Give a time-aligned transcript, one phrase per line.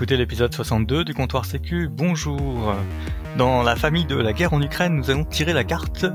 [0.00, 1.86] écoutez l'épisode 62 du comptoir Sécu.
[1.92, 2.74] Bonjour.
[3.36, 6.06] Dans la famille de la guerre en Ukraine, nous allons tirer la carte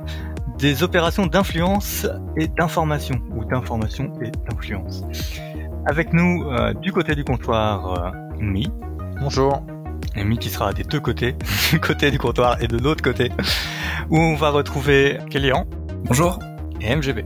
[0.57, 5.03] des opérations d'influence et d'information, ou d'information et d'influence.
[5.85, 8.71] Avec nous, euh, du côté du comptoir, euh, Mi.
[9.19, 9.63] Bonjour.
[10.15, 11.35] Et Mi qui sera des deux côtés,
[11.69, 13.29] du côté du comptoir et de l'autre côté,
[14.09, 15.67] où on va retrouver Kélian.
[16.05, 16.39] Bonjour.
[16.81, 17.23] Et MGB.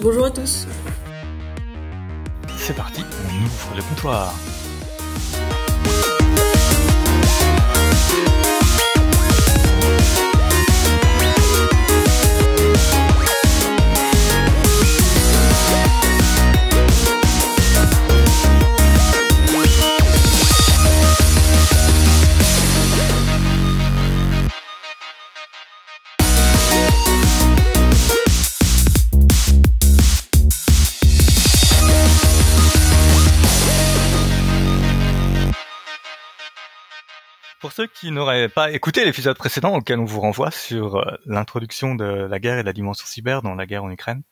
[0.00, 0.68] Bonjour à tous.
[2.58, 4.32] C'est parti, on ouvre le comptoir.
[37.74, 42.04] Ceux qui n'auraient pas écouté l'épisode précédent auquel on vous renvoie sur euh, l'introduction de
[42.04, 44.22] la guerre et de la dimension cyber dans la guerre en Ukraine,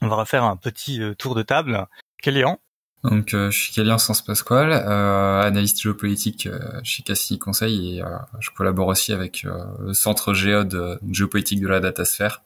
[0.00, 1.86] on va refaire un petit euh, tour de table.
[2.22, 2.58] Kélian
[3.04, 6.48] Donc euh, je suis Kélian Sans Pasquale, analyste géopolitique
[6.82, 8.02] chez Cassie Conseil et
[8.40, 12.42] je collabore aussi avec le centre géode géopolitique de la datasphère,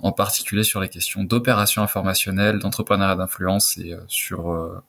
[0.00, 4.82] en particulier sur les questions d'opération informationnelle, d'entrepreneuriat d'influence et sur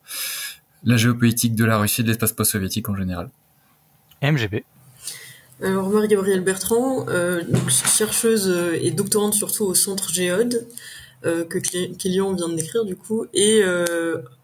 [0.84, 3.30] la géopolitique de la Russie et de l'espace post-soviétique en général.
[4.22, 4.64] MGB.
[5.62, 10.68] Alors Marie-Gabrielle Bertrand, euh, chercheuse euh, et doctorante surtout au centre Géode,
[11.26, 13.64] euh, que Kélian vient de décrire du coup, et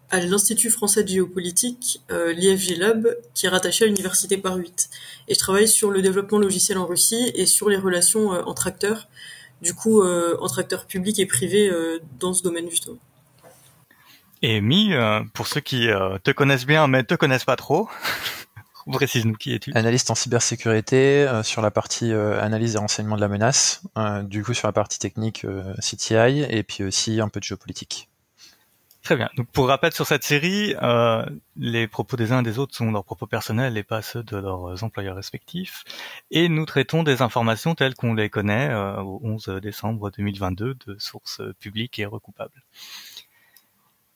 [0.09, 4.89] à l'Institut français de géopolitique, euh, l'IFG Lab, qui est rattaché à l'Université Paris 8.
[5.27, 9.07] Et je travaille sur le développement logiciel en Russie et sur les relations entre acteurs,
[9.61, 11.71] du coup entre acteurs publics et privés
[12.19, 12.97] dans ce domaine justement.
[14.41, 14.91] Et Mi,
[15.33, 15.87] pour ceux qui
[16.23, 17.87] te connaissent bien mais te connaissent pas trop,
[18.91, 19.71] Précise-nous qui es-tu?
[19.75, 24.23] Analyste en cybersécurité euh, sur la partie euh, analyse et renseignement de la menace, euh,
[24.23, 25.45] du coup sur la partie technique
[25.79, 28.09] CTI et puis aussi un peu de géopolitique.
[29.03, 29.29] Très bien.
[29.35, 30.75] Donc pour rappel sur cette série,
[31.57, 34.37] les propos des uns et des autres sont leurs propos personnels et pas ceux de
[34.37, 35.83] leurs employeurs respectifs.
[36.31, 41.41] Et nous traitons des informations telles qu'on les connaît au 11 décembre 2022 de sources
[41.59, 42.63] publiques et recoupables.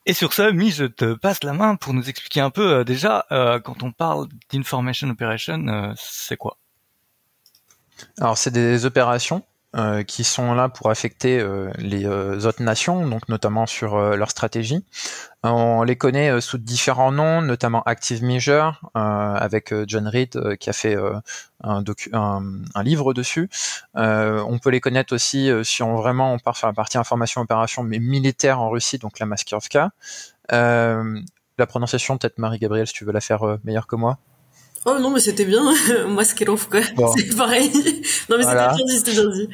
[0.09, 2.83] Et sur ce, Mi, je te passe la main pour nous expliquer un peu euh,
[2.85, 6.57] déjà euh, quand on parle d'information operation, euh, c'est quoi?
[8.17, 9.43] Alors c'est des opérations
[9.75, 14.31] euh, qui sont là pour affecter euh, les euh, autres nations, donc notamment sur leur
[14.31, 14.85] stratégie.
[15.43, 20.95] On les connaît sous différents noms, notamment Active Measure, avec John Reed qui a fait
[21.63, 21.83] un,
[22.13, 23.49] un, livre dessus.
[23.93, 27.83] on peut les connaître aussi si on vraiment on part sur la partie information opération,
[27.83, 29.91] mais militaire en Russie, donc la Maskirovka.
[30.49, 34.17] la prononciation, peut-être Marie-Gabrielle, si tu veux la faire meilleure que moi.
[34.89, 35.61] Oh non, mais c'était bien.
[36.07, 36.23] Moi,
[36.69, 36.79] quoi.
[37.17, 37.69] C'est pareil.
[38.29, 39.49] non, mais c'était bien dit, c'était bien dit.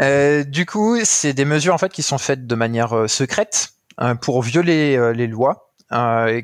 [0.00, 3.70] Euh, du coup, c'est des mesures en fait qui sont faites de manière euh, secrète
[4.00, 5.67] euh, pour violer euh, les lois,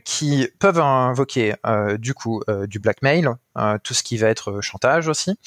[0.05, 1.55] qui peuvent invoquer
[1.99, 3.29] du coup du blackmail,
[3.83, 5.39] tout ce qui va être chantage aussi,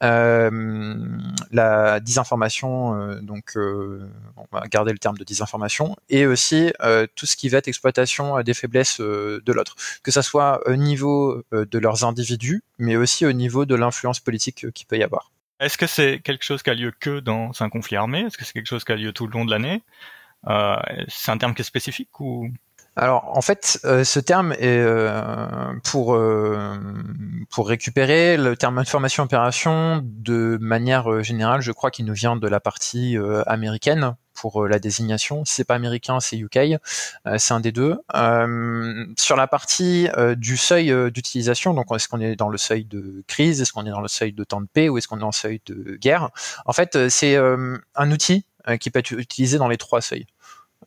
[0.00, 6.72] la désinformation, donc on va garder le terme de désinformation, et aussi
[7.14, 11.42] tout ce qui va être exploitation des faiblesses de l'autre, que ça soit au niveau
[11.52, 15.30] de leurs individus, mais aussi au niveau de l'influence politique qu'il peut y avoir.
[15.58, 18.20] Est-ce que c'est quelque chose qui a lieu que dans un conflit armé?
[18.20, 19.82] Est-ce que c'est quelque chose qui a lieu tout le long de l'année?
[20.48, 20.76] Euh,
[21.08, 22.50] C'est un terme qui est spécifique ou?
[22.96, 25.20] Alors en fait, euh, ce terme est euh,
[25.84, 26.78] pour euh,
[27.50, 32.48] pour récupérer le terme information opération de manière générale, je crois qu'il nous vient de
[32.48, 35.44] la partie américaine pour la désignation.
[35.44, 36.58] c'est pas américain, c'est UK,
[37.38, 37.96] c'est un des deux.
[39.16, 43.60] sur la partie du seuil d'utilisation, donc est-ce qu'on est dans le seuil de crise,
[43.60, 45.26] est-ce qu'on est dans le seuil de temps de paix ou est-ce qu'on est dans
[45.28, 46.30] le seuil de guerre?
[46.66, 48.44] En fait, c'est un outil
[48.80, 50.26] qui peut être utilisé dans les trois seuils.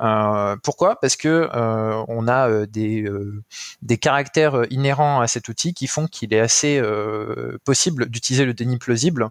[0.01, 1.00] Euh, pourquoi?
[1.00, 3.06] Parce que euh, on a euh, des,
[3.81, 6.81] des caractères inhérents à cet outil qui font qu'il est assez
[7.65, 9.30] possible d'utiliser le déni plausible.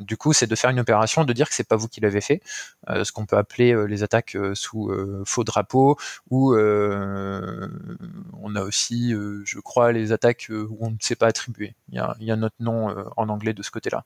[0.00, 2.20] du coup, c'est de faire une opération, de dire que c'est pas vous qui l'avez
[2.20, 2.40] fait,
[2.88, 4.92] ce qu'on peut appeler les attaques sous
[5.24, 5.96] faux drapeau,
[6.30, 11.74] ou on a aussi, je crois, les attaques où on ne sait pas attribuer.
[11.88, 14.04] Il y a, il y a un autre nom en anglais de ce côté-là.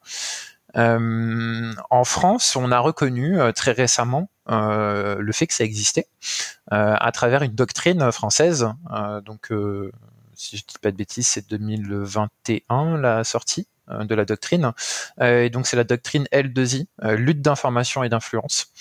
[0.77, 6.07] Euh, en France, on a reconnu euh, très récemment euh, le fait que ça existait
[6.71, 8.67] à travers une doctrine française.
[9.25, 9.53] donc,
[10.35, 14.73] si je dis pas de bêtises, c'est 2021 la sortie de la doctrine.
[15.21, 16.87] et donc c'est la doctrine L2I,
[17.17, 18.73] lutte d'information et d'influence,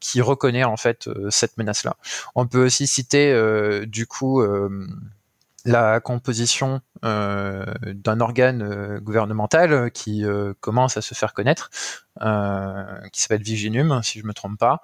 [0.00, 1.96] qui reconnaît en fait cette menace-là.
[2.34, 3.32] On peut aussi citer
[3.86, 4.42] du coup
[5.68, 11.70] la composition euh, d'un organe euh, gouvernemental qui euh, commence à se faire connaître,
[13.12, 14.80] qui s'appelle Viginum, si je me trompe pas,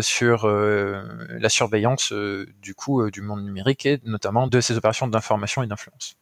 [0.00, 5.68] sur la surveillance du coup du monde numérique et notamment de ces opérations d'information et
[5.68, 6.16] d'influence.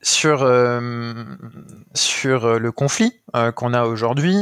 [0.00, 0.38] Sur
[1.94, 3.20] sur le conflit
[3.56, 4.36] qu'on a aujourd'hui,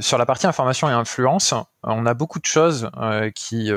[0.00, 1.54] sur la partie information et influence,
[1.84, 2.90] on a beaucoup de choses
[3.36, 3.70] qui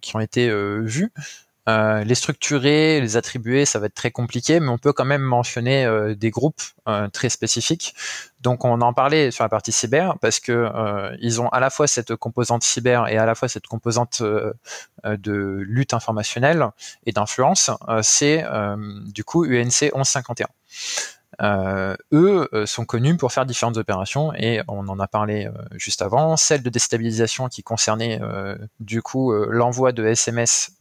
[0.00, 0.50] qui ont été
[0.80, 1.12] vues.
[1.68, 5.22] Euh, les structurer, les attribuer, ça va être très compliqué, mais on peut quand même
[5.22, 7.94] mentionner euh, des groupes euh, très spécifiques.
[8.40, 10.70] Donc on en parlait sur la partie cyber parce que
[11.20, 15.64] ils ont à la fois cette composante cyber et à la fois cette composante de
[15.66, 16.68] lutte informationnelle
[17.04, 17.72] et d'influence.
[18.02, 18.44] C'est
[19.06, 20.46] du coup UNC 1151.
[21.40, 26.36] Euh, eux sont connus pour faire différentes opérations et on en a parlé juste avant.
[26.36, 28.20] Celle de déstabilisation qui concernait
[28.80, 30.72] du coup l'envoi de SMS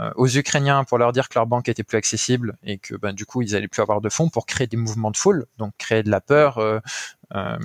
[0.00, 3.12] euh, aux Ukrainiens pour leur dire que leur banque était plus accessible et que ben,
[3.12, 5.74] du coup ils allaient plus avoir de fonds pour créer des mouvements de foule, donc
[5.76, 6.80] créer de la peur, euh,
[7.34, 7.56] euh,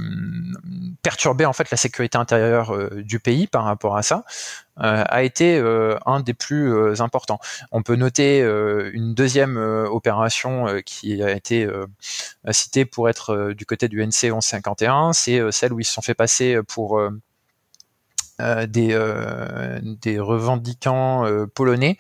[1.02, 4.24] perturber en fait la sécurité intérieure du pays par rapport à ça,
[4.78, 5.60] a été
[6.06, 7.40] un des plus importants.
[7.72, 8.42] On peut noter
[8.94, 11.68] une deuxième opération qui a été
[12.52, 16.14] citée pour être du côté du NC 1151, c'est celle où ils se sont fait
[16.14, 17.00] passer pour
[18.40, 21.98] euh, des, euh, des revendiquants euh, polonais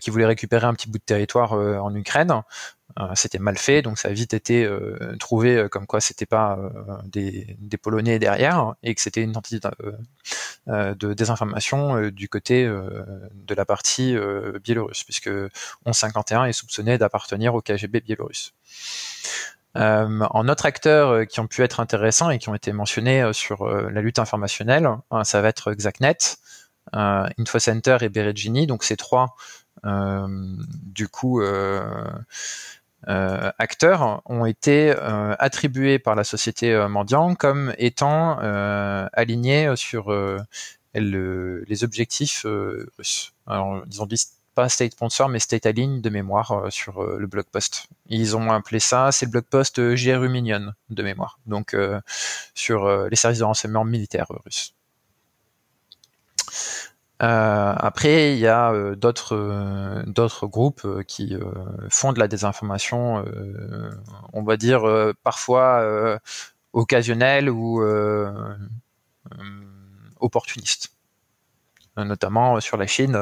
[0.00, 2.42] qui voulaient récupérer un petit bout de territoire en Ukraine.
[3.14, 4.68] C'était mal fait, donc ça a vite été
[5.18, 6.58] trouvé comme quoi c'était pas
[7.04, 9.60] des, des, Polonais derrière et que c'était une tentative
[10.66, 14.16] de désinformation du côté de la partie
[14.64, 18.54] biélorusse, puisque 1151 est soupçonné d'appartenir au KGB biélorusse.
[19.76, 23.22] Euh, en autres acteurs euh, qui ont pu être intéressants et qui ont été mentionnés
[23.22, 26.16] euh, sur la lutte informationnelle, hein, ça va être Xacnet,
[26.92, 28.66] InfoCenter et Berezini.
[28.66, 29.36] Donc ces trois,
[29.84, 31.42] du coup,
[33.06, 34.90] acteurs ont été
[35.38, 38.38] attribués par la société Mendiant comme étant
[39.12, 40.10] alignés sur
[40.94, 42.46] les objectifs
[42.98, 43.32] russes.
[43.46, 44.18] Alors, ils ont dit
[44.56, 47.88] pas state sponsor, mais state align de mémoire euh, sur euh, le blog post.
[48.08, 51.76] Ils ont appelé ça, c'est le blog post euh, GRU Minion de mémoire, donc
[52.54, 54.74] sur les services de renseignement militaires russes.
[57.18, 61.36] Après, il y a d'autres d'autres groupes qui
[61.90, 63.24] font de la désinformation,
[64.32, 64.82] on va dire
[65.22, 66.18] parfois
[66.72, 67.82] occasionnelle ou
[70.20, 70.96] opportuniste
[72.04, 73.16] notamment sur la Chine,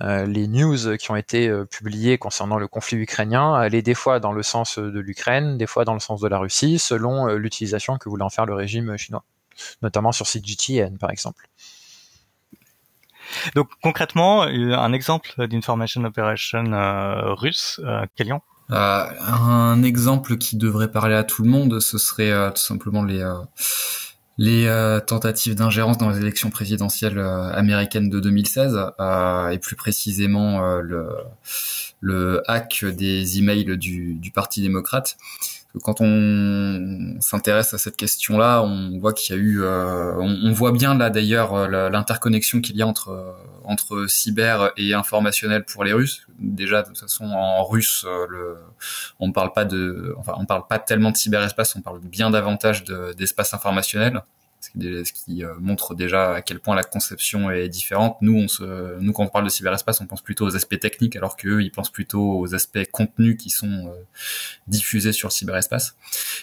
[0.00, 4.20] euh, les news qui ont été euh, publiées concernant le conflit ukrainien allaient des fois
[4.20, 7.36] dans le sens de l'Ukraine, des fois dans le sens de la Russie, selon euh,
[7.36, 9.24] l'utilisation que voulait en faire le régime chinois,
[9.82, 11.48] notamment sur CGTN par exemple.
[13.54, 16.64] Donc concrètement, un exemple d'information operation
[17.36, 22.62] russe, euh, Kélian Un exemple qui devrait parler à tout le monde, ce serait tout
[22.62, 23.22] simplement les
[24.38, 29.74] les euh, tentatives d'ingérence dans les élections présidentielles euh, américaines de 2016 euh, et plus
[29.74, 31.08] précisément le,
[32.00, 35.16] le hack des emails du, du Parti démocrate.
[35.82, 40.72] Quand on s'intéresse à cette question-là, on voit qu'il y a eu, on, on, voit
[40.72, 46.26] bien là d'ailleurs l'interconnexion qu'il y a entre entre cyber et informationnel pour les Russes.
[46.38, 48.56] Déjà de toute façon en russe, le,
[49.20, 52.84] on parle pas de, enfin on parle pas tellement de cyberespace, on parle bien davantage
[52.84, 54.22] d'espace informationnel
[54.60, 58.16] ce qui, euh, montre déjà à quel point la conception est différente.
[58.20, 61.16] Nous, on se, nous quand on parle de cyberespace, on pense plutôt aux aspects techniques,
[61.16, 63.92] alors qu'eux, ils pensent plutôt aux aspects contenus qui sont euh,
[64.66, 65.96] diffusés sur le cyberespace.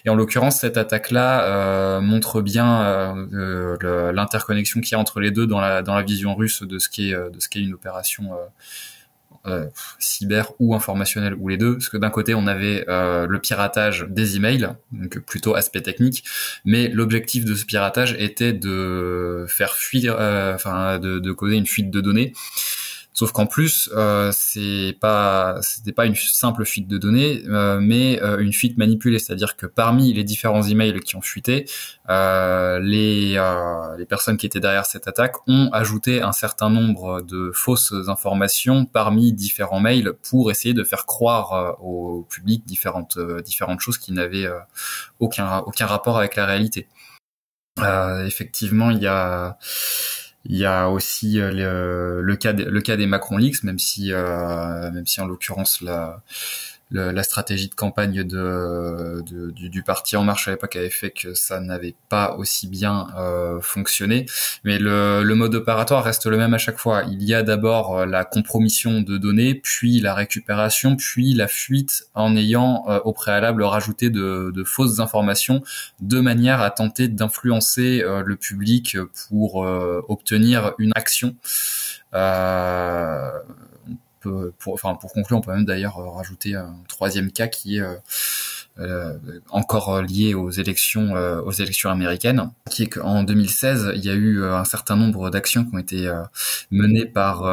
[0.05, 5.48] Et en l'occurrence, cette attaque-là euh, montre bien l'interconnexion qu'il y a entre les deux
[5.48, 8.45] dans la dans la vision russe de ce qui est de une opération euh,
[10.00, 14.06] cyber ou informationnel ou les deux, parce que d'un côté on avait euh, le piratage
[14.10, 16.24] des emails, donc plutôt aspect technique,
[16.64, 20.58] mais l'objectif de ce piratage était de faire fuir, euh,
[20.98, 22.34] de causer une fuite de données
[23.17, 28.22] Sauf qu'en plus, euh, c'est pas, c'était pas une simple fuite de données, euh, mais
[28.22, 31.65] euh, une fuite manipulée, c'est-à-dire que parmi les différents emails qui ont fuité,
[32.10, 37.22] euh, les euh, les personnes qui étaient derrière cette attaque ont ajouté un certain nombre
[37.22, 43.79] de fausses informations parmi différents mails pour essayer de faire croire au public différentes différentes
[43.79, 44.50] choses qui n'avaient
[45.19, 46.89] aucun aucun rapport avec la réalité.
[48.25, 49.57] effectivement, il y a
[50.46, 54.14] il y a aussi euh, le, le, cas, le cas des Macron Leaks, même si,
[54.14, 56.22] euh, même si en l'occurrence la,
[56.92, 61.60] la stratégie de campagne de, du, parti En Marche à l'époque avait fait que ça
[61.60, 64.25] n'avait pas aussi bien euh, fonctionné.
[64.63, 67.04] Mais le, mode opératoire reste le même à chaque fois.
[67.12, 72.08] Il y a d'abord euh, la compromission de données, puis la récupération, puis la fuite
[72.13, 75.62] en ayant euh, au préalable rajouté de, fausses informations
[76.00, 78.98] de manière à tenter d'influencer le public
[79.30, 79.58] pour
[80.08, 81.36] obtenir une action.
[82.15, 83.32] Euh,
[84.60, 87.82] pour, enfin, pour conclure, on peut même d'ailleurs euh, rajouter un troisième cas qui est
[87.82, 87.96] euh,
[88.79, 89.17] euh
[89.50, 94.44] encore lié aux élections aux élections américaines, qui est qu'en 2016, il y a eu
[94.44, 96.12] un certain nombre d'actions qui ont été
[96.72, 97.44] menées par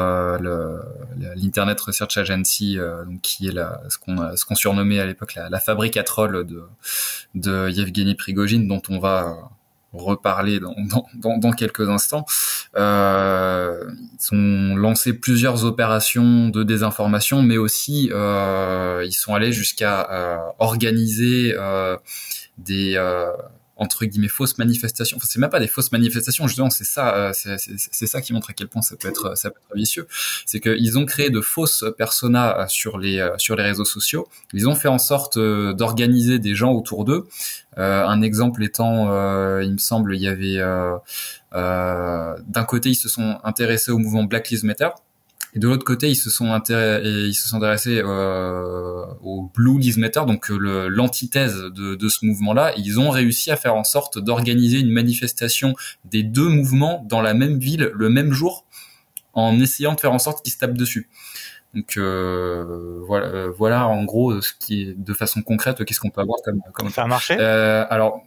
[1.37, 2.79] l'Internet Research Agency,
[3.23, 6.45] qui est la, ce qu'on ce qu'on surnommait à l'époque la, la fabrique à trolls
[6.45, 6.64] de
[7.37, 9.50] de Yevgeny Prigogine, dont on va
[9.93, 12.25] reparler dans, dans, quelques instants.
[12.77, 13.85] Euh,
[14.15, 20.37] ils ont lancé plusieurs opérations de désinformation, mais aussi euh, ils sont allés jusqu'à euh,
[20.59, 21.97] organiser euh,
[22.59, 23.31] des euh,
[23.76, 25.17] entre guillemets fausses manifestations.
[25.17, 28.50] Enfin, c'est même pas des fausses manifestations, justement, c'est ça, euh, c'est ça qui montre
[28.50, 30.07] à quel point ça peut être, ça peut être vicieux.
[30.47, 34.29] C'est qu'ils ont créé de fausses personas sur les euh, sur les réseaux sociaux.
[34.52, 37.26] Ils ont fait en sorte euh, d'organiser des gens autour d'eux.
[37.76, 39.07] un exemple étant,
[39.61, 40.59] il me semble, il y avait
[41.52, 44.88] d'un côté ils se sont intéressés au mouvement Black Lives Matter
[45.54, 49.99] et de l'autre côté, ils se sont ils se sont intéressés euh, au Blue Lives
[49.99, 52.73] Matter, donc euh, l'antithèse de, de, ce mouvement-là.
[52.76, 55.75] Ils ont réussi à faire en sorte d'organiser une manifestation
[56.06, 58.64] des deux mouvements dans la même ville le même jour,
[59.35, 61.11] en essayant de faire en sorte qu'ils se tapent dessus.
[61.75, 66.11] Donc euh, voilà, euh, voilà en gros ce qui est de façon concrète, qu'est-ce qu'on
[66.11, 67.37] peut avoir comme, comme marché?
[67.38, 68.23] Euh, alors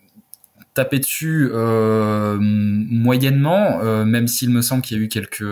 [0.74, 5.46] taper dessus euh, moyennement, même s'il me semble qu'il y a eu quelques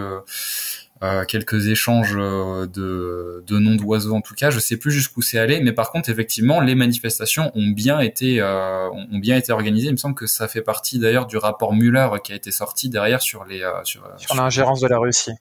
[1.28, 4.50] quelques échanges euh, de, de noms d'oiseaux en tout cas.
[4.52, 8.40] Je sais plus jusqu'où c'est allé, mais par contre effectivement les manifestations ont bien été
[8.40, 9.88] euh, ont bien été organisées.
[9.88, 12.90] Il me semble que ça fait partie d'ailleurs du rapport Muller qui a été sorti
[12.90, 15.34] derrière sur les euh, sur, sur l'ingérence de la Russie.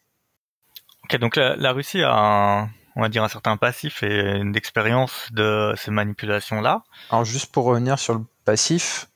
[1.05, 5.29] Ok, donc la, Russie a un, on va dire un certain passif et une expérience
[5.33, 6.83] de ces manipulations-là.
[7.11, 9.09] Alors juste pour revenir sur le passif,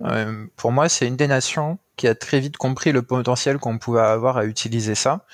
[0.57, 4.01] pour moi c'est une des nations qui a très vite compris le potentiel qu'on pouvait
[4.01, 5.25] avoir à utiliser ça.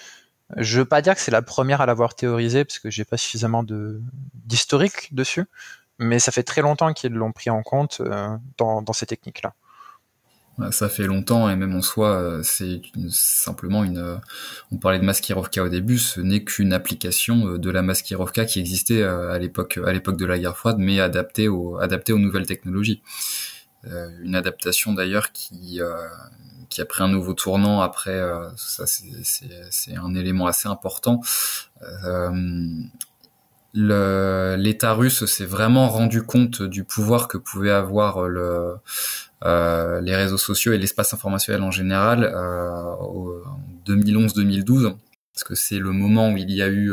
[0.56, 3.16] Je veux pas dire que c'est la première à l'avoir théorisé parce que j'ai pas
[3.16, 4.00] suffisamment de
[4.34, 5.46] d'historique dessus,
[5.98, 9.54] mais ça fait très longtemps qu'ils l'ont pris en compte euh, dans, dans ces techniques-là.
[10.70, 14.20] Ça fait longtemps et même en soi, euh, c'est simplement une.
[14.70, 18.60] On parlait de Maskirovka au début, ce n'est qu'une application euh, de la Maskirovka qui
[18.60, 22.46] existait à l'époque, à l'époque de la guerre froide, mais adaptée aux, adaptée aux nouvelles
[22.46, 23.02] technologies.
[24.22, 25.80] Une adaptation d'ailleurs qui
[26.72, 28.10] qui a pris un nouveau tournant après.
[28.10, 31.20] Euh, ça, c'est un élément assez important.
[32.04, 32.30] Euh,
[33.74, 38.74] L'État russe s'est vraiment rendu compte du pouvoir que pouvait avoir le,
[39.44, 43.30] euh, les réseaux sociaux et l'espace informationnel en général en
[43.86, 44.94] 2011-2012,
[45.32, 46.92] parce que c'est le moment où il y a eu,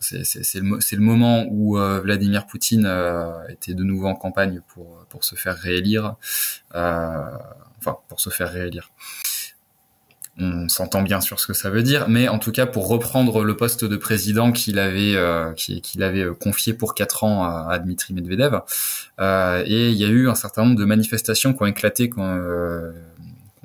[0.00, 0.18] c'est
[0.58, 2.92] le, le, moment où Vladimir Poutine
[3.48, 6.16] était de nouveau en campagne pour pour se faire réélire
[7.82, 8.90] enfin pour se faire réélire.
[10.38, 13.44] On s'entend bien sur ce que ça veut dire, mais en tout cas pour reprendre
[13.44, 18.14] le poste de président qu'il avait euh, qu'il avait confié pour quatre ans à, Dmitri
[18.14, 18.60] Medvedev,
[19.20, 22.26] euh, et il y a eu un certain nombre de manifestations qui ont éclaté, qu'on
[22.26, 22.92] euh,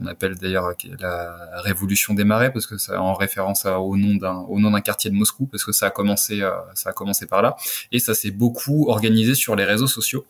[0.06, 4.60] appelle d'ailleurs la révolution des marais parce que ça en référence au nom d'un au
[4.60, 6.42] nom d'un quartier de Moscou parce que ça a commencé
[6.76, 7.56] ça a commencé par là
[7.92, 10.26] et ça s'est beaucoup organisé sur les réseaux sociaux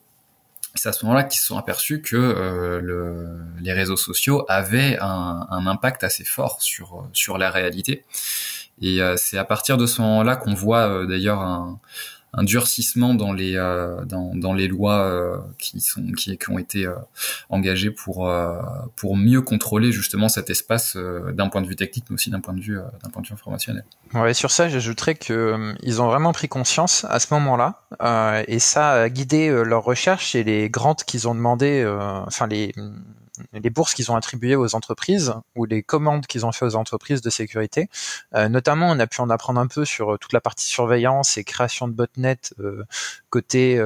[0.74, 3.26] c'est à ce moment-là qu'ils se sont aperçus que euh, le,
[3.60, 8.04] les réseaux sociaux avaient un, un, impact assez fort sur sur la réalité.
[8.80, 11.80] Et euh, c'est à partir de ce moment-là qu'on voit euh, d'ailleurs un,
[12.38, 16.58] un durcissement dans les euh, dans, dans, les lois euh, qui sont qui, qui, ont
[16.58, 16.94] été euh,
[17.48, 18.30] engagées pour
[18.96, 22.54] pour mieux contrôler justement cet espace d'un point de vue technique mais aussi d'un point
[22.54, 23.84] de vue d'un point de vue informationnel.
[24.14, 27.82] Ouais, sur ça, j'ajouterais que ils ont vraiment pris conscience à ce moment-là
[28.46, 31.84] et ça a guidé leurs recherches et les grants qu'ils ont demandé
[32.26, 32.72] enfin les
[33.52, 37.20] les bourses qu'ils ont attribuées aux entreprises ou les commandes qu'ils ont fait aux entreprises
[37.20, 37.88] de sécurité.
[38.34, 41.38] Euh, notamment, on a pu en apprendre un peu sur euh, toute la partie surveillance
[41.38, 42.84] et création de botnet euh,
[43.30, 43.82] côté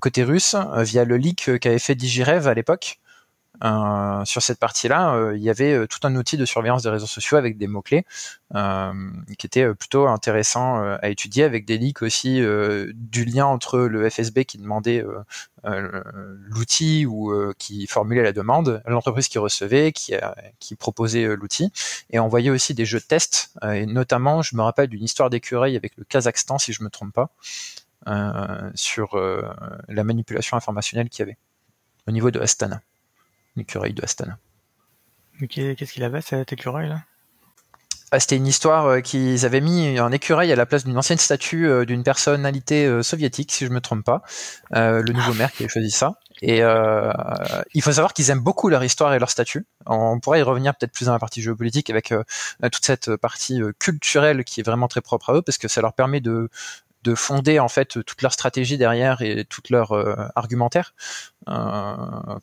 [0.00, 3.00] côté russe via le leak qu'avait fait Digirev à l'époque.
[3.64, 6.90] Euh, sur cette partie-là, euh, il y avait euh, tout un outil de surveillance des
[6.90, 8.04] réseaux sociaux avec des mots-clés
[9.36, 12.40] qui était plutôt intéressant à étudier, avec des leaks aussi
[12.94, 15.04] du lien entre le FSB qui demandait
[15.64, 20.16] l'outil ou qui formulait la demande, l'entreprise qui recevait, qui,
[20.76, 21.70] proposait l'outil,
[22.08, 25.28] et on voyait aussi des jeux de test, et notamment, je me rappelle d'une histoire
[25.28, 27.28] d'écureuil avec le Kazakhstan, si je me trompe pas,
[28.74, 29.20] sur
[29.88, 31.38] la manipulation informationnelle qu'il y avait
[32.06, 32.80] au niveau de Astana,
[33.58, 34.38] l'écureuil de Astana.
[35.48, 37.02] Qu'est-ce qu'il avait cet écureuil là?
[38.10, 41.18] Ah, c'était une histoire euh, qu'ils avaient mis un écureuil à la place d'une ancienne
[41.18, 44.22] statue euh, d'une personnalité euh, soviétique, si je me trompe pas.
[44.70, 46.14] le nouveau maire qui a choisi ça.
[46.40, 49.66] Et il faut savoir qu'ils aiment beaucoup leur histoire et leur statut.
[49.86, 52.14] On pourrait y revenir peut-être plus dans la partie géopolitique avec
[52.62, 55.94] toute cette partie culturelle qui est vraiment très propre à eux, parce que ça leur
[55.94, 56.48] permet de
[57.04, 60.94] de fonder en fait toute leur stratégie derrière et toute leur euh, argumentaire,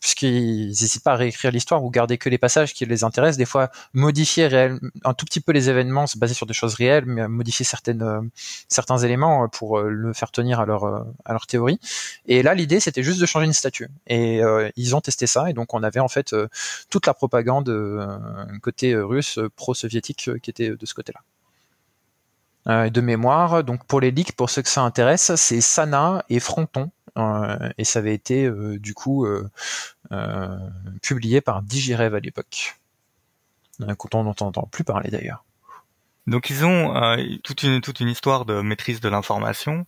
[0.01, 3.38] puisqu'ils n'hésitent pas à réécrire l'histoire ou garder que les passages qui les intéressent.
[3.38, 6.75] Des fois, modifier réel, un tout petit peu les événements, se baser sur des choses
[6.75, 8.21] réelles, mais modifier certaines euh,
[8.67, 10.85] certains éléments pour le faire tenir à leur
[11.25, 11.79] à leur théorie.
[12.25, 13.89] Et là, l'idée c'était juste de changer une statue.
[14.07, 14.41] Et
[14.75, 16.35] ils ont testé ça, et donc on avait en fait
[16.89, 17.71] toute la propagande
[18.62, 21.21] côté russe pro-soviétique qui était de ce côté-là.
[22.67, 23.63] Euh, de mémoire.
[23.63, 26.89] Donc pour les leaks, pour ceux que ça intéresse, c'est Sana et Fronton.
[27.17, 29.25] Euh, et ça avait été euh, du coup
[31.01, 32.75] publié par Digirev à l'époque.
[33.98, 35.43] quand on n'entend plus parler d'ailleurs.
[36.27, 36.93] Donc ils ont
[37.43, 39.86] toute une toute une histoire de maîtrise de l'information.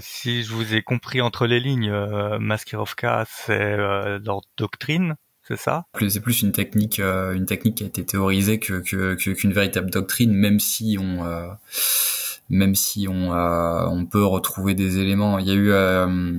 [0.00, 1.92] si je vous ai compris entre les lignes,
[2.38, 5.86] Maskirovka c'est leur doctrine, c'est ça?
[6.08, 8.80] C'est plus une technique, une technique qui a été théorisée que
[9.14, 11.24] qu'une véritable doctrine, même si on
[12.50, 15.38] même si on, euh, on peut retrouver des éléments.
[15.38, 16.34] Il y a eu euh,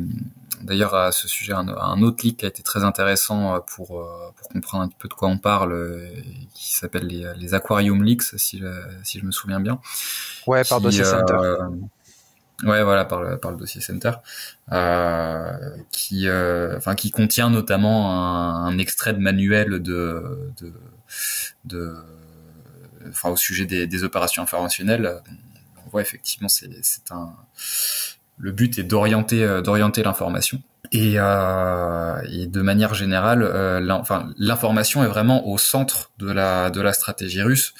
[0.61, 3.87] d'ailleurs à ce sujet un, autre leak qui a été très intéressant euh, pour,
[4.35, 6.01] pour comprendre un peu de quoi on parle,
[6.53, 8.61] qui s'appelle les, les Aquarium Leaks, si,
[9.03, 9.79] si je me souviens bien.
[10.45, 11.57] Ouais, par Dossier Center.
[12.63, 14.11] Ouais, voilà, par le, par le dossier Center,
[14.71, 15.51] euh,
[15.91, 20.71] qui, enfin, qui contient notamment un, un, extrait de manuel de, de,
[21.65, 21.95] de
[23.09, 25.23] enfin, au sujet des, des opérations informationnelles
[25.99, 27.33] effectivement, c'est un.
[28.37, 29.61] Le but est d'orienter euh,
[30.03, 30.61] l'information.
[30.91, 33.79] Et, euh, et, de manière générale, euh,
[34.37, 37.73] l'information est vraiment au centre de la de la stratégie russe.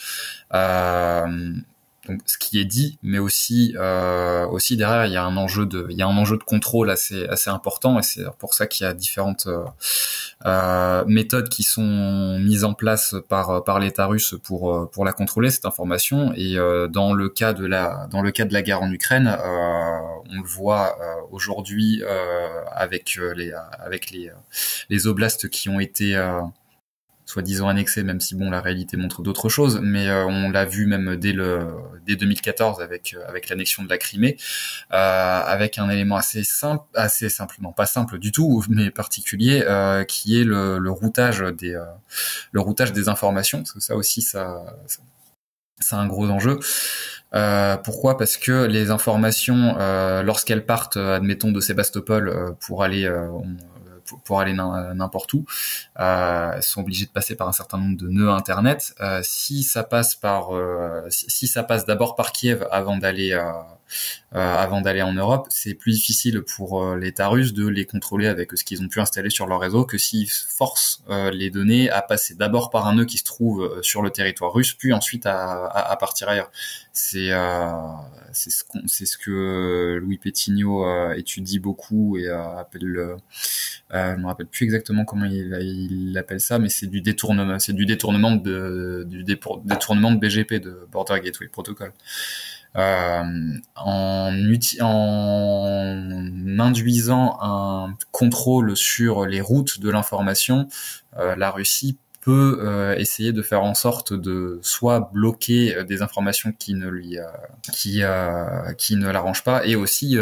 [2.08, 5.68] Donc ce qui est dit, mais aussi euh, aussi derrière il y a un enjeu
[5.68, 8.66] de il y a un enjeu de contrôle assez assez important et c'est pour ça
[8.66, 9.64] qu'il y a différentes euh,
[10.46, 15.14] euh méthodes qui sont mises en place par par l'État russe pour euh, pour la
[15.14, 16.34] contrôler cette information.
[16.36, 19.38] Et euh, dans le cas de la dans le cas de la guerre en Ukraine,
[20.34, 20.98] on le voit
[21.32, 22.04] aujourd'hui
[22.72, 24.32] avec les avec les
[24.90, 26.16] les oblasts qui ont été
[27.32, 30.86] soi-disant annexé, même si bon la réalité montre d'autres choses, mais euh, on l'a vu
[30.86, 31.66] même dès le
[32.06, 34.38] dès 2014 avec euh, avec l'annexion de la Crimée,
[34.92, 39.64] euh, avec un élément assez simple, assez simplement pas simple du tout, mais particulier,
[40.08, 41.42] qui est le, routage
[42.94, 44.64] des informations, parce que ça aussi ça,
[45.80, 46.60] c'est un gros enjeu.
[47.84, 48.18] Pourquoi?
[48.18, 49.76] Parce que les informations,
[50.22, 53.10] lorsqu'elles partent, admettons, de Sébastopol pour aller,
[54.24, 55.46] pour, aller n'importe où,
[56.00, 58.94] euh, sont obligés de passer par un certain nombre de nœuds internet.
[59.02, 63.44] Euh, si ça passe par, euh, si, ça passe d'abord par Kiev avant d'aller euh,
[64.32, 68.64] avant d'aller en Europe, c'est plus difficile pour l'État russe de les contrôler avec ce
[68.64, 72.70] qu'ils ont pu installer sur leur réseau que s'ils forcent les données à passer d'abord
[72.70, 76.52] par un nœud qui se trouve sur le territoire russe, puis ensuite à, partir ailleurs.
[76.94, 77.32] C'est
[78.32, 78.50] c'est
[79.06, 83.18] ce, que Louis Pétigno étudie beaucoup et appelle
[83.94, 87.60] euh, je me rappelle plus exactement comment il, il appelle ça, mais c'est du détournement,
[87.60, 91.92] c'est du détournement de du détournement de BGP de Border Gateway Protocol.
[92.78, 93.24] Euh,
[93.76, 94.32] en,
[94.82, 100.68] en induisant un contrôle sur les routes de l'information,
[101.18, 106.02] euh, la Russie peut euh, essayer de faire en sorte de soit bloquer euh, des
[106.04, 107.24] informations qui ne lui euh,
[107.74, 108.04] qui
[108.78, 110.18] qui ne l'arrangent pas et aussi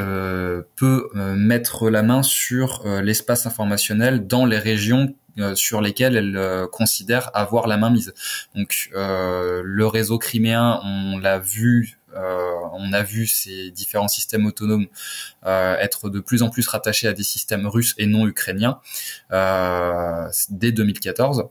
[0.75, 5.13] peut mettre la main sur l'espace informationnel dans les régions
[5.55, 8.13] sur lesquelles elle considère avoir la main mise.
[8.55, 14.87] Donc le réseau criméen, on l'a vu on a vu ces différents systèmes autonomes
[15.45, 18.79] être de plus en plus rattachés à des systèmes russes et non ukrainiens
[19.29, 21.49] dès 2014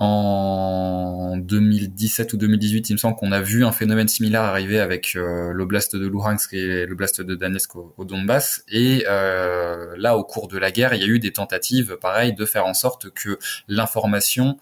[0.00, 5.16] en 2017 ou 2018, il me semble qu'on a vu un phénomène similaire arriver avec
[5.16, 8.62] euh, l'oblast de Luhansk et l'oblast de Donetsk au, Donbass.
[8.68, 12.32] Et euh, là, au cours de la guerre, il y a eu des tentatives, pareil,
[12.32, 14.56] de faire en sorte que l'information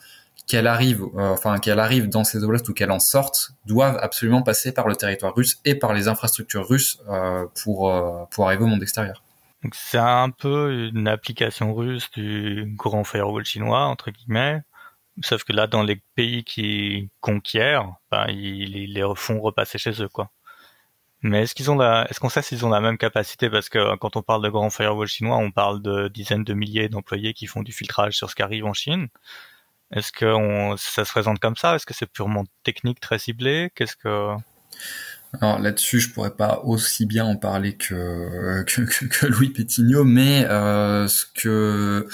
[0.47, 4.43] qu'elle arrive, euh, enfin qu'elle arrive dans ces oblasts ou qu'elle en sorte, doivent absolument
[4.43, 7.03] passer par le territoire russe et par les infrastructures russes
[7.63, 7.93] pour
[8.31, 9.23] pour arriver au monde extérieur.
[9.63, 14.63] Donc c'est un peu une application russe du grand firewall chinois entre guillemets
[15.23, 20.09] Sauf que là, dans les pays qui conquièrent, ben, ils, les font repasser chez eux,
[20.09, 20.31] quoi.
[21.23, 23.51] Mais est-ce qu'ils ont est-ce qu'on sait s'ils ont la même capacité?
[23.51, 26.89] Parce que quand on parle de grands firewalls chinois, on parle de dizaines de milliers
[26.89, 29.09] d'employés qui font du filtrage sur ce qui arrive en Chine.
[29.93, 30.27] Est-ce que
[30.77, 31.77] ça se présente comme ça?
[31.77, 33.71] Est-ce que c'est purement technique, très ciblé?
[33.75, 34.37] Qu'est-ce que
[35.41, 40.47] alors là-dessus, je pourrais pas aussi bien en parler que que, que, Louis Pétignot, mais
[40.47, 42.07] euh, ce que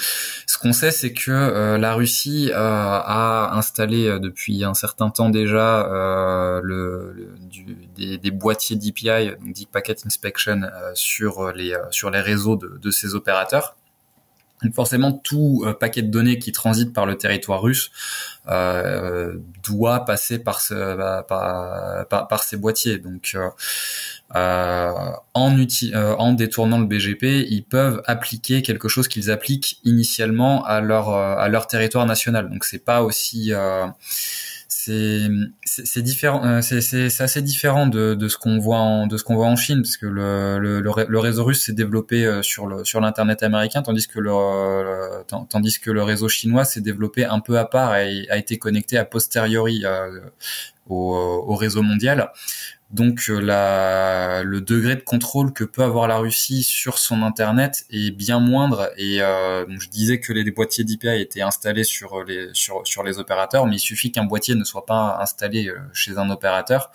[0.47, 5.09] ce qu'on sait, c'est que euh, la Russie euh, a installé euh, depuis un certain
[5.09, 10.61] temps déjà euh, le, du, des, des, boîtiers DPI, donc Deep Packet Inspection,
[10.93, 13.75] sur les sur les réseaux de, de ses opérateurs.
[14.73, 17.91] Forcément, tout euh, paquet de données qui transite par le territoire russe
[18.47, 22.97] euh, doit passer bah, par, ces boîtiers.
[22.97, 24.91] Donc, euh,
[25.33, 25.57] en,
[26.17, 31.49] en détournant le BGP, ils peuvent appliquer quelque chose qu'ils appliquent initialement à leur à
[31.49, 32.49] leur territoire national.
[32.49, 33.51] Donc, c'est pas aussi
[34.75, 35.29] c'est
[35.63, 39.35] c'est différent euh, c'est assez différent de, de ce qu'on voit en de ce qu'on
[39.35, 42.83] voit en Chine parce que le le, le réseau russe s'est développé euh, sur le
[42.83, 44.31] sur l'internet américain tandis que le,
[45.49, 48.97] tandis que le réseau chinois s'est développé un peu à part et a été connecté
[48.97, 50.19] a posteriori euh,
[50.87, 52.31] au, au réseau mondial
[52.93, 57.85] donc euh, la, le degré de contrôle que peut avoir la Russie sur son internet
[57.89, 58.91] est bien moindre.
[58.97, 63.03] Et euh, je disais que les, boîtiers d'IPA étaient installés sur euh, les sur, sur
[63.03, 66.91] les opérateurs, mais il suffit qu'un boîtier ne soit pas installé euh, chez un opérateur,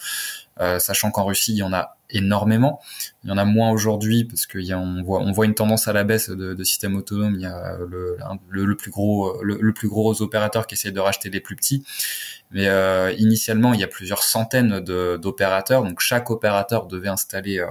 [0.79, 2.81] sachant qu'en Russie il y en a énormément.
[3.23, 6.03] Il y en a moins aujourd'hui parce qu'on voit on voit une tendance à la
[6.03, 7.35] baisse de, systèmes autonomes.
[7.37, 8.17] Il y a le,
[8.51, 11.85] le, plus gros le, le, plus gros opérateur qui essaie de racheter les plus petits.
[12.51, 17.67] Mais euh, initialement, il y a plusieurs centaines d'opérateurs, donc chaque opérateur devait installer euh,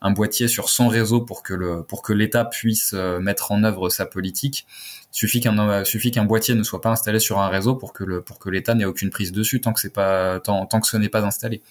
[0.00, 3.62] un boîtier sur son réseau pour que le pour que l'État puisse euh, mettre en
[3.64, 4.66] œuvre sa politique.
[5.12, 8.04] Il suffit qu'un suffit qu'un boîtier ne soit pas installé sur un réseau pour que
[8.04, 10.86] le pour que l'État n'ait aucune prise dessus tant que c'est pas tant, tant que
[10.86, 11.62] ce n'est pas installé.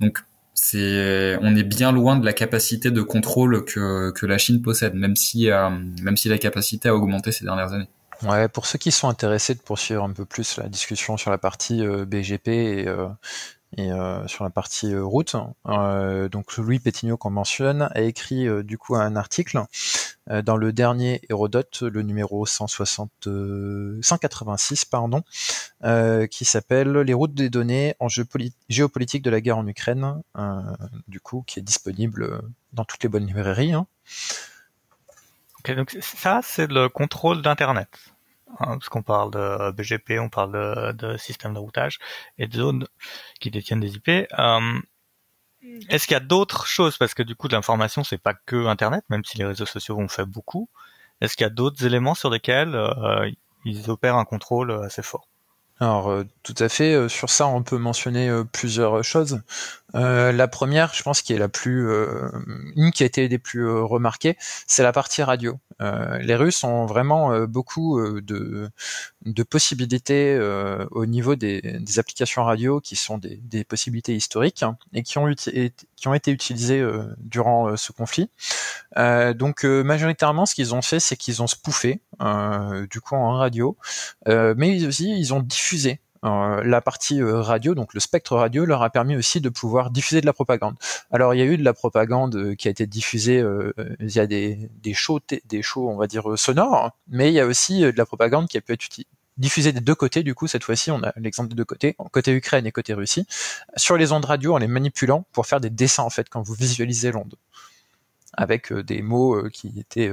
[0.00, 0.18] Donc
[0.54, 4.94] c'est on est bien loin de la capacité de contrôle que que la Chine possède,
[4.94, 5.48] même si
[6.02, 7.88] même si la capacité a augmenté ces dernières années.
[8.24, 11.38] Ouais, pour ceux qui sont intéressés de poursuivre un peu plus la discussion sur la
[11.38, 13.08] partie euh, BGP et, euh,
[13.76, 18.96] et euh, sur la partie route, donc Louis Pétignot qu'on mentionne a écrit du coup
[18.96, 19.62] un article
[20.26, 23.28] dans le dernier Hérodote, le numéro 160,
[24.00, 25.22] 186 pardon,
[26.30, 30.22] qui s'appelle Les routes des données en géopolitique de la guerre en Ukraine,
[31.06, 32.40] du coup qui est disponible
[32.72, 33.74] dans toutes les bonnes librairies.
[33.74, 33.86] Hein
[35.66, 37.88] donc ça, c'est le contrôle d'Internet.
[38.60, 41.98] Hein, parce qu'on parle de BGP, on parle de, de système de routage
[42.38, 42.86] et de zones
[43.40, 44.08] qui détiennent des IP.
[44.08, 44.80] Euh,
[45.88, 46.96] est-ce qu'il y a d'autres choses?
[46.96, 50.08] Parce que du coup, l'information, c'est pas que Internet, même si les réseaux sociaux ont
[50.08, 50.68] fait beaucoup.
[51.20, 53.30] Est-ce qu'il y a d'autres éléments sur lesquels euh,
[53.64, 55.28] ils opèrent un contrôle assez fort?
[55.80, 59.40] Alors euh, tout à fait, euh, sur ça on peut mentionner euh, plusieurs choses.
[59.94, 61.88] la première, je pense qui est la plus,
[62.76, 64.36] une qui a été des plus remarquées,
[64.66, 65.58] c'est la partie radio.
[65.80, 68.68] les Russes ont vraiment beaucoup de,
[69.24, 70.38] de possibilités
[70.90, 75.16] au niveau des, des, applications radio qui sont des, des possibilités historiques hein, et qui
[75.16, 76.86] ont, qui ont été utilisées
[77.18, 78.28] durant ce conflit.
[79.36, 82.00] donc majoritairement, ce qu'ils ont fait, c'est qu'ils ont spoofé
[82.90, 83.76] du coup en radio,
[84.26, 86.00] mais aussi ils ont diffusé.
[86.24, 89.90] Euh, la partie euh, radio, donc le spectre radio, leur a permis aussi de pouvoir
[89.90, 90.76] diffuser de la propagande.
[91.10, 93.44] Alors il y a eu de la propagande euh, qui a été diffusée
[94.00, 97.80] via des, des shows, des shows, on va dire sonores, mais il y a aussi
[97.80, 98.88] de la propagande qui a pu être
[99.36, 100.22] diffusée des deux côtés.
[100.22, 103.26] Du coup, cette fois-ci, on a l'exemple des deux côtés, côté Ukraine et côté Russie,
[103.76, 106.54] sur les ondes radio en les manipulant pour faire des dessins en fait quand vous
[106.54, 107.34] visualisez l'onde
[108.34, 110.12] avec des mots qui étaient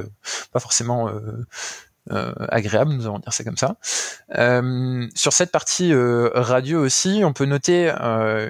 [0.52, 1.10] pas forcément
[2.12, 3.78] euh, agréable, nous allons dire ça comme ça.
[4.38, 7.92] Euh, sur cette partie euh, radio aussi, on peut noter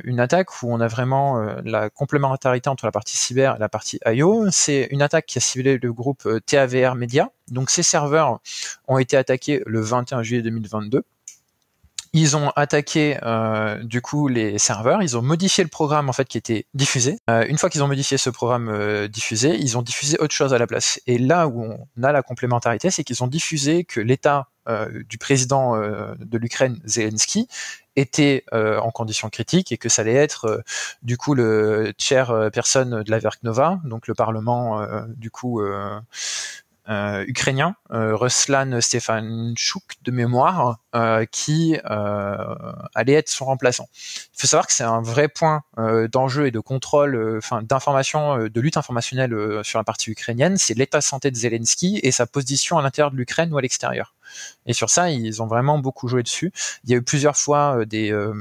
[0.04, 4.00] une attaque où on a vraiment la complémentarité entre la partie cyber et la partie
[4.06, 4.48] IO.
[4.52, 7.30] C'est une attaque qui a ciblé le groupe TAVR Media.
[7.50, 8.40] Donc ces serveurs
[8.88, 11.04] ont été attaqués le 21 juillet 2022
[12.16, 16.26] ils ont attaqué euh, du coup les serveurs, ils ont modifié le programme en fait
[16.26, 17.20] qui était diffusé.
[17.30, 20.54] Euh, une fois qu'ils ont modifié ce programme euh, diffusé, ils ont diffusé autre chose
[20.54, 21.02] à la place.
[21.08, 24.48] Et là où on a la complémentarité, c'est qu'ils ont diffusé que l'État
[25.08, 27.48] du président de l'Ukraine, Zelensky,
[27.96, 30.64] était en condition critique et que ça allait être
[31.04, 34.84] du coup le chair personne de la Verknova, donc le Parlement
[35.18, 36.00] du coup euh,
[36.88, 40.80] ukrainien, Ruslan Stefanchuk de mémoire,
[41.32, 43.88] qui allait être son remplaçant.
[43.94, 45.64] Il faut savoir que c'est un vrai point
[46.12, 51.00] d'enjeu et de contrôle, enfin d'information, de lutte informationnelle sur la partie ukrainienne, c'est l'état
[51.00, 54.14] de santé de Zelensky et sa position à l'intérieur de l'Ukraine ou à l'extérieur.
[54.66, 56.52] Et sur ça, ils ont vraiment beaucoup joué dessus.
[56.84, 58.34] Il y a eu plusieurs fois euh, des, euh,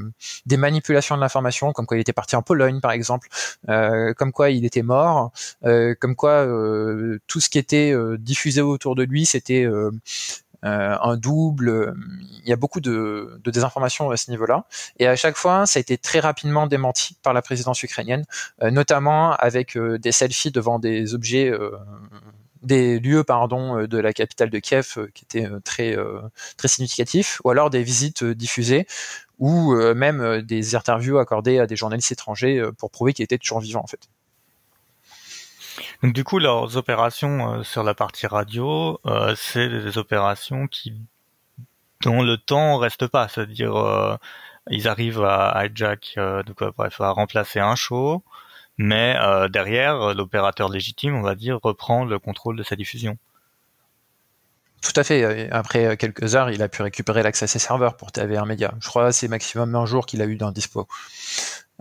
[0.47, 3.29] des manipulations de l'information, comme quoi il était parti en Pologne, par exemple,
[3.69, 5.33] euh, comme quoi il était mort,
[6.01, 6.47] comme quoi
[7.27, 9.67] tout ce qui était diffusé autour de lui, c'était
[10.63, 11.95] un double.
[12.43, 14.65] Il y a beaucoup de, de désinformation à ce niveau-là.
[14.99, 18.25] Et à chaque fois, ça a été très rapidement démenti par la présidence ukrainienne,
[18.63, 21.53] notamment avec des selfies devant des objets
[22.65, 25.97] des lieux pardon euh, de la capitale de Kiev euh, qui étaient euh, très
[26.57, 28.87] très significatifs, ou alors des visites diffusées
[29.39, 33.81] ou même des interviews accordées à des journalistes étrangers pour prouver qu'il était toujours vivant
[33.83, 34.09] en fait.
[36.03, 39.01] Donc du coup, leurs opérations sur la partie radio,
[39.37, 40.95] c'est des opérations qui
[42.03, 44.19] dont le temps reste pas, c'est-à-dire
[44.71, 46.15] ils arrivent à hijack,
[46.47, 48.23] donc bref, à remplacer un show,
[48.79, 53.17] mais euh, derrière, l'opérateur légitime, on va dire, reprend le contrôle de sa diffusion.
[54.83, 55.51] Tout à fait.
[55.51, 58.75] Après quelques heures, il a pu récupérer l'accès à ses serveurs pour TV1 Media.
[58.81, 60.87] Je crois que c'est maximum un jour qu'il a eu d'un dispo.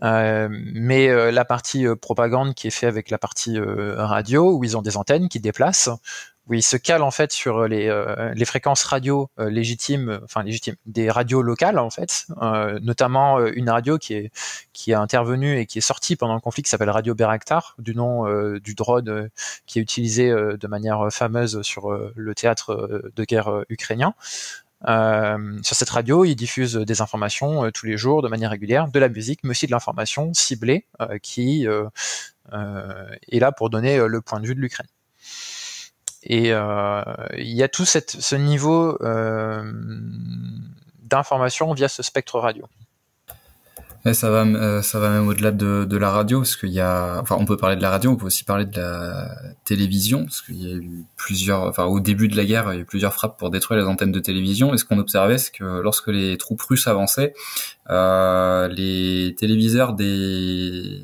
[0.03, 4.77] Euh, mais euh, la partie propagande qui est faite avec la partie radio, où ils
[4.77, 5.89] ont des antennes qui déplacent,
[6.47, 10.43] où ils se calent en fait sur les, euh, les fréquences radio euh, légitimes, enfin
[10.43, 14.32] légitimes, des radios locales en fait, euh, notamment une radio qui est
[14.73, 17.95] qui est intervenue et qui est sortie pendant le conflit qui s'appelle Radio Beraktar, du
[17.95, 18.25] nom
[18.60, 19.29] du drone
[19.65, 24.13] qui est utilisé de manière fameuse sur le théâtre de guerre ukrainien.
[24.84, 29.10] sur cette radio, ils diffusent des informations tous les jours de manière régulière, de la
[29.10, 30.88] musique, mais aussi de l'information ciblée
[31.21, 34.88] qui est là pour donner le point de vue de l'Ukraine.
[36.25, 37.03] Et euh,
[37.38, 39.63] il y a tout ce niveau euh,
[41.03, 42.65] d'information via ce spectre radio.
[44.13, 47.36] ça va, euh, ça va même au-delà de, la radio, parce qu'il y a, enfin,
[47.38, 50.63] on peut parler de la radio, on peut aussi parler de la télévision, parce qu'il
[50.63, 53.13] y a eu plusieurs, enfin, au début de la guerre, il y a eu plusieurs
[53.13, 54.73] frappes pour détruire les antennes de télévision.
[54.73, 57.33] Et ce qu'on observait, c'est que lorsque les troupes russes avançaient,
[57.89, 61.01] les téléviseurs des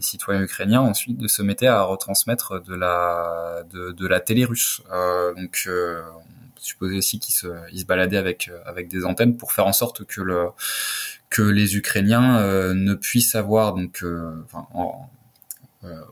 [0.00, 4.82] citoyens ukrainiens ensuite de se mettaient à retransmettre de la de, la télé russe.
[4.92, 6.02] Euh, donc euh,
[6.56, 9.72] on supposait aussi qu'ils se ils se baladaient avec avec des antennes pour faire en
[9.72, 10.48] sorte que le
[11.30, 14.42] que les Ukrainiens euh, ne puissent avoir donc euh,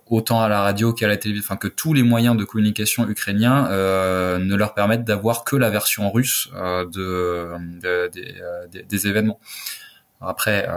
[0.07, 3.69] autant à la radio qu'à la télévision, enfin que tous les moyens de communication ukrainiens
[3.69, 9.38] ne leur permettent d'avoir que la version russe de, des, des, événements.
[10.21, 10.69] Après,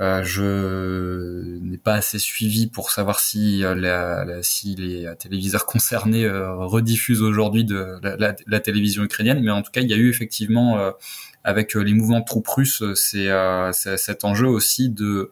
[0.00, 6.54] euh, je n'ai pas assez suivi pour savoir si, euh, si les téléviseurs concernés euh,
[6.54, 10.08] rediffusent aujourd'hui de la, la, télévision ukrainienne, mais en tout cas, il y a eu
[10.08, 10.92] effectivement,
[11.42, 13.28] avec les mouvements de troupes russes, c'est
[13.96, 15.30] cet enjeu aussi de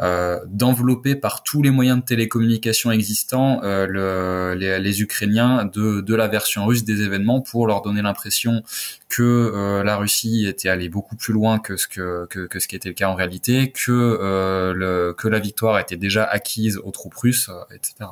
[0.00, 6.14] euh, d'envelopper par tous les moyens de télécommunication existants euh, le, les, Ukrainiens de, de
[6.14, 8.62] la version russe des événements pour leur donner l'impression
[9.08, 12.76] que euh, la Russie était allée beaucoup plus loin que ce que, que, ce qui
[12.76, 17.50] était le cas en réalité, que, que la victoire était déjà acquise aux troupes russes,
[17.74, 18.10] etc.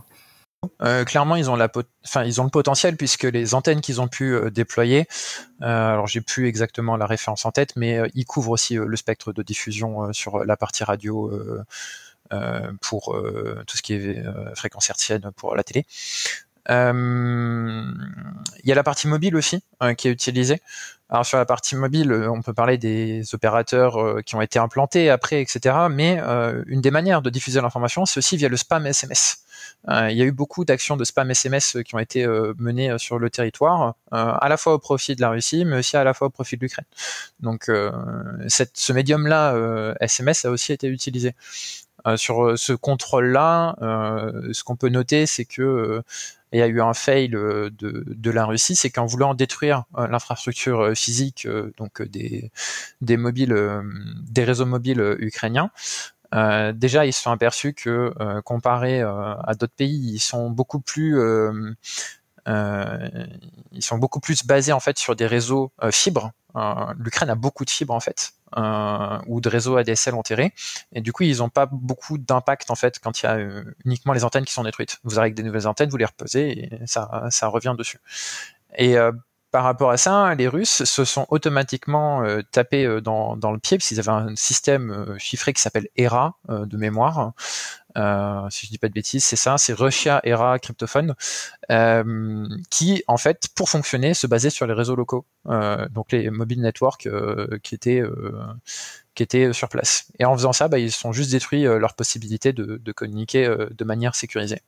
[0.82, 1.70] Euh, clairement, ils ont la,
[2.04, 5.06] enfin, ils ont le potentiel puisque les antennes qu'ils ont pu euh, déployer,
[5.62, 9.32] euh, alors j'ai plus exactement la référence en tête, mais ils couvrent aussi le spectre
[9.32, 11.30] de diffusion sur la partie radio
[12.80, 13.16] pour
[13.66, 14.22] tout ce qui est
[14.54, 15.86] fréquence hertzienne pour la télé.
[16.68, 16.74] Il
[18.64, 19.62] y a la partie mobile aussi
[19.96, 20.60] qui est utilisée.
[21.08, 25.40] Alors sur la partie mobile, on peut parler des opérateurs qui ont été implantés après,
[25.40, 25.86] etc.
[25.90, 26.18] Mais
[26.66, 29.46] une des manières de diffuser l'information, c'est aussi via le spam SMS.
[29.88, 32.90] Euh, il y a eu beaucoup d'actions de spam SMS qui ont été euh, menées
[32.90, 36.04] euh, sur le territoire, à la fois au profit de la Russie, mais aussi à
[36.04, 36.86] la fois au profit de l'Ukraine.
[37.40, 41.34] Donc ce médium-là, SMS, a aussi été utilisé.
[42.16, 43.76] sur ce contrôle-là,
[44.52, 46.02] ce qu'on peut noter, c'est que
[46.56, 50.92] il y a eu un fail de, de la Russie, c'est qu'en voulant détruire l'infrastructure
[50.94, 52.50] physique, donc des,
[53.00, 53.54] des mobiles,
[54.28, 55.70] des réseaux mobiles ukrainiens,
[56.34, 60.50] euh, déjà, ils se sont aperçus que euh, comparé euh, à d'autres pays, ils sont
[60.50, 61.18] beaucoup plus
[62.46, 66.32] ils sont beaucoup plus basés en fait sur des réseaux fibres.
[66.98, 68.32] L'Ukraine a beaucoup de fibres en fait,
[69.26, 70.52] ou de réseaux ADSL enterrés,
[70.92, 73.38] et du coup ils n'ont pas beaucoup d'impact en fait quand il y a
[73.84, 74.98] uniquement les antennes qui sont détruites.
[75.04, 77.98] Vous arrivez avec des nouvelles antennes, vous les reposez et ça ça revient dessus.
[78.78, 78.96] Et
[79.56, 83.78] par rapport à ça, les Russes se sont automatiquement euh, tapés euh, dans, le pied,
[83.78, 87.32] parce qu'ils avaient un système euh, chiffré qui s'appelle ERA de mémoire,
[87.96, 91.14] euh, si je dis pas de bêtises, c'est ça, c'est Russia Era Cryptophone,
[91.70, 96.30] euh, qui en fait, pour fonctionner, se basait sur les réseaux locaux, euh, donc les
[96.30, 97.08] mobile networks
[97.62, 98.02] qui étaient
[99.14, 100.08] qui étaient sur place.
[100.18, 103.84] Et en faisant ça, bah, ils sont juste détruits leur possibilité de, de communiquer de
[103.84, 104.60] manière sécurisée.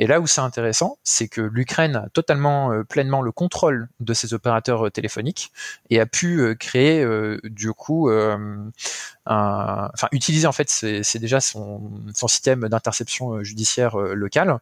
[0.00, 4.34] Et là où c'est intéressant, c'est que l'Ukraine a totalement pleinement le contrôle de ces
[4.34, 5.52] opérateurs téléphoniques
[5.90, 7.06] et a pu créer
[7.44, 8.10] du coup
[9.26, 14.58] enfin utiliser en fait c'est déjà son, son système d'interception euh, judiciaire euh, locale.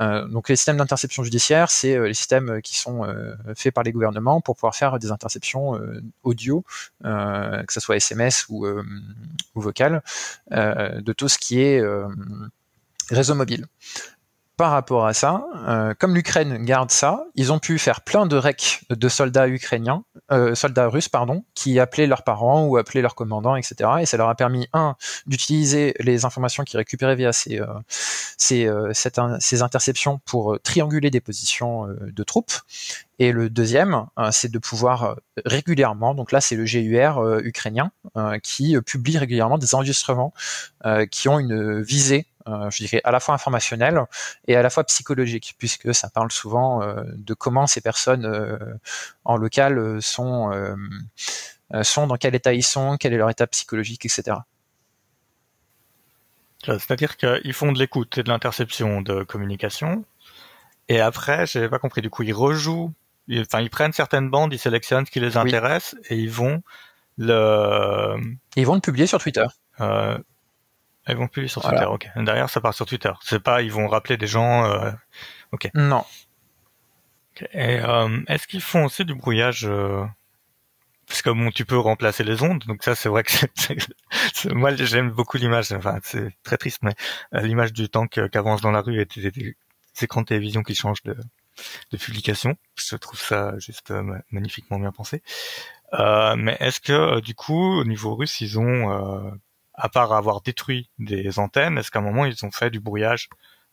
[0.00, 3.06] Euh, donc les systèmes d'interception judiciaire, c'est les systèmes qui sont
[3.54, 5.80] faits par les gouvernements pour pouvoir faire des interceptions
[6.22, 6.64] audio,
[7.02, 11.82] que ce soit SMS ou, ou de tout ce qui est
[13.10, 13.66] réseau mobile
[14.56, 18.36] par rapport à ça, euh, comme l'Ukraine garde ça, ils ont pu faire plein de
[18.36, 23.14] recs de soldats ukrainiens, euh, soldats russes pardon, qui appelaient leurs parents ou appelaient leurs
[23.14, 23.90] commandants, etc.
[24.00, 27.66] Et ça leur a permis un d'utiliser les informations qu'ils récupéraient via ces euh,
[28.38, 28.70] ces,
[29.40, 32.52] ces interceptions pour trianguler des positions de troupes.
[33.18, 35.16] Et le deuxième, c'est de pouvoir
[35.46, 37.90] régulièrement, donc là c'est le GUR ukrainien
[38.42, 40.34] qui publie régulièrement des enregistrements
[41.10, 44.00] qui ont une visée euh, je dirais à la fois informationnel
[44.46, 48.58] et à la fois psychologique, puisque ça parle souvent euh, de comment ces personnes euh,
[49.24, 50.50] en local sont,
[51.82, 54.38] sont, dans quel état ils sont, quel est leur état psychologique, etc.
[56.64, 60.04] C'est-à-dire qu'ils font de l'écoute et de l'interception de communication,
[60.88, 62.92] et après, j'ai pas compris, du coup, ils rejouent,
[63.30, 66.62] enfin, ils prennent certaines bandes, ils sélectionnent ce qui les intéresse, et ils vont
[67.18, 68.16] le...
[68.56, 69.46] ils vont le publier sur Twitter.
[69.80, 70.18] Euh,
[71.08, 72.08] ils vont publier sur Twitter, ok.
[72.16, 73.12] Derrière, ça part sur Twitter.
[73.22, 74.90] C'est pas, ils vont rappeler des gens, euh...
[75.52, 75.70] ok.
[75.74, 76.04] Non.
[77.52, 80.04] Et euh, est-ce qu'ils font aussi du brouillage euh...
[81.06, 84.52] Parce que bon, tu peux remplacer les ondes, donc ça, c'est vrai que c'est...
[84.52, 85.70] moi, j'aime beaucoup l'image.
[85.72, 86.94] Enfin, c'est très triste, mais
[87.34, 89.56] euh, l'image du tank qui avance dans la rue et des,
[90.02, 91.16] écrans de télévision qui changent de,
[91.92, 92.56] de publication.
[92.76, 95.22] Je trouve ça juste euh, magnifiquement bien pensé.
[95.92, 99.38] Euh, mais est-ce que du coup, au niveau russe, ils ont
[99.76, 103.28] à part avoir détruit des antennes, est-ce qu'à un moment ils ont fait du brouillage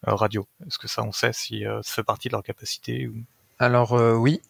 [0.08, 0.48] euh, radio?
[0.68, 3.16] Est-ce que ça on sait si euh, ça fait partie de leur capacité ou...
[3.60, 4.42] Alors euh, oui,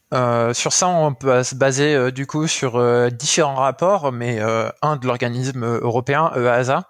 [0.53, 4.39] sur ça on peut se baser du coup sur différents rapports, mais
[4.81, 6.87] un de l'organisme européen EASA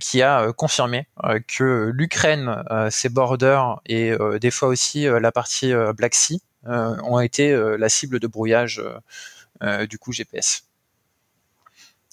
[0.00, 1.08] qui a confirmé
[1.48, 7.88] que l'Ukraine, ses borders et des fois aussi la partie Black Sea ont été la
[7.88, 8.80] cible de brouillage
[9.90, 10.66] du coup GPS.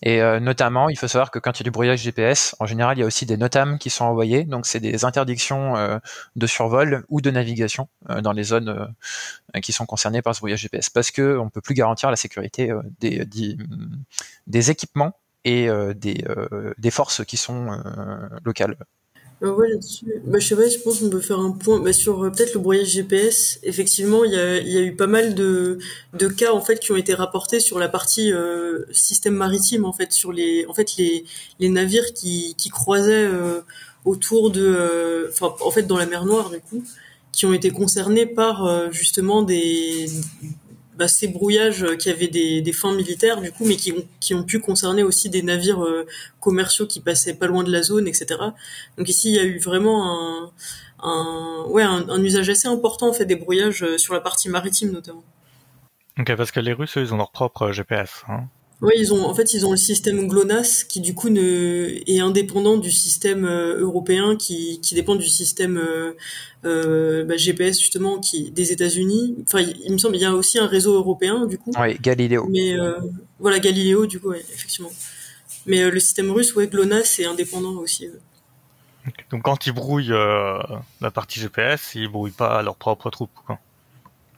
[0.06, 2.66] Et euh, notamment, il faut savoir que quand il y a du brouillage GPS, en
[2.66, 4.44] général, il y a aussi des NOTAM qui sont envoyés.
[4.44, 5.98] Donc, c'est des interdictions euh,
[6.36, 8.94] de survol ou de navigation euh, dans les zones
[9.62, 12.74] qui sont concernées par ce brouillage GPS, parce que on peut plus garantir la sécurité
[13.00, 13.56] des, des,
[14.48, 15.14] des, équipements
[15.46, 16.26] et des,
[16.78, 17.70] des forces qui sont
[18.44, 18.76] locales.
[19.44, 20.06] Euh, ouais, là-dessus.
[20.26, 22.54] Bah, je sais pas, je pense qu'on peut faire un point bah, sur euh, peut-être
[22.54, 23.60] le brouillage GPS.
[23.64, 25.80] Effectivement, il y a, y a eu pas mal de,
[26.14, 29.92] de cas en fait qui ont été rapportés sur la partie euh, système maritime en
[29.92, 31.26] fait, sur les en fait les,
[31.60, 33.62] les navires qui, qui croisaient euh,
[34.06, 36.84] autour de, enfin en fait dans la mer Noire du coup,
[37.34, 40.08] qui ont été concernés par justement des
[40.98, 45.04] bah, ces brouillages qui avaient des, fins militaires du coup, mais qui ont, pu concerner
[45.04, 46.06] aussi des navires euh,
[46.40, 48.40] commerciaux qui passaient pas loin de la zone, etc.
[48.98, 50.52] Donc ici, il y a eu vraiment
[51.02, 55.24] un, usage assez important fait des brouillages euh, sur la partie maritime notamment.
[56.20, 58.24] Ok, parce que les Russes, ils ont leur propre GPS.
[58.28, 58.48] Hein.
[58.84, 62.20] Oui, ils ont en fait ils ont le système GLONASS qui du coup ne est
[62.20, 66.12] indépendant du système euh, européen qui, qui dépend du système euh,
[66.66, 69.38] euh bah, GPS justement qui des États-Unis.
[69.48, 71.72] Enfin, il, me semble il y a aussi un réseau européen du coup.
[71.80, 72.46] Oui, Galileo.
[72.50, 73.00] Mais euh,
[73.40, 74.92] voilà Galileo du coup ouais, effectivement.
[75.66, 78.10] Mais le système russe ouais GLONASS est indépendant aussi.
[79.32, 83.60] Donc quand ils brouillent la partie GPS, ils brouillent pas leurs propres troupes quoi,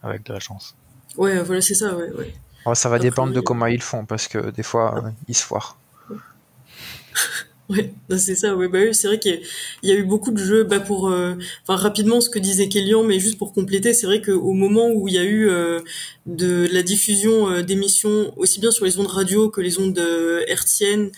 [0.04, 0.76] avec de la chance.
[1.18, 2.36] Ouais, voilà c'est ça ouais ouais.
[2.66, 5.44] Oh, ça va dépendre de comment ils font, parce que des fois, euh, ils se
[5.44, 5.78] foirent.
[7.68, 8.56] Ouais, c'est ça.
[8.56, 9.42] Ouais, bah c'est vrai qu'il
[9.82, 10.64] y, a eu beaucoup de jeux.
[10.66, 14.22] Bah pour, euh, enfin rapidement, ce que disait Kélian, mais juste pour compléter, c'est vrai
[14.22, 15.80] qu'au moment où il y a eu euh,
[16.28, 20.00] de la diffusion d'émissions aussi bien sur les ondes radio que les ondes
[20.48, 21.10] hertziennes,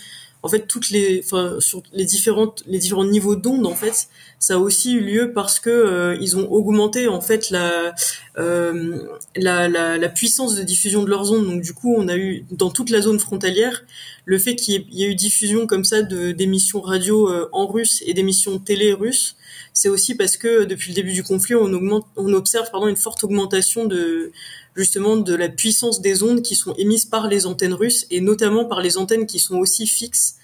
[0.47, 1.21] en fait toutes les
[1.59, 4.07] sur les différents niveaux d'ondes en fait
[4.39, 7.93] ça a aussi eu lieu parce que euh, ils ont augmenté en fait la,
[8.37, 8.99] euh,
[9.35, 11.45] la, puissance de diffusion de leurs ondes.
[11.45, 13.83] Donc du coup on a eu dans toute la zone frontalière
[14.25, 18.01] le fait qu'il y, ait eu diffusion comme ça de d'émissions radio euh, en russe
[18.05, 19.35] et d'émissions télé russes
[19.73, 23.85] c'est aussi parce que depuis le début du conflit on observe pardon une forte augmentation
[23.85, 24.31] de
[24.77, 28.63] justement de la puissance des ondes qui sont émises par les antennes russes et notamment
[28.65, 30.35] par les antennes qui sont aussi fixes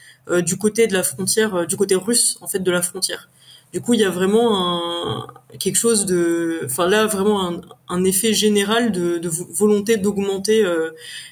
[0.46, 3.30] du côté de la frontière, du côté russe en fait de la frontière.
[3.74, 5.28] Du coup, il y a vraiment un,
[5.60, 10.66] quelque chose de, enfin là vraiment un, un effet général de, de volonté d'augmenter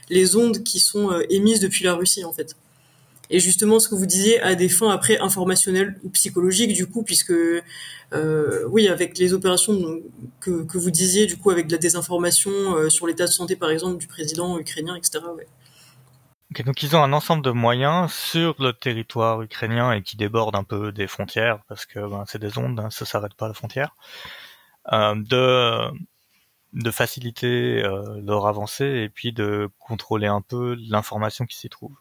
[0.09, 2.55] les ondes qui sont émises depuis la Russie en fait
[3.31, 7.01] et justement ce que vous disiez à des fins après informationnelles ou psychologiques du coup
[7.01, 10.01] puisque euh, oui avec les opérations
[10.39, 13.55] que, que vous disiez du coup avec de la désinformation euh, sur l'état de santé
[13.55, 15.23] par exemple du président ukrainien etc
[16.65, 20.65] donc ils ont un ensemble de moyens sur le territoire ukrainien et qui débordent un
[20.65, 23.53] peu des frontières parce que ben, c'est des ondes, hein, ça s'arrête pas à la
[23.53, 23.95] frontière,
[24.91, 25.89] euh, de
[26.73, 27.81] de faciliter
[28.23, 31.91] leur avancée et puis de contrôler un peu l'information qui s'y trouve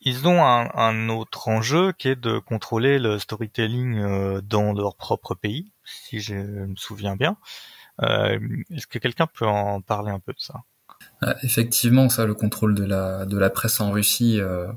[0.00, 4.96] ils ont un, un, autre enjeu qui est de contrôler le storytelling euh, dans leur
[4.96, 7.36] propre pays, si je me souviens bien.
[8.02, 8.38] Euh,
[8.74, 10.62] Est-ce que quelqu'un peut en parler un peu de ça?
[11.22, 14.68] Euh, Effectivement, ça, le contrôle de la de la presse en Russie, euh,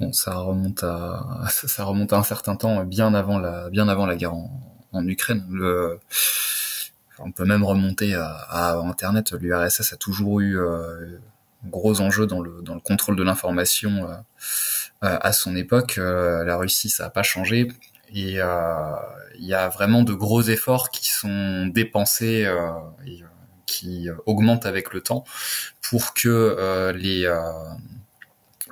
[0.00, 4.06] bon, ça remonte à ça remonte à un certain temps, bien avant la bien avant
[4.06, 4.50] la guerre en,
[4.92, 5.46] en Ukraine.
[5.50, 5.98] Le,
[7.18, 9.32] on peut même remonter à, à Internet.
[9.32, 11.18] L'URSS a toujours eu euh,
[11.64, 14.14] gros enjeu dans le dans le contrôle de l'information euh,
[15.04, 15.96] euh, à son époque.
[15.98, 17.68] Euh, la Russie, ça n'a pas changé.
[18.14, 18.38] Et
[19.38, 22.46] il y a vraiment de gros efforts qui sont dépensés
[23.06, 23.22] et
[23.64, 25.24] qui augmentent avec le temps
[25.80, 27.26] pour que les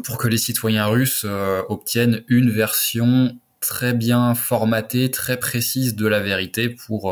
[0.05, 1.25] pour que les citoyens russes
[1.71, 7.11] obtiennent une version très bien formatée, très précise de la vérité pour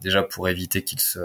[0.00, 1.18] déjà pour éviter qu'il se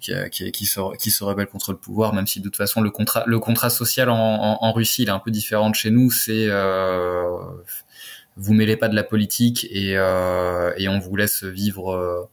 [0.00, 3.24] qu'il se qu'il se rebelle contre le pouvoir, même si de toute façon le contrat
[3.26, 6.10] le contrat social en, en, en Russie il est un peu différent de chez nous,
[6.10, 7.36] c'est euh,
[8.36, 12.28] vous mêlez pas de la politique et euh, et on vous laisse vivre euh,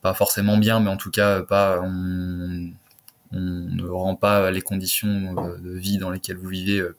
[0.00, 2.70] pas forcément bien, mais en tout cas pas on,
[3.32, 6.94] on ne rend pas les conditions de vie dans lesquelles vous vivez euh,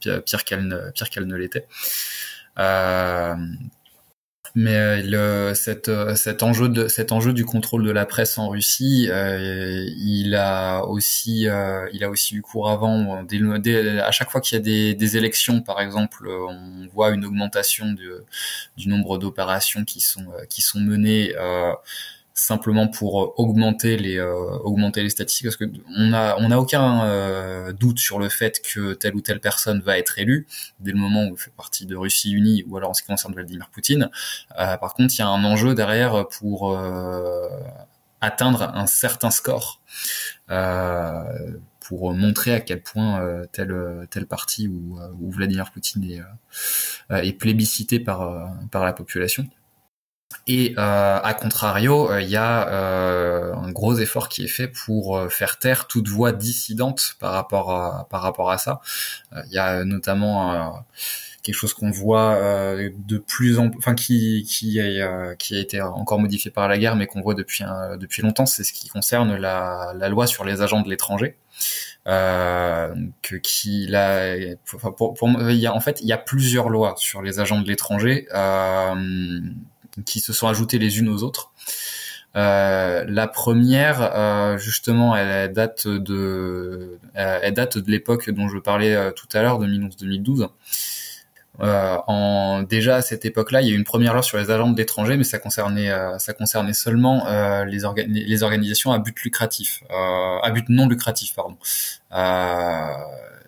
[0.00, 1.66] pire, pire, qu'elles ne, pire qu'elles ne l'étaient.
[2.58, 3.34] Euh,
[4.56, 8.38] mais euh, le, cette, euh, cet enjeu de cet enjeu du contrôle de la presse
[8.38, 13.24] en Russie, euh, il a aussi euh, il a aussi eu cours avant.
[13.24, 17.24] Dès, à chaque fois qu'il y a des, des, élections, par exemple, on voit une
[17.24, 18.24] augmentation de,
[18.76, 21.34] du nombre d'opérations qui sont qui sont menées.
[21.36, 21.72] Euh,
[22.34, 25.66] simplement pour euh, augmenter les euh, augmenter les statistiques parce que
[25.96, 29.80] on a on a aucun euh, doute sur le fait que telle ou telle personne
[29.80, 30.48] va être élue
[30.80, 33.08] dès le moment où elle fait partie de Russie unie ou alors en ce qui
[33.08, 34.10] concerne Vladimir Poutine.
[34.56, 36.76] par contre, il y a un enjeu derrière pour
[38.20, 39.80] atteindre un certain score.
[41.80, 46.22] pour montrer à quel point tel tel parti ou, ou Vladimir Poutine est,
[47.10, 49.48] est plébiscité par par la population.
[50.46, 54.68] Et euh, à contrario, il euh, y a euh, un gros effort qui est fait
[54.68, 58.80] pour euh, faire taire toute voix dissidente par rapport à par rapport à ça.
[59.46, 60.84] Il y a notamment
[61.42, 62.38] quelque chose qu'on voit
[62.78, 66.96] de plus en enfin qui qui a, qui a été encore modifié par la guerre
[66.96, 67.64] mais qu'on voit depuis
[67.98, 71.36] depuis longtemps c'est ce qui concerne la, la loi sur les agents de l'étranger
[72.06, 76.68] euh, que qui là pour, pour, il y a en fait il y a plusieurs
[76.68, 79.40] lois sur les agents de l'étranger euh,
[80.04, 81.52] qui se sont ajoutées les unes aux autres.
[82.36, 88.94] Euh, la première, euh, justement, elle, date de, elle date de l'époque dont je parlais
[88.94, 90.48] euh, tout à l'heure, 2011-2012.
[91.60, 94.50] Euh, en déjà à cette époque-là, il y a eu une première loi sur les
[94.50, 99.84] agents de mais ça concernait euh, ça concernait seulement euh, les organisations à but lucratif,
[99.90, 101.56] à but non lucratif, pardon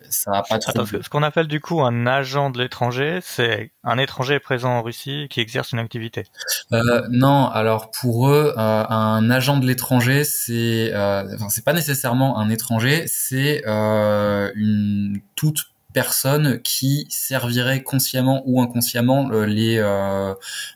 [0.09, 0.85] ça n'a pas trop.
[0.85, 5.27] ce qu'on appelle du coup un agent de l'étranger, c'est un étranger présent en Russie
[5.29, 6.25] qui exerce une activité.
[6.71, 11.73] Euh, non, alors pour eux, euh, un agent de l'étranger, c'est, euh, enfin, c'est pas
[11.73, 15.65] nécessairement un étranger, c'est euh, une toute
[15.97, 20.35] personnes qui serviraient consciemment ou inconsciemment euh, les, euh,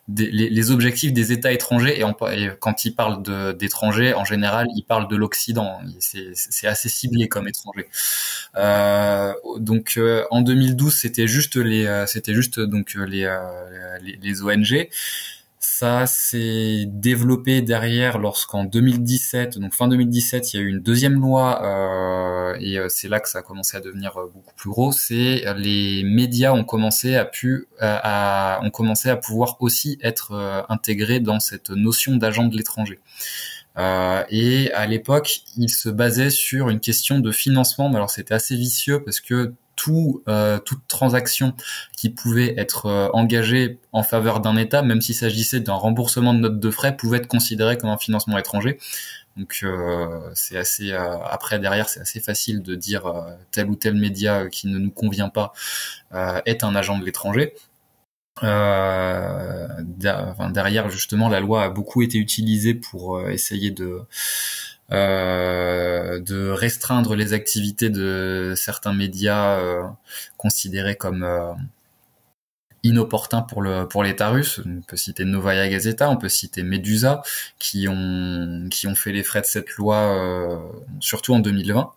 [0.10, 2.02] les, les, objectifs des États étrangers.
[2.02, 3.22] Et, quand ils parlent
[3.56, 5.80] d'étrangers, en général, ils parlent de l'Occident.
[6.00, 7.86] C'est assez ciblé comme étranger.
[8.56, 10.00] Euh, donc
[10.32, 11.86] en 2012, c'était juste les,
[12.30, 13.30] juste donc les,
[14.02, 14.90] les ONG.
[15.64, 21.22] Ça s'est développé derrière lorsqu'en 2017, donc fin 2017, il y a eu une deuxième
[21.22, 24.72] loi euh, et euh, c'est là que ça a commencé à devenir euh, beaucoup plus
[24.72, 24.92] gros.
[24.92, 31.20] C'est les médias ont commencé à pu à, ont commencé à pouvoir aussi être intégrés
[31.20, 33.00] dans cette notion d'agent de l'étranger.
[33.78, 37.90] Euh, et à l'époque, il se basait sur une question de financement.
[37.90, 41.54] Mais alors c'était assez vicieux parce que tout, euh, toute transaction
[41.98, 46.40] qui pouvait être euh, engagée en faveur d'un État, même s'il s'agissait d'un remboursement de
[46.40, 48.80] notes de frais, pouvait être considéré comme un financement étranger.
[49.38, 49.66] Donc
[50.34, 53.10] c'est assez après derrière c'est assez facile de dire
[53.52, 55.54] tel ou tel média qui ne nous convient pas
[56.46, 57.54] est un agent de l'étranger.
[58.44, 64.02] Euh, derrière justement la loi a beaucoup été utilisée pour essayer de
[64.92, 69.84] euh, de restreindre les activités de certains médias euh,
[70.38, 71.54] considérés comme euh,
[72.84, 74.62] inopportuns pour le pour l'État russe.
[74.66, 77.22] On peut citer Novaya Gazeta, on peut citer Medusa,
[77.60, 80.62] qui ont qui ont fait les frais de cette loi,
[81.00, 81.92] surtout en 2020.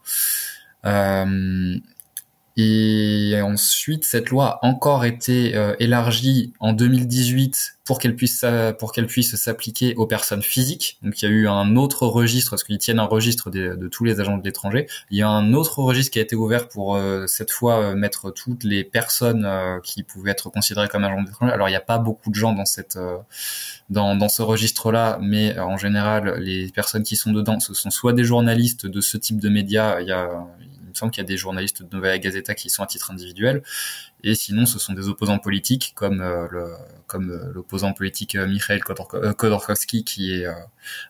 [2.56, 8.46] Et ensuite, cette loi a encore été euh, élargie en 2018 pour qu'elle puisse
[8.78, 10.98] pour qu'elle puisse s'appliquer aux personnes physiques.
[11.02, 14.04] Donc il y a eu un autre registre parce qu'ils tiennent un registre de, tous
[14.04, 14.86] les agents de l'étranger.
[15.10, 17.94] Il y a un autre registre qui a été ouvert pour euh, cette fois euh,
[17.96, 19.46] mettre toutes les personnes
[19.82, 21.52] qui pouvaient être considérées comme agents de l'étranger.
[21.52, 22.98] Alors il n'y a pas beaucoup de gens dans cette
[23.90, 28.12] dans, dans ce registre-là, mais en général les personnes qui sont dedans, ce sont soit
[28.12, 30.00] des journalistes de ce type de médias.
[30.00, 30.46] Il y a
[30.94, 33.62] me semble qu'il y a des journalistes de Novaya Gazeta qui sont à titre individuel,
[34.22, 36.46] et sinon ce sont des opposants politiques comme euh,
[37.14, 40.46] euh, l'opposant politique euh, Mikhail Khodorkovsky qui est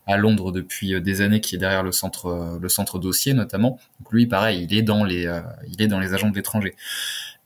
[0.07, 3.79] à Londres depuis des années, qui est derrière le centre le centre dossier notamment.
[4.01, 5.31] Donc lui, pareil, il est dans les
[5.69, 6.75] il est dans les agents de l'étranger.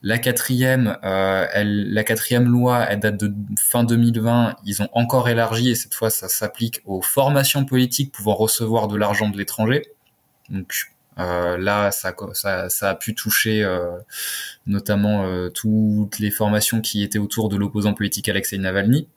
[0.01, 4.55] La quatrième, la quatrième loi, elle date de fin 2020.
[4.65, 8.95] Ils ont encore élargi et cette fois, ça s'applique aux formations politiques pouvant recevoir de
[8.95, 9.83] l'argent de l'étranger.
[10.49, 12.13] Donc euh, là, ça,
[12.69, 13.97] ça, a pu toucher euh,
[14.67, 19.07] notamment euh, toutes les formations qui étaient autour de l'opposant politique Alexei Navalny.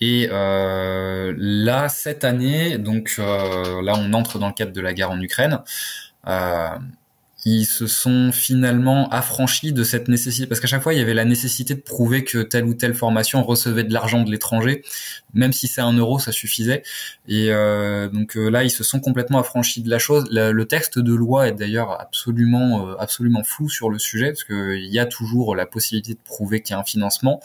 [0.00, 5.20] Et là, cette année, donc là, on entre dans le cadre de la guerre en
[5.20, 5.60] Ukraine
[7.46, 10.48] ils se sont finalement affranchis de cette nécessité.
[10.48, 12.92] Parce qu'à chaque fois il y avait la nécessité de prouver que telle ou telle
[12.92, 14.82] formation recevait de l'argent de l'étranger
[15.32, 16.82] même si c'est un euro ça suffisait.
[17.28, 20.26] Et euh, donc euh, là ils se sont complètement affranchis de la chose.
[20.32, 24.92] Le, texte de loi est d'ailleurs absolument euh, absolument flou sur le sujet parce qu'il
[24.92, 27.40] y a toujours la possibilité de prouver qu'il y a un financement.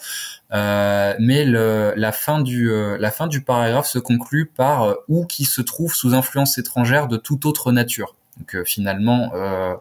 [0.50, 5.60] Mais le, la fin du la fin du paragraphe se conclut par ou qui se
[5.60, 9.74] trouve sous influence étrangère de toute autre nature donc euh, finalement, euh,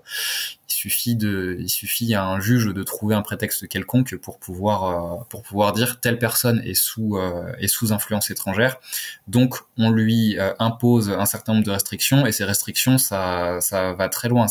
[0.67, 4.83] il suffit à un juge de trouver un prétexte quelconque pour pouvoir
[5.19, 7.19] euh, pour pouvoir dire telle personne est sous
[7.59, 8.77] est sous influence étrangère.
[9.27, 14.09] Donc on lui impose un certain nombre de restrictions et ces restrictions ça ça va
[14.09, 14.47] très loin.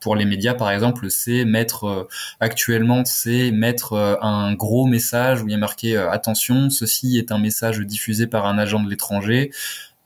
[0.00, 2.08] Pour les médias par exemple, c'est mettre
[2.40, 7.38] actuellement c'est mettre un gros message où il y a marqué attention, ceci est un
[7.38, 9.50] message diffusé par un agent de l'étranger.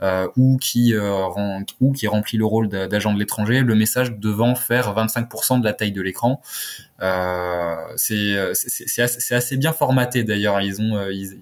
[0.02, 1.28] Euh, ou qui euh,
[1.80, 5.74] ou qui remplit le rôle d'agent de l'étranger, le message devant faire 25% de la
[5.74, 6.40] taille de l'écran.
[7.02, 10.60] Euh, c'est c'est assez, bien formaté d'ailleurs.
[10.62, 11.38] Ils ont ils,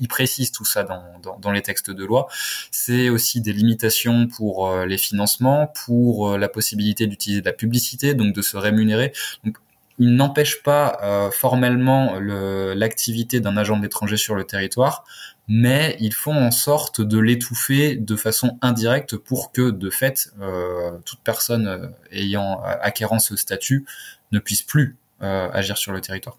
[0.00, 2.26] ils, précisent tout ça dans, dans, les textes de loi.
[2.72, 8.34] C'est aussi des limitations pour les financements, pour la possibilité d'utiliser de la publicité, donc
[8.34, 9.12] de se rémunérer.
[9.44, 9.56] Donc,
[9.98, 15.04] il n'empêche pas euh, formellement l'activité d'un agent de l'étranger sur le territoire,
[15.48, 20.92] mais ils font en sorte de l'étouffer de façon indirecte pour que, de fait, euh,
[21.04, 23.84] toute personne euh, ayant acquérant ce statut
[24.30, 26.38] ne puisse plus euh, agir sur le territoire.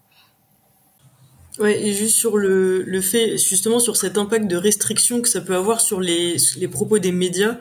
[1.60, 5.40] Ouais, et juste sur le, le fait, justement sur cet impact de restriction que ça
[5.40, 7.58] peut avoir sur les, les propos des médias,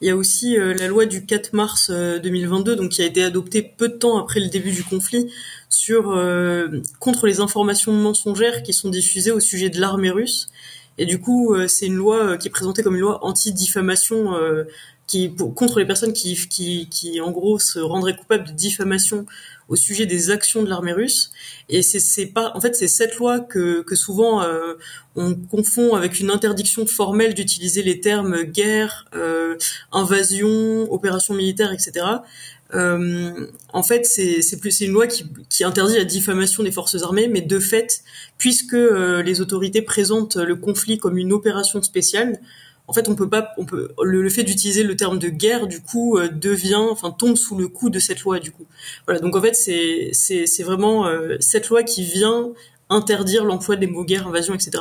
[0.00, 3.62] il y a aussi la loi du 4 mars 2022, donc qui a été adoptée
[3.62, 5.30] peu de temps après le début du conflit,
[5.68, 6.18] sur
[7.00, 10.48] contre les informations mensongères qui sont diffusées au sujet de l'armée russe.
[10.98, 14.36] Et du coup, euh, c'est une loi euh, qui est présentée comme une loi anti-diffamation
[14.36, 14.64] euh,
[15.06, 19.26] qui contre les personnes qui, qui, qui en gros se rendraient coupables de diffamation
[19.68, 21.30] au sujet des actions de l'armée russe.
[21.68, 24.42] Et c'est pas en fait c'est cette loi que, que souvent
[25.14, 29.04] on confond avec une interdiction formelle d'utiliser les termes guerre
[29.92, 32.06] invasion opération militaire etc
[32.74, 37.40] euh, en fait, c'est plus une loi qui, interdit la diffamation des forces armées, mais
[37.40, 38.02] de fait,
[38.38, 42.40] puisque euh, les autorités présentent le conflit comme une opération spéciale,
[42.86, 45.80] en fait, on peut pas, on peut le, fait d'utiliser le terme de guerre, du
[45.80, 48.66] coup, euh, devient, enfin, tombe sous le coup de cette loi, du coup.
[49.06, 49.20] Voilà.
[49.20, 51.06] Donc en fait, c'est c'est vraiment
[51.40, 52.52] cette loi qui vient
[52.90, 54.72] interdire l'emploi des mots guerre, invasion, etc.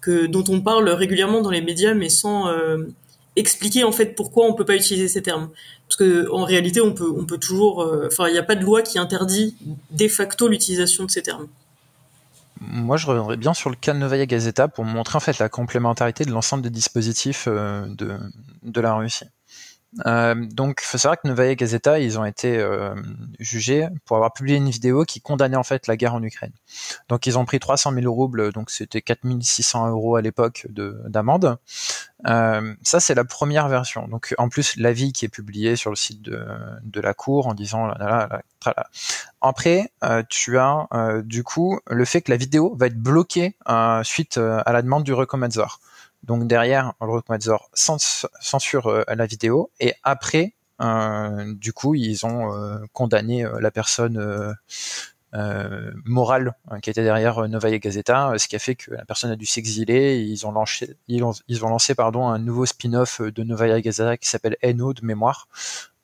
[0.00, 2.48] que dont on parle régulièrement dans les médias, mais sans
[3.38, 5.50] expliquer en fait pourquoi on peut pas utiliser ces termes.
[5.88, 8.56] Parce que en réalité, on peut, on peut toujours, euh, enfin, il n'y a pas
[8.56, 9.56] de loi qui interdit
[9.90, 11.46] de facto l'utilisation de ces termes.
[12.60, 15.48] Moi, je reviendrai bien sur le cas de Novaya Gazeta pour montrer en fait la
[15.48, 17.86] complémentarité de l'ensemble des dispositifs euh,
[18.62, 19.26] de la Russie.
[20.06, 22.94] Euh, donc, faut savoir que Novaya Gazeta, ils ont été euh,
[23.38, 26.52] jugés pour avoir publié une vidéo qui condamnait en fait la guerre en Ukraine.
[27.08, 31.58] Donc, ils ont pris 300 000 roubles, donc c'était 4600 euros à l'époque d'amende.
[32.26, 34.08] Euh, ça, c'est la première version.
[34.08, 36.44] Donc, en plus, l'avis qui est publié sur le site de,
[36.82, 38.28] de la cour en disant là, là,
[38.66, 38.86] là,
[39.40, 43.56] après, euh, tu as euh, du coup le fait que la vidéo va être bloquée
[44.02, 45.80] suite à la demande du Recommensor.
[46.22, 47.20] Donc derrière, le
[47.74, 54.54] censure euh, la vidéo et après, euh, du coup, ils ont euh, condamné la personne
[56.04, 59.46] morale qui était derrière Novaya Gazeta, ce qui a fait que la personne a dû
[59.46, 60.18] s'exiler.
[60.18, 61.60] Ils ont lancé, ils ont, ils
[61.96, 65.48] pardon un nouveau spin-off de Novaya Gazeta qui s'appelle NO de mémoire,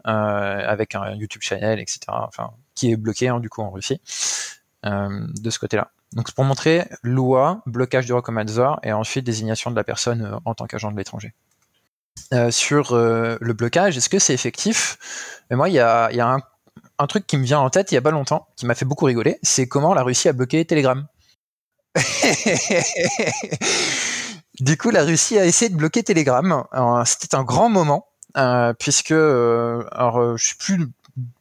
[0.05, 2.01] avec un YouTube channel, etc.
[2.09, 4.01] Enfin, qui est bloqué hein, du coup en Russie
[4.83, 5.91] de ce côté-là.
[6.15, 10.39] Donc c'est pour montrer loi, blocage du recommandeur et ensuite désignation de la personne euh,
[10.45, 11.35] en tant qu'agent de l'étranger.
[12.33, 14.99] Euh, sur euh, le blocage, est-ce que c'est effectif?
[15.51, 16.09] Et Moi, il y a,
[16.99, 18.85] un, truc qui me vient en tête il y a pas longtemps, qui m'a fait
[18.85, 21.05] beaucoup rigoler, c'est comment la Russie a bloqué Telegram.
[24.61, 26.65] du coup, la Russie a essayé de bloquer Telegram.
[27.05, 28.07] C'était un grand moment,
[28.79, 30.89] puisque, alors, je sais plus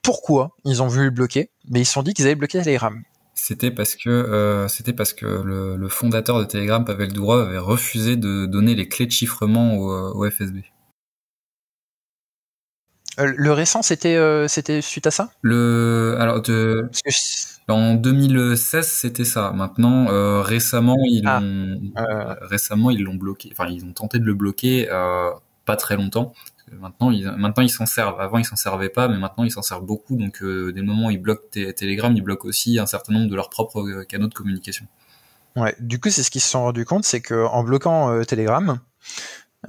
[0.01, 3.03] pourquoi ils ont voulu le bloquer, mais ils se sont dit qu'ils avaient bloqué Telegram
[3.33, 7.57] c'était parce que euh, c'était parce que le, le, fondateur de Telegram, Pavel Durov, avait
[7.57, 10.63] refusé de donner les clés de chiffrement au, euh, au FSB.
[13.19, 15.29] Euh, le récent, c'était euh, c'était suite à ça?
[15.41, 16.89] Le alors de
[17.67, 19.51] en 2016, c'était ça.
[19.51, 21.39] Maintenant, euh, récemment, ils ah.
[21.39, 21.91] l'ont
[22.41, 23.49] récemment ils l'ont bloqué.
[23.51, 24.87] Enfin, ils ont tenté de le bloquer
[25.65, 26.33] pas très longtemps.
[26.79, 28.19] Maintenant, ils, maintenant ils s'en servent.
[28.19, 30.15] Avant, ils s'en servaient pas, mais maintenant ils s'en servent beaucoup.
[30.15, 33.35] Donc, euh, des moments où ils bloquent Telegram, ils bloquent aussi un certain nombre de
[33.35, 34.85] leurs propres euh, canaux de communication.
[35.55, 35.75] Ouais.
[35.79, 38.79] Du coup, c'est ce qu'ils se sont rendus compte, c'est que en bloquant euh, Telegram,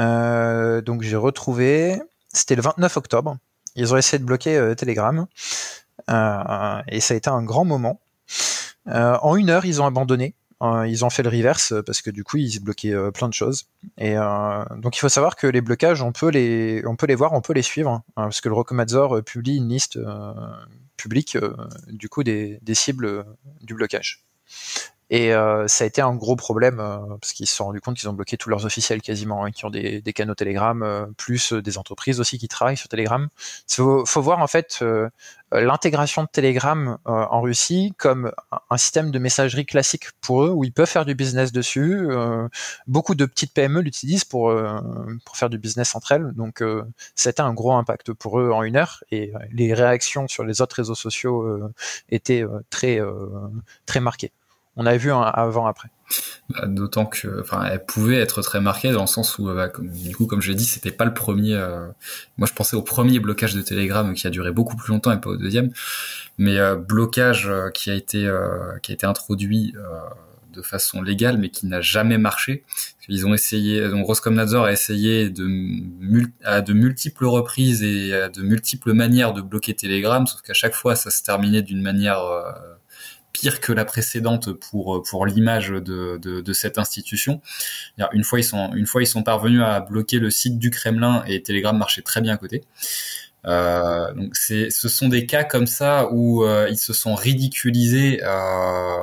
[0.00, 2.00] euh, donc j'ai retrouvé,
[2.32, 3.36] c'était le 29 octobre.
[3.76, 5.26] Ils ont essayé de bloquer Telegram
[6.08, 8.00] et ça a été un grand moment.
[8.86, 12.10] en une heure, ils ont abandonné euh, ils ont fait le reverse euh, parce que
[12.10, 13.66] du coup ils bloquaient euh, plein de choses.
[13.98, 17.32] Et donc il faut savoir que les blocages, on peut les, on peut les voir,
[17.32, 19.98] on peut les suivre, hein, parce que le Rocomazor publie une liste
[20.96, 21.36] publique
[21.88, 23.24] du coup des cibles
[23.60, 24.24] du blocage.
[25.10, 27.96] Et euh, ça a été un gros problème euh, parce qu'ils se sont rendus compte
[27.96, 31.06] qu'ils ont bloqué tous leurs officiels quasiment, hein, qui ont des, des canaux Telegram, euh,
[31.18, 33.28] plus des entreprises aussi qui travaillent sur Telegram.
[33.68, 34.82] Il faut, faut, voir en fait
[35.52, 38.32] l'intégration de Telegram en Russie comme
[38.70, 42.08] un système de messagerie classique pour eux où ils peuvent faire du business dessus.
[42.86, 44.52] beaucoup de petites PME l'utilisent pour
[45.24, 46.32] pour faire du business entre elles.
[46.32, 46.62] Donc
[47.14, 50.76] c'était un gros impact pour eux en une heure et les réactions sur les autres
[50.76, 51.70] réseaux sociaux
[52.08, 53.00] étaient très
[53.86, 54.32] très marquées
[54.76, 55.88] on a vu un avant après.
[56.50, 59.88] Bah, d'autant que, enfin, elle pouvait être très marquée dans le sens où, bah, comme,
[59.88, 61.54] du coup, comme je l'ai dit, c'était pas le premier.
[61.54, 61.86] Euh,
[62.36, 65.20] moi, je pensais au premier blocage de Telegram qui a duré beaucoup plus longtemps et
[65.20, 65.70] pas au deuxième,
[66.38, 68.30] mais euh, blocage euh, qui a été
[68.82, 69.74] qui a été introduit
[70.52, 72.64] de façon légale, mais qui n'a jamais marché.
[73.08, 75.48] Ils ont essayé, donc Roskomnadzor a essayé de,
[76.44, 80.74] à de multiples reprises et à de multiples manières de bloquer Telegram, sauf qu'à chaque
[80.74, 82.18] fois, ça se terminait d'une manière
[83.34, 87.42] pire que la précédente pour pour l'image de, de, de, cette institution.
[88.12, 91.22] Une fois ils sont une fois ils sont parvenus à bloquer le site du Kremlin
[91.26, 92.62] et Telegram marchait très bien à côté.
[93.46, 98.20] Euh, donc c'est ce sont des cas comme ça où euh, ils se sont ridiculisés.
[98.22, 99.02] Euh,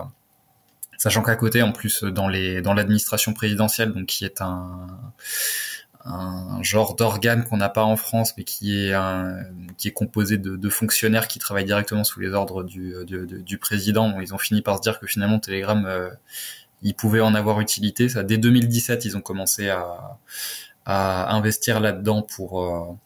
[0.98, 4.88] sachant qu'à côté, en plus, dans les dans l'administration présidentielle, donc qui est un
[6.06, 9.38] un genre d'organe qu'on n'a pas en France, mais qui est un,
[9.78, 13.58] qui est composé de, de, fonctionnaires qui travaillent directement sous les ordres du, du, du
[13.58, 14.20] président.
[14.20, 16.10] ils ont fini par se dire que finalement Telegram, euh,
[16.82, 18.10] ils pouvaient en avoir utilité.
[18.10, 20.18] Ça, dès 2017, ils ont commencé à,
[20.86, 22.98] à investir là-dedans pour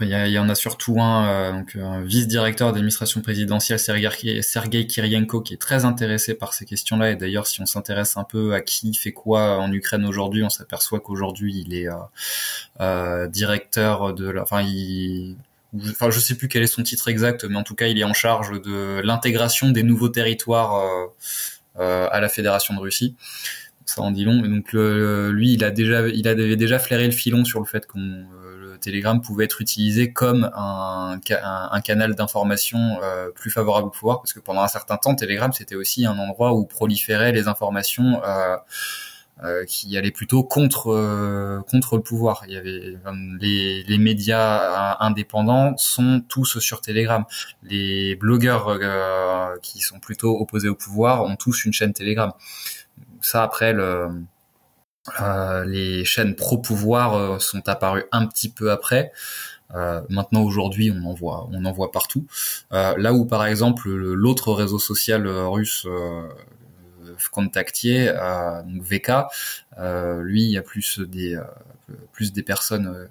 [0.00, 5.40] euh, il y, en a surtout un, euh, donc un vice-directeur d'administration présidentielle, Sergei Kirienko,
[5.40, 7.10] qui est très intéressé par ces questions-là.
[7.10, 10.50] Et d'ailleurs, si on s'intéresse un peu à qui fait quoi en Ukraine aujourd'hui, on
[10.50, 11.94] s'aperçoit qu'aujourd'hui, il est euh,
[12.80, 14.42] euh directeur de la...
[14.42, 15.36] Enfin, il...
[15.90, 18.04] Enfin, je sais plus quel est son titre exact, mais en tout cas, il est
[18.04, 21.06] en charge de l'intégration des nouveaux territoires euh,
[21.78, 23.14] euh à la Fédération de Russie
[23.86, 24.44] ça en dit long.
[24.44, 27.86] Et donc lui, il a déjà, il avait déjà flairé le filon sur le fait
[27.86, 28.24] qu'on
[28.80, 31.20] Telegram pouvait être utilisé comme un,
[31.84, 35.76] canal d'information euh, plus favorable au pouvoir, parce que pendant un certain temps, Telegram c'était
[35.76, 38.56] aussi un endroit où proliféraient les informations euh,
[39.42, 42.42] euh, qui allaient plutôt contre contre le pouvoir.
[42.46, 42.96] Il y avait
[43.40, 47.24] les, les médias indépendants sont tous sur Telegram.
[47.62, 48.78] Les blogueurs
[49.62, 52.32] qui sont plutôt opposés au pouvoir ont tous une chaîne Telegram.
[53.20, 54.08] Ça après le
[55.66, 59.12] les chaînes pro-pouvoir sont apparues un petit peu après.
[60.08, 62.26] maintenant aujourd'hui, on en voit, on en voit partout.
[62.70, 65.86] là où par exemple l'autre réseau social russe
[67.32, 68.06] contactier,
[68.66, 69.12] donc VK,
[70.22, 71.38] lui, il y a plus des
[72.12, 73.08] plus des personnes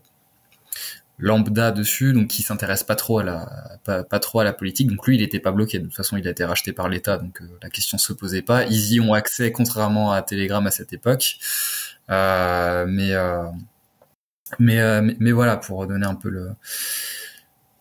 [1.20, 4.88] lambda dessus, donc qui s'intéresse pas trop à la pas, trop à la politique.
[4.90, 5.80] Donc lui, il était pas bloqué.
[5.80, 8.42] De toute façon, il a été racheté par l'État, donc euh, la question se posait
[8.42, 8.66] pas.
[8.66, 11.38] Ils y ont accès, contrairement à Telegram à cette époque.
[12.10, 13.44] Euh, mais, euh,
[14.60, 16.52] mais, mais voilà, pour donner un peu le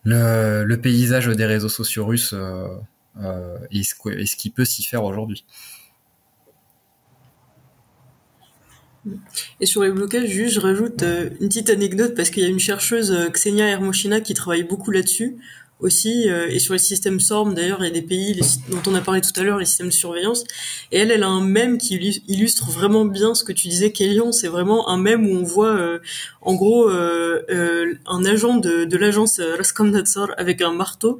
[0.03, 5.45] le, paysage des réseaux sociaux russes et ce, ce qui peut s'y faire aujourd'hui.
[9.59, 12.49] Et sur les blocages, juste, je rajoute euh, une petite anecdote parce qu'il y a
[12.49, 15.37] une chercheuse, euh, Xenia Hermoshina, qui travaille beaucoup là-dessus
[15.79, 18.95] aussi, euh, et sur les systèmes SORM, d'ailleurs, il y a des pays dont on
[18.95, 20.43] a parlé tout à l'heure, les systèmes de surveillance,
[20.91, 21.95] et elle, elle a un mème qui
[22.27, 25.99] illustre vraiment bien ce que tu disais, Kélion, c'est vraiment un mème où on voit,
[26.41, 31.19] en gros, un agent de, de l'agence Roskomnadzor avec un marteau,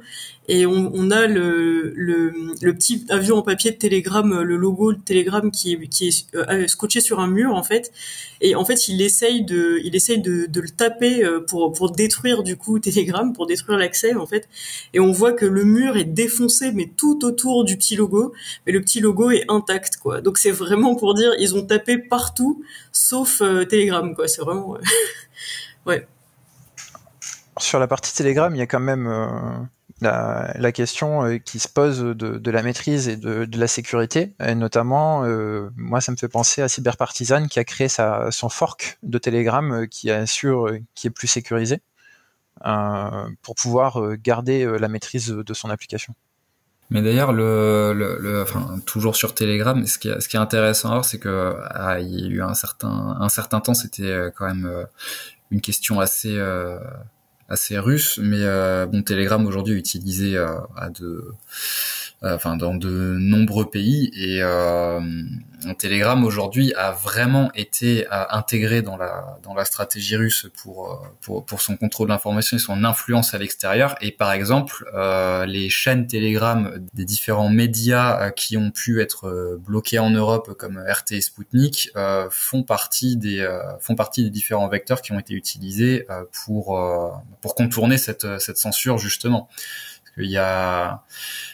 [0.50, 5.48] et on, a le, le, petit avion en papier de Telegram, le logo de Telegram
[5.52, 7.92] qui est, est euh, scotché sur un mur en fait,
[8.40, 12.42] et en fait il essaye de, il essaye de, le taper euh, pour pour détruire
[12.42, 14.48] du coup Telegram, pour détruire l'accès en fait,
[14.92, 18.32] et on voit que le mur est défoncé mais tout autour du petit logo,
[18.66, 20.20] mais le petit logo est intact quoi.
[20.20, 24.26] Donc c'est vraiment pour dire ils ont tapé partout sauf euh, Telegram quoi.
[24.26, 24.78] C'est vraiment
[25.86, 26.08] ouais.
[27.60, 29.68] Sur la partie Telegram, il y a quand même
[30.00, 34.34] la, question euh, qui se pose de, la maîtrise et de, la sécurité.
[34.44, 38.98] Et notamment, euh, moi, ça me fait penser à Cyberpartisan qui a créé son fork
[39.02, 41.80] de Telegram euh, qui assure, qui est plus sécurisé
[43.42, 46.14] pour pouvoir garder la maîtrise de son application.
[46.90, 51.02] Mais d'ailleurs, le, le, enfin, toujours sur Telegram, ce qui est, ce qui est intéressant
[51.02, 54.86] c'est que ah, il y a eu un certain, un certain temps, c'était quand même
[55.50, 56.38] une question assez
[57.50, 61.24] assez russe, mais euh, bon, Telegram aujourd'hui est utilisé euh, à de
[62.22, 64.10] enfin dans de nombreux pays.
[64.14, 65.00] Et euh,
[65.78, 71.60] Telegram aujourd'hui a vraiment été intégré dans la dans la stratégie russe pour pour, pour
[71.62, 73.94] son contrôle de l'information et son influence à l'extérieur.
[74.00, 79.98] Et par exemple euh, les chaînes Telegram des différents médias qui ont pu être bloqués
[79.98, 81.90] en Europe comme RT et Sputnik
[82.30, 83.46] font partie des
[83.80, 86.06] font partie des différents vecteurs qui ont été utilisés
[86.44, 86.78] pour
[87.40, 89.48] pour contourner cette cette censure justement
[90.22, 91.02] il y a,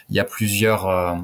[0.09, 1.15] il y a plusieurs euh,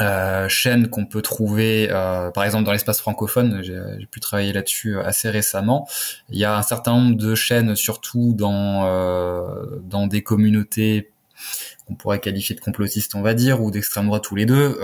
[0.00, 4.98] euh, chaînes qu'on peut trouver, euh, par exemple dans l'espace francophone, j'ai pu travailler là-dessus
[4.98, 5.88] assez récemment.
[6.30, 8.82] Il y a un certain nombre de chaînes, surtout dans
[9.82, 11.10] dans des communautés
[11.86, 14.78] qu'on pourrait qualifier de complotistes, on va dire, ou d'extrême droite tous les deux,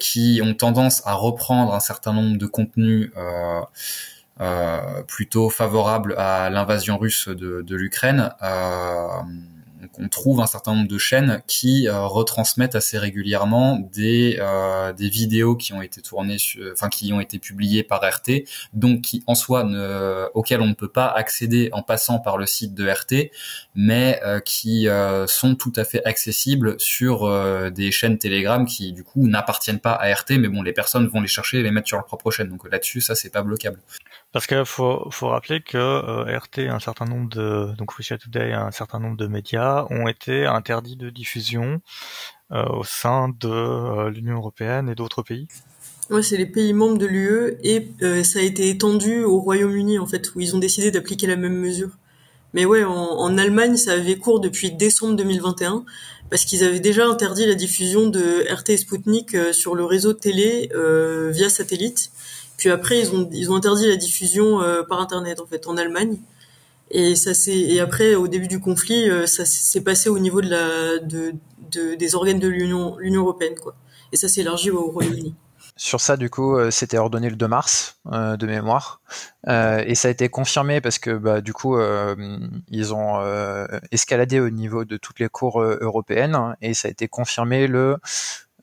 [0.00, 3.12] qui ont tendance à reprendre un certain nombre de contenus
[5.06, 8.30] plutôt favorables à l'invasion russe de, de l'Ukraine
[9.98, 15.08] on trouve un certain nombre de chaînes qui euh, retransmettent assez régulièrement des euh, des
[15.08, 16.36] vidéos qui ont été tournées,
[16.72, 20.74] enfin qui ont été publiées par RT, donc qui en soi ne, auxquelles on ne
[20.74, 23.30] peut pas accéder en passant par le site de RT,
[23.74, 24.86] mais euh, qui
[25.26, 27.30] sont tout à fait accessibles sur
[27.70, 31.20] des chaînes Telegram qui du coup n'appartiennent pas à RT, mais bon les personnes vont
[31.20, 33.80] les chercher et les mettre sur leur propre chaîne, donc là-dessus ça c'est pas bloquable.
[34.34, 38.72] Parce qu'il faut, rappeler que euh, RT, un certain nombre de donc Russia Today, un
[38.72, 41.80] certain nombre de médias ont été interdits de diffusion
[42.50, 45.46] euh, au sein de euh, l'Union européenne et d'autres pays.
[46.10, 47.86] Ouais, c'est les pays membres de l'UE et
[48.24, 51.56] ça a été étendu au Royaume-Uni en fait, où ils ont décidé d'appliquer la même
[51.56, 51.90] mesure.
[52.54, 55.84] Mais ouais, en, en, Allemagne, ça avait cours depuis décembre 2021
[56.28, 60.72] parce qu'ils avaient déjà interdit la diffusion de RT et Sputnik sur le réseau télé
[61.30, 62.10] via satellite
[62.56, 65.76] puis après, ils ont, ils ont interdit la diffusion euh, par Internet, en fait, en
[65.76, 66.16] Allemagne.
[66.90, 70.42] Et ça c'est et après au début du conflit, euh, ça s'est passé au niveau
[70.42, 71.32] de la de,
[71.72, 73.74] de des organes de l'Union l'Union européenne quoi.
[74.12, 75.34] Et ça s'est élargi au Royaume-Uni.
[75.76, 79.00] Sur ça, du coup, euh, c'était ordonné le 2 mars de mémoire,
[79.48, 81.78] et ça a été confirmé parce que bah, du coup,
[82.68, 83.18] ils ont
[83.90, 87.96] escaladé au niveau de toutes les cours européennes, et ça a été confirmé le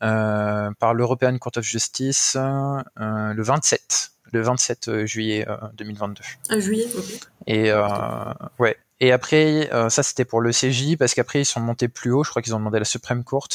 [0.01, 6.23] par l'European Court of Justice euh, le 27 le 27 euh, juillet 2022.
[6.49, 7.29] Ah juillet, ok.
[7.47, 7.71] Et
[8.59, 8.77] ouais.
[8.99, 12.23] Et après, ça c'était pour le CJ parce qu'après ils sont montés plus haut.
[12.23, 13.49] Je crois qu'ils ont demandé à la Supreme Court.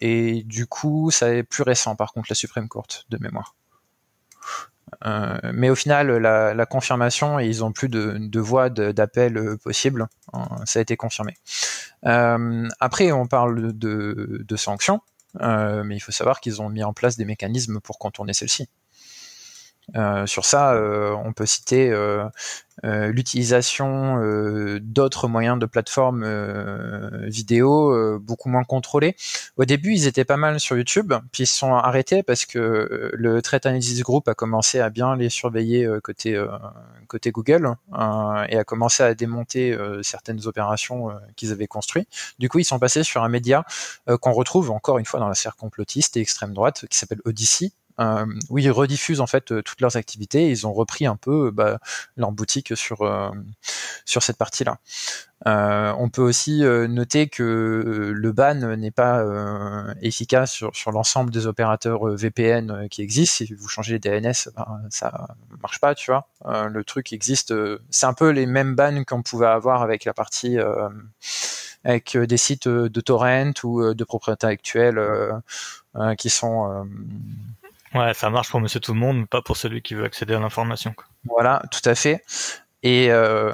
[0.00, 3.54] et du coup, ça est plus récent par contre la Supreme Court de mémoire.
[5.04, 10.06] Euh, mais au final, la, confirmation, ils ont plus de, de d'appel euh, possibles.
[10.34, 11.34] Euh, ça a été confirmé.
[12.02, 15.00] après, on parle de, de sanctions,
[15.40, 18.68] mais il faut savoir qu'ils ont mis en place des mécanismes pour contourner celles-ci.
[20.26, 20.80] Sur ça,
[21.24, 21.92] on peut citer
[22.84, 29.14] euh, l'utilisation euh, d'autres moyens de plateforme euh, vidéo beaucoup moins contrôlés.
[29.56, 33.10] Au début, ils étaient pas mal sur YouTube, puis ils se sont arrêtés parce que
[33.12, 36.42] le Threat Analysis Group a commencé à bien les surveiller côté
[37.08, 37.74] côté Google
[38.48, 42.08] et a commencé à démonter certaines opérations qu'ils avaient construites.
[42.38, 43.64] Du coup, ils sont passés sur un média
[44.20, 47.72] qu'on retrouve encore une fois dans la sphère complotiste et extrême droite qui s'appelle Odyssey,
[48.00, 50.48] euh, où ils rediffusent en fait euh, toutes leurs activités.
[50.48, 51.78] Ils ont repris un peu bah,
[52.16, 53.30] leur boutique sur euh,
[54.06, 54.78] sur cette partie-là.
[55.44, 59.24] on peut aussi noter que le ban n'est pas
[60.00, 63.44] efficace sur, sur l'ensemble des opérateurs VPN qui existent.
[63.44, 65.28] Si vous changez les DNS, ben, ça
[65.60, 66.28] marche pas, tu vois.
[66.68, 67.54] le truc existe.
[67.90, 70.58] c'est un peu les mêmes bans qu'on pouvait avoir avec la partie
[71.84, 75.00] avec des sites de torrent ou de propriété actuelle
[76.18, 76.86] qui sont
[77.94, 80.40] Ouais, ça marche pour Monsieur Tout le Monde, pas pour celui qui veut accéder à
[80.40, 80.94] l'information.
[81.24, 82.22] Voilà, tout à fait.
[82.84, 83.52] Et euh,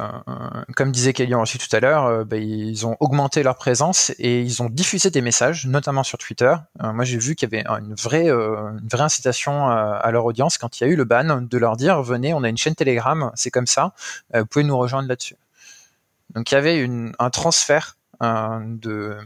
[0.75, 4.41] comme disait Kélian aussi tout à l'heure, euh, bah, ils ont augmenté leur présence et
[4.41, 6.55] ils ont diffusé des messages, notamment sur Twitter.
[6.83, 10.57] Euh, moi, j'ai vu qu'il y avait une vraie, une vraie incitation à leur audience
[10.57, 12.75] quand il y a eu le ban, de leur dire venez, on a une chaîne
[12.75, 13.93] Telegram, c'est comme ça,
[14.35, 15.37] vous pouvez nous rejoindre là-dessus.
[16.35, 19.19] Donc il y avait une, un transfert de,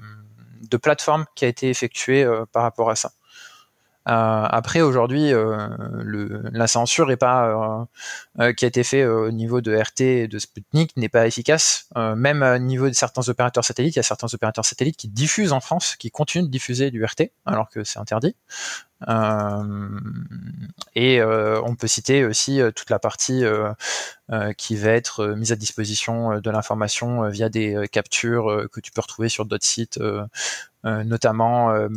[0.69, 3.13] de plateforme qui a été effectué par rapport à ça.
[4.09, 5.69] Euh, après aujourd'hui, euh,
[6.53, 7.87] la censure est pas
[8.41, 11.89] euh, qui a été fait au niveau de RT et de Sputnik n'est pas efficace.
[11.97, 15.53] même au niveau de certains opérateurs satellites, il y a certains opérateurs satellites qui diffusent
[15.53, 18.35] en France, qui continuent de diffuser du RT alors que c'est interdit.
[20.95, 23.45] et on peut citer aussi toute la partie
[24.57, 29.29] qui va être mise à disposition de l'information via des captures que tu peux retrouver
[29.29, 30.25] sur d'autres sites euh,
[30.85, 31.89] notamment euh,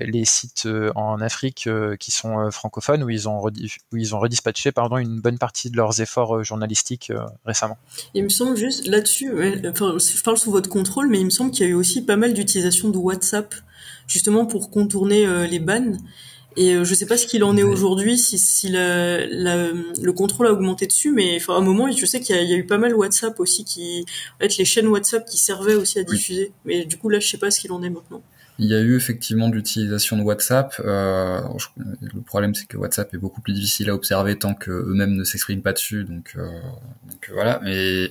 [0.00, 1.68] les sites euh, en Afrique
[2.00, 5.76] qui sont francophones où ils ont où ils ont redispatché pardon une bonne partie de
[5.76, 7.12] leurs efforts journalistiques
[7.44, 7.76] récemment.
[8.14, 9.32] Il me semble juste là-dessus,
[9.68, 12.02] enfin je parle sous votre contrôle, mais il me semble qu'il y a eu aussi
[12.02, 13.54] pas mal d'utilisation de WhatsApp
[14.06, 15.96] justement pour contourner les bans.
[16.56, 20.12] Et euh, je sais pas ce qu'il en est aujourd'hui, si, si la, la, le
[20.12, 22.56] contrôle a augmenté dessus, mais enfin, à un moment, je sais qu'il y, y, a
[22.56, 26.02] eu pas mal WhatsApp aussi, qui, en fait, les chaînes WhatsApp qui servaient aussi à
[26.02, 26.52] diffuser.
[26.64, 28.22] Mais du coup, là, je sais pas ce qu'il en est maintenant.
[28.58, 30.80] Il y a eu effectivement l'utilisation de WhatsApp.
[30.80, 31.42] Euh,
[31.76, 35.24] le problème, c'est que WhatsApp est beaucoup plus difficile à observer tant que eux-mêmes ne
[35.24, 36.04] s'expriment pas dessus.
[36.04, 36.48] Donc, euh,
[37.06, 37.60] donc voilà.
[37.62, 38.10] Mais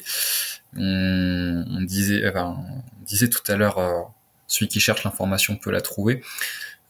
[0.77, 4.01] on, on disait, enfin, on disait tout à l'heure, euh,
[4.47, 6.21] celui qui cherche l'information peut la trouver.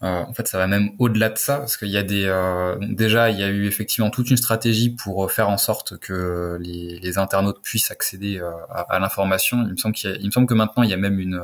[0.05, 2.75] Euh, en fait, ça va même au-delà de ça, parce qu'il y a des euh,
[2.81, 6.99] déjà, il y a eu effectivement toute une stratégie pour faire en sorte que les,
[6.99, 9.63] les internautes puissent accéder euh, à, à l'information.
[9.65, 11.41] Il me semble qu'il il me semble que maintenant il y a même une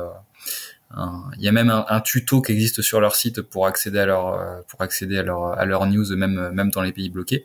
[0.94, 3.98] un, il y a même un, un, tuto qui existe sur leur site pour accéder
[3.98, 7.44] à leur pour accéder à leur à leur news même même dans les pays bloqués.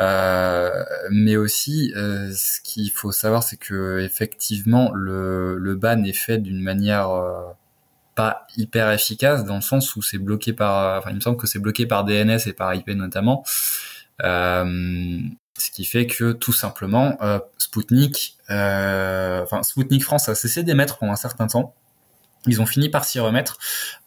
[0.00, 6.38] Euh, mais aussi, ce qu'il faut savoir, c'est que effectivement le le ban est fait
[6.38, 7.08] d'une manière
[8.14, 11.46] pas hyper efficace dans le sens où c'est bloqué par, enfin il me semble que
[11.46, 13.44] c'est bloqué par DNS et par IP notamment,
[14.22, 15.18] euh,
[15.56, 20.98] ce qui fait que tout simplement euh, Sputnik, euh, enfin Sputnik France a cessé d'émettre
[20.98, 21.74] pendant un certain temps.
[22.46, 23.58] Ils ont fini par s'y remettre.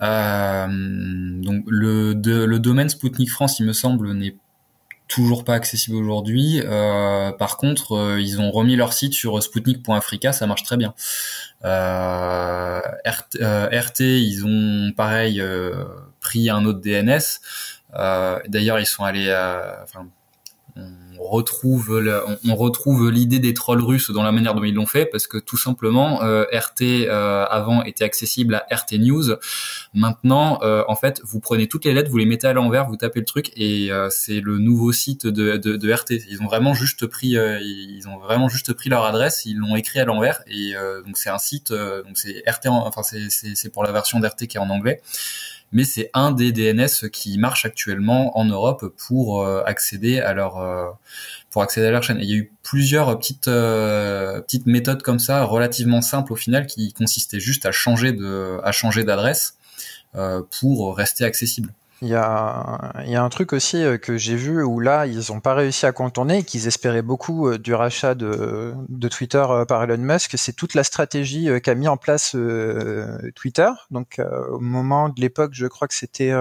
[0.01, 4.35] Euh, donc le, le domaine Sputnik France, il me semble, n'est
[5.07, 6.61] toujours pas accessible aujourd'hui.
[6.63, 10.93] Euh, par contre, euh, ils ont remis leur site sur sputnik.africa, ça marche très bien.
[11.65, 15.41] Euh, RT, RT, ils ont pareil
[16.19, 17.41] pris un autre DNS.
[18.47, 19.31] D'ailleurs, ils sont allés,
[19.83, 20.07] enfin,
[21.19, 22.01] on retrouve
[22.45, 25.37] on, retrouve l'idée des trolls russes dans la manière dont ils l'ont fait parce que
[25.37, 29.35] tout simplement euh, RT euh, avant était accessible à RT News.
[29.93, 32.97] Maintenant euh, en fait vous prenez toutes les lettres vous les mettez à l'envers vous
[32.97, 36.73] tapez le truc et c'est le nouveau site de, de, de, RT ils ont vraiment
[36.73, 40.73] juste pris ils ont vraiment juste pris leur adresse ils l'ont écrit à l'envers et
[41.05, 44.57] donc c'est un site donc c'est RT enfin c'est c'est pour la version d'RT qui
[44.57, 45.01] est en anglais
[45.71, 50.57] mais c'est un des DNS qui marche actuellement en Europe pour euh, accéder à leur
[50.57, 50.89] euh,
[51.49, 52.19] pour accéder à leur chaîne.
[52.19, 56.35] Et il y a eu plusieurs petites euh, petites méthodes comme ça, relativement simples au
[56.35, 59.55] final, qui consistaient juste à changer de à changer d'adresse
[60.59, 61.71] pour rester accessible.
[62.03, 65.07] Il y a, il y a un truc aussi euh, que j'ai vu où là,
[65.07, 69.43] ils n'ont pas réussi à contourner, qu'ils espéraient beaucoup euh, du rachat de, de Twitter
[69.49, 70.35] euh, par Elon Musk.
[70.37, 72.35] C'est toute la stratégie qu'a mis en place
[73.35, 73.69] Twitter.
[73.89, 76.33] Donc, au moment de l'époque, je crois que c'était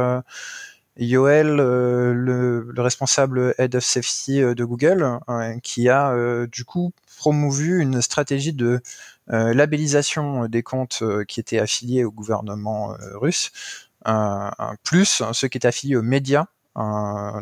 [0.98, 5.18] Yoel, le, le, responsable Head of Safety de Google,
[5.62, 8.80] qui a du coup promovu une stratégie de
[9.28, 13.50] labellisation des comptes qui étaient affiliés au gouvernement russe
[14.82, 16.46] plus ceux qui étaient affiliés aux médias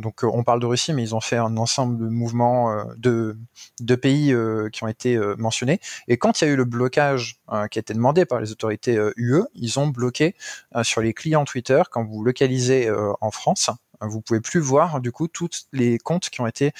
[0.00, 3.36] donc on parle de Russie, mais ils ont fait un ensemble de mouvements de,
[3.80, 4.34] de pays
[4.72, 5.80] qui ont été mentionnés.
[6.06, 7.40] Et quand il y a eu le blocage
[7.70, 10.36] qui a été demandé par les autorités UE, ils ont bloqué
[10.82, 12.88] sur les clients Twitter quand vous localisez
[13.20, 16.72] en France, vous pouvez plus voir du coup tous les comptes qui ont été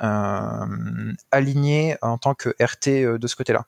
[0.00, 3.66] alignés en tant que RT de ce côté-là.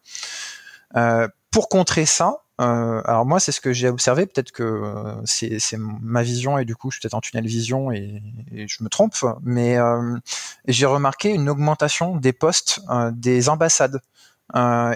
[1.50, 4.26] pour contrer ça, euh, alors moi, c'est ce que j'ai observé.
[4.26, 7.90] Peut-être que euh, c'est ma vision et du coup, je suis peut-être en tunnel vision
[7.90, 9.14] et, je me trompe.
[9.42, 10.16] Mais euh,
[10.68, 12.80] j'ai remarqué une augmentation des postes
[13.12, 14.00] des ambassades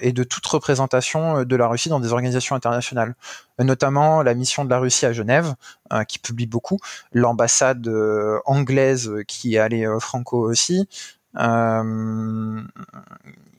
[0.03, 3.15] et de toute représentation de la Russie dans des organisations internationales,
[3.61, 5.55] notamment la mission de la Russie à Genève,
[6.09, 6.81] qui publie beaucoup,
[7.12, 7.89] l'ambassade
[8.47, 10.89] anglaise qui est allée franco aussi.
[11.37, 11.45] Il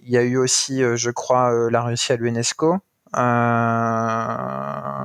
[0.03, 2.81] y a eu aussi, je crois, la Russie à l'UNESCO.
[3.17, 5.03] Euh,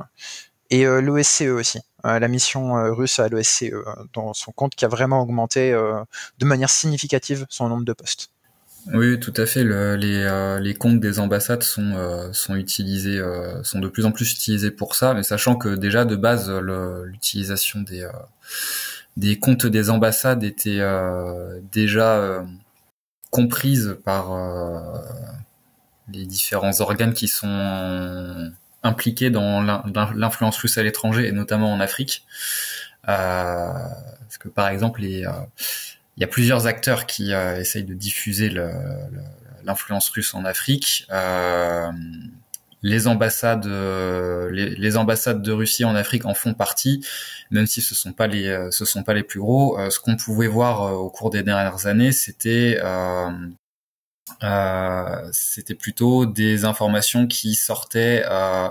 [0.69, 3.73] et euh, l'OSCE aussi, euh, la mission russe à l'OSCE,
[4.13, 8.29] dans son compte qui a vraiment augmenté de manière significative son nombre de postes.
[8.93, 9.63] Oui, tout à fait.
[9.63, 13.21] les, comptes des ambassades sont utilisés,
[13.63, 17.83] sont de plus en plus utilisés pour ça, mais sachant que déjà de base l'utilisation
[19.17, 20.81] des comptes des ambassades était
[21.71, 22.43] déjà
[23.29, 24.31] comprise par
[26.13, 28.51] les différents organes qui sont
[28.83, 29.61] impliqués dans
[30.15, 32.25] l'influence russe à l'étranger et notamment en Afrique.
[33.09, 33.71] Euh,
[34.21, 35.29] parce que par exemple, euh,
[36.17, 38.49] il y a plusieurs acteurs qui euh, essayent de diffuser
[39.63, 41.07] l'influence russe en Afrique.
[42.83, 43.67] les ambassades,
[44.51, 47.05] les, ambassades de Russie en Afrique en font partie,
[47.51, 49.77] même si ce sont pas les, ce sont pas les plus gros.
[49.91, 53.29] ce qu'on pouvait voir au cours des dernières années, c'était euh,
[55.31, 58.69] c'était plutôt des informations qui sortaient euh,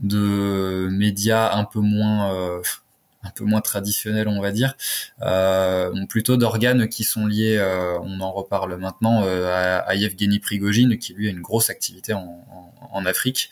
[0.00, 2.62] de médias un peu moins euh,
[3.24, 4.76] un peu moins traditionnels on va dire.
[6.08, 7.60] Plutôt d'organes qui sont liés
[8.02, 12.44] on en reparle maintenant à, à Yevgeny Prigogine qui lui a une grosse activité en,
[12.92, 13.50] en, Afrique.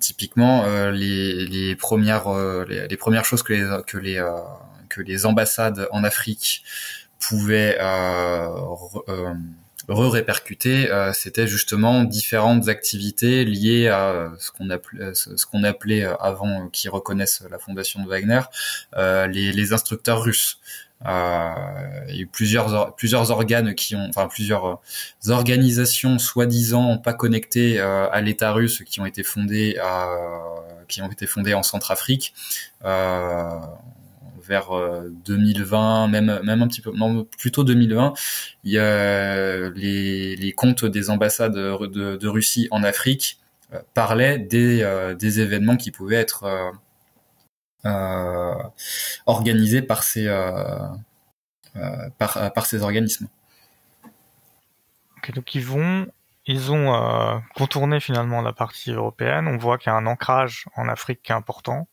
[0.00, 2.28] Typiquement les, les premières
[2.66, 4.24] les, premières choses que les que les
[4.88, 6.62] que les ambassades en Afrique
[7.18, 8.48] pouvait euh,
[9.08, 9.34] euh,
[9.88, 16.68] re-répercuter, euh, c'était justement différentes activités liées à ce qu'on appelait, ce qu'on appelait avant,
[16.68, 18.40] qui reconnaissent la fondation de Wagner,
[18.96, 20.58] les, les, instructeurs russes.
[21.06, 21.50] Euh,
[22.08, 24.80] il plusieurs plusieurs organes qui ont, enfin plusieurs
[25.28, 30.08] organisations soi-disant pas connectées à l'État russe qui ont été fondées à,
[30.88, 32.34] qui ont été fondées en Centrafrique.
[32.84, 33.58] Euh,
[34.46, 34.70] vers
[35.24, 36.92] 2020, euh, même un petit peu,
[37.38, 38.14] plutôt 2020,
[38.64, 43.40] il y a les, comptes des ambassades de, Russie en Afrique
[43.72, 46.72] euh, parlaient des, euh, des événements qui pouvaient être
[49.26, 50.26] organisés par ces
[52.18, 53.28] par, par ces organismes.
[55.34, 56.08] donc ils vont
[56.46, 59.46] ils ont contourné finalement la partie européenne.
[59.46, 61.86] On voit qu'il y a un ancrage en Afrique qui est important.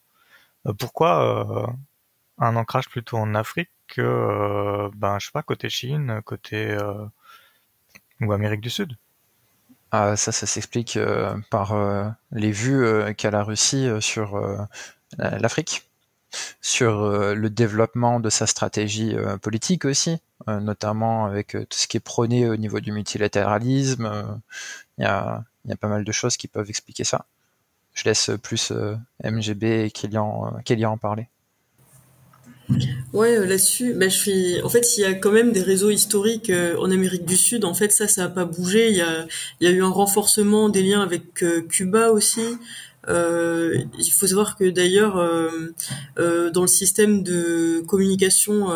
[0.80, 1.76] pourquoi
[2.44, 7.06] un ancrage plutôt en Afrique que, euh, ben, je sais pas, côté Chine, côté euh,
[8.22, 8.98] ou Amérique du Sud.
[9.92, 11.76] Ah, ça, ça s'explique euh, par
[12.32, 14.68] les vues qu'a la Russie sur
[15.18, 15.90] l'Afrique,
[16.62, 22.50] sur le développement de sa stratégie politique aussi, notamment avec tout ce qui est prôné
[22.50, 24.42] au niveau du multilatéralisme.
[24.98, 25.44] Il y a,
[25.80, 27.26] pas mal de choses qui peuvent expliquer ça.
[27.94, 28.74] Je laisse plus
[29.24, 31.28] MGB et Kélian, Kélian en parler.
[33.14, 34.62] Ouais, euh, là-dessus, bah, je suis.
[34.64, 37.66] En fait, il y a quand même des réseaux historiques euh, en Amérique du Sud.
[37.66, 38.90] En fait, ça, ça a pas bougé.
[38.90, 39.28] Il y a,
[39.60, 42.58] il y a eu un renforcement des liens avec euh, Cuba aussi.
[43.08, 45.16] il faut savoir que d'ailleurs,
[46.18, 48.68] dans le système de communication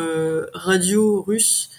[0.54, 1.70] radio russe,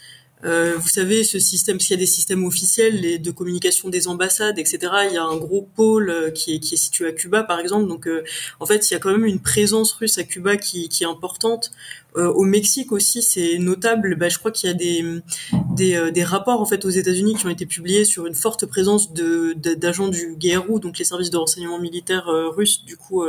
[0.45, 4.07] euh, vous savez, ce système, s'il y a des systèmes officiels les, de communication des
[4.07, 4.79] ambassades, etc.,
[5.09, 7.59] il y a un gros pôle euh, qui, est, qui est situé à Cuba, par
[7.59, 7.89] exemple.
[7.89, 8.23] Donc, euh,
[8.61, 11.07] en fait, il y a quand même une présence russe à Cuba qui, qui est
[11.07, 11.71] importante.
[12.17, 14.17] au Mexique aussi, c'est notable.
[14.17, 15.05] Bah, je crois qu'il y a des,
[15.77, 19.13] des, des, rapports en fait aux États-Unis qui ont été publiés sur une forte présence
[19.13, 22.27] de d'agents du GRU, donc les services de renseignement militaire
[22.57, 23.25] russes, du coup.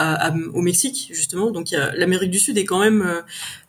[0.00, 3.24] À, au Mexique justement donc l'Amérique du Sud est quand même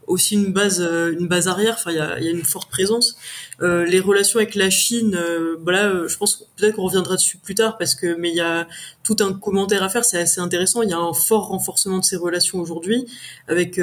[0.10, 2.70] aussi une base euh, une base arrière enfin il y a, y a, une forte
[2.70, 3.16] présence.
[3.62, 5.18] Euh, les relations avec la Chine
[5.64, 8.41] voilà euh, je pense peut-être qu'on reviendra dessus plus tard parce que mais il y
[8.41, 8.68] a
[9.03, 10.82] tout un commentaire à faire c'est assez intéressant.
[10.82, 13.05] Il y a un fort renforcement de ces relations aujourd'hui
[13.47, 13.80] avec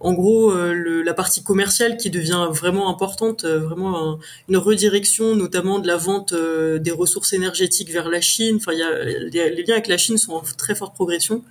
[0.00, 5.96] en gros la partie commerciale qui devient vraiment importante vraiment une redirection notamment de la
[5.96, 8.56] vente des ressources énergétiques vers la Chine.
[8.56, 11.42] Enfin y a les liens avec la Chine sont en très forte progression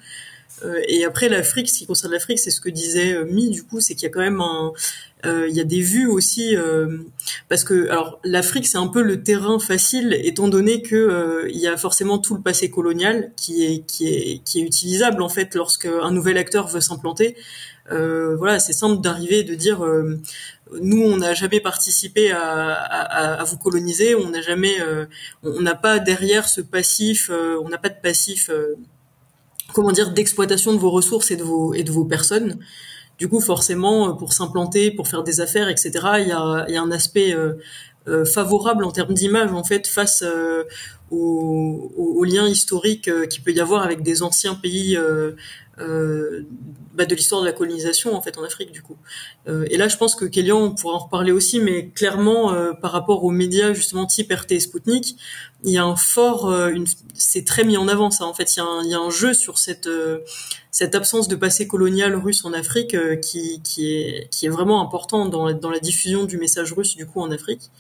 [0.87, 3.95] et après l'Afrique, ce qui concerne l'Afrique, c'est ce que disait Mi du coup, c'est
[3.95, 4.73] qu'il y a quand même un,
[5.23, 6.55] il y a des vues aussi
[7.49, 11.67] parce que alors l'Afrique c'est un peu le terrain facile étant donné que il y
[11.67, 15.55] a forcément tout le passé colonial qui est qui est qui est utilisable en fait
[15.55, 17.35] lorsque un nouvel acteur veut s'implanter.
[17.89, 19.83] voilà, c'est simple d'arriver de dire
[20.81, 24.15] nous, on n'a jamais participé à, à, vous coloniser.
[24.15, 25.05] On n'a jamais, euh,
[25.43, 28.75] on n'a pas derrière ce passif, euh, on n'a pas de passif, euh,
[29.73, 32.59] comment dire, d'exploitation de vos ressources et de vos et de vos personnes.
[33.17, 36.77] Du coup, forcément, pour s'implanter, pour faire des affaires, etc., il y a, il y
[36.77, 37.35] a un aspect
[38.25, 40.23] favorable en termes d'image en fait face
[41.11, 44.97] aux, aux, liens historiques qu'il peut y avoir avec des anciens pays
[45.81, 46.43] euh,
[46.93, 48.97] bah, de l'histoire de la colonisation en fait en Afrique du coup.
[49.47, 52.73] Euh, et là, je pense que Kélian on pourra en reparler aussi, mais clairement euh,
[52.73, 55.15] par rapport aux médias justement type RT et Sputnik,
[55.63, 58.25] il y a un fort, une, c'est très mis en avant ça.
[58.25, 59.89] En fait, il y a un, il y a un jeu sur cette
[60.71, 65.27] cette absence de passé colonial russe en Afrique qui qui est qui est vraiment important
[65.27, 67.71] dans la, dans la diffusion du message russe du coup en Afrique.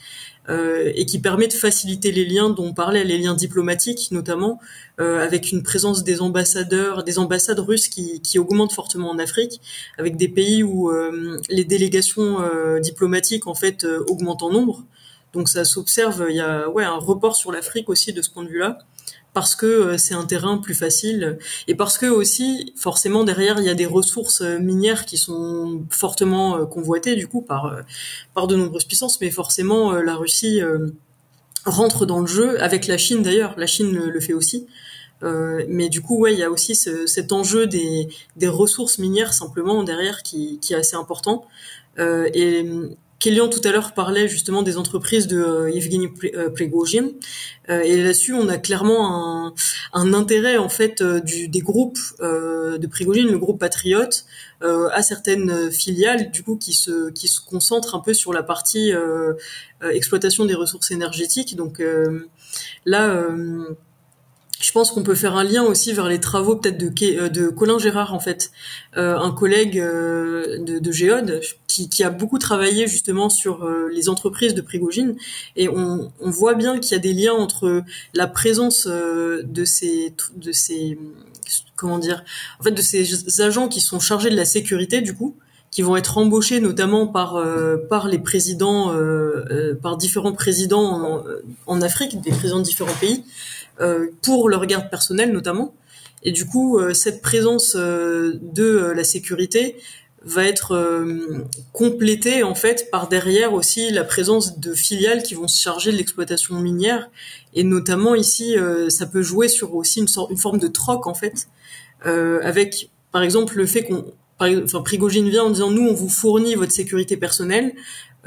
[0.49, 4.59] Euh, et qui permet de faciliter les liens dont on parlait, les liens diplomatiques notamment,
[4.99, 9.61] euh, avec une présence des ambassadeurs, des ambassades russes qui, qui augmentent fortement en Afrique,
[9.99, 12.39] avec des pays où euh, les délégations
[12.81, 14.85] diplomatiques en fait augmentent en nombre.
[15.33, 18.43] Donc ça s'observe, il y a ouais un report sur l'Afrique aussi de ce point
[18.43, 18.79] de vue-là
[19.33, 23.65] parce que euh, c'est un terrain plus facile et parce que aussi forcément derrière il
[23.65, 27.77] y a des ressources euh, minières qui sont fortement euh, convoitées du coup par
[28.33, 29.21] par de nombreuses puissances.
[29.21, 30.61] Mais forcément la Russie
[31.65, 33.53] rentre dans le jeu avec la Chine d'ailleurs.
[33.57, 34.67] La Chine le, fait aussi.
[35.21, 39.33] Mais du coup ouais il y a aussi ce, cet enjeu des des ressources minières
[39.33, 41.45] simplement derrière qui qui est assez important.
[41.97, 42.65] Et
[43.19, 46.49] Kélian tout à l'heure parlait justement des entreprises de euh, Evgeny euh,
[47.69, 49.53] euh, et là-dessus on a clairement
[49.93, 54.25] un, intérêt en fait du, des groupes de Prigozhin, le groupe Patriote,
[54.61, 58.91] à certaines filiales du coup qui se qui concentrent un peu sur la partie
[59.81, 61.55] exploitation des ressources énergétiques.
[61.55, 61.81] Donc
[62.85, 63.27] là
[64.59, 67.47] je pense qu'on peut faire un lien aussi vers les travaux peut-être de, euh, de
[67.49, 68.51] Colin Gérard en fait,
[68.97, 74.09] euh, un collègue euh, de, de Géode qui, qui, a beaucoup travaillé justement sur les
[74.09, 75.15] entreprises de Prigogine.
[75.55, 77.83] Et on, on voit bien qu'il y a des liens entre
[78.13, 80.97] la présence de ces de ces
[81.75, 82.23] comment dire
[82.59, 85.35] en fait de ces agents qui sont chargés de la sécurité du coup
[85.71, 87.41] qui vont être embauchés notamment par
[87.89, 88.93] par les présidents
[89.81, 91.23] par différents présidents en,
[91.67, 93.23] en Afrique des présidents de différents pays.
[93.23, 93.58] euh,
[94.21, 95.73] pour leur garde personnelle notamment.
[96.23, 99.77] Et du coup, euh, cette présence euh, de la sécurité
[100.25, 101.05] va être
[101.71, 105.95] complétée en fait par derrière aussi la présence de filiales qui vont se charger de
[105.95, 107.09] l'exploitation minière
[107.53, 108.57] et notamment ici
[108.89, 111.47] ça peut jouer sur aussi une, une forme de troc en fait
[112.03, 114.11] avec par exemple le fait qu'on
[114.41, 117.73] enfin Prigogine vient en disant nous on vous fournit votre sécurité personnelle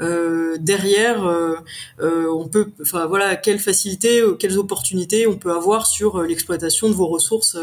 [0.01, 1.55] euh, derrière, euh,
[1.99, 6.93] euh, on peut, enfin voilà, quelles facilités, quelles opportunités on peut avoir sur l'exploitation de
[6.93, 7.57] vos ressources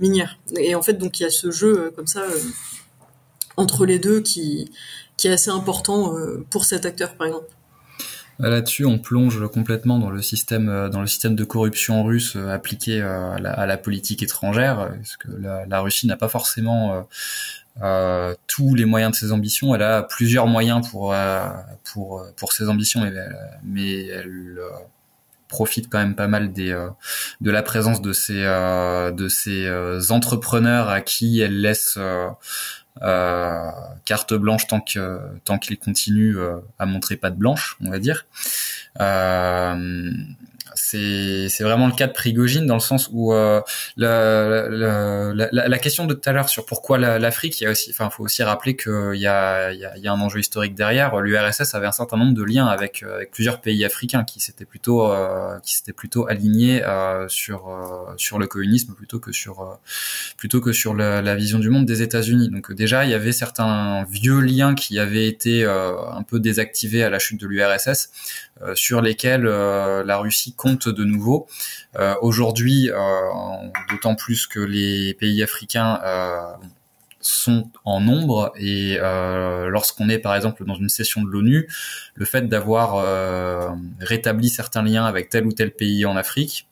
[0.00, 0.38] minières.
[0.56, 2.24] Et en fait, donc il y a ce jeu comme ça
[3.56, 4.70] entre les deux qui
[5.24, 6.14] est assez important
[6.50, 7.46] pour cet acteur, par exemple.
[8.38, 13.00] Bah, là-dessus, on plonge complètement dans le système, dans le système de corruption russe appliqué
[13.00, 15.28] à la, politique étrangère, parce que
[15.66, 17.08] la Russie n'a pas forcément
[17.82, 19.74] euh, tous les moyens de ses ambitions.
[19.74, 21.48] Elle a plusieurs moyens pour euh,
[21.84, 23.08] pour pour ses ambitions,
[23.62, 24.70] mais elle euh,
[25.48, 26.76] profite quand même pas mal des
[27.40, 31.98] de la présence de ces de ces entrepreneurs à qui elle laisse
[34.04, 36.38] carte blanche tant que tant qu'ils continuent
[36.78, 38.26] à montrer pas de blanche, on va dire
[40.90, 43.60] c'est vraiment le cas de Prigogine dans le sens où euh,
[43.96, 47.70] la, la, la, la, question de tout à l'heure sur pourquoi l'Afrique, il y a
[47.70, 50.20] aussi, enfin, faut aussi rappeler qu'il y a, il y, a, il y a un
[50.20, 51.16] enjeu historique derrière.
[51.20, 54.64] L'URSS avait un certain nombre de liens avec, euh, avec plusieurs pays africains qui s'étaient
[54.64, 59.78] plutôt euh, qui s'étaient plutôt alignés euh, sur euh, sur le communisme plutôt que sur
[60.36, 62.48] plutôt que sur la, vision du monde des États-Unis.
[62.48, 67.10] Donc déjà, il y avait certains vieux liens qui avaient été un peu désactivés à
[67.10, 68.10] la chute de l'URSS,
[68.74, 71.46] sur lesquels la Russie compte de nouveau.
[71.98, 72.96] Euh, aujourd'hui, euh,
[73.90, 76.52] d'autant plus que les pays africains euh,
[77.20, 78.96] sont en nombre et
[79.66, 81.68] lorsqu'on est par exemple dans une session de l'ONU,
[82.14, 83.04] le fait d'avoir
[83.98, 86.67] rétabli certains liens avec tel ou tel pays en Afrique,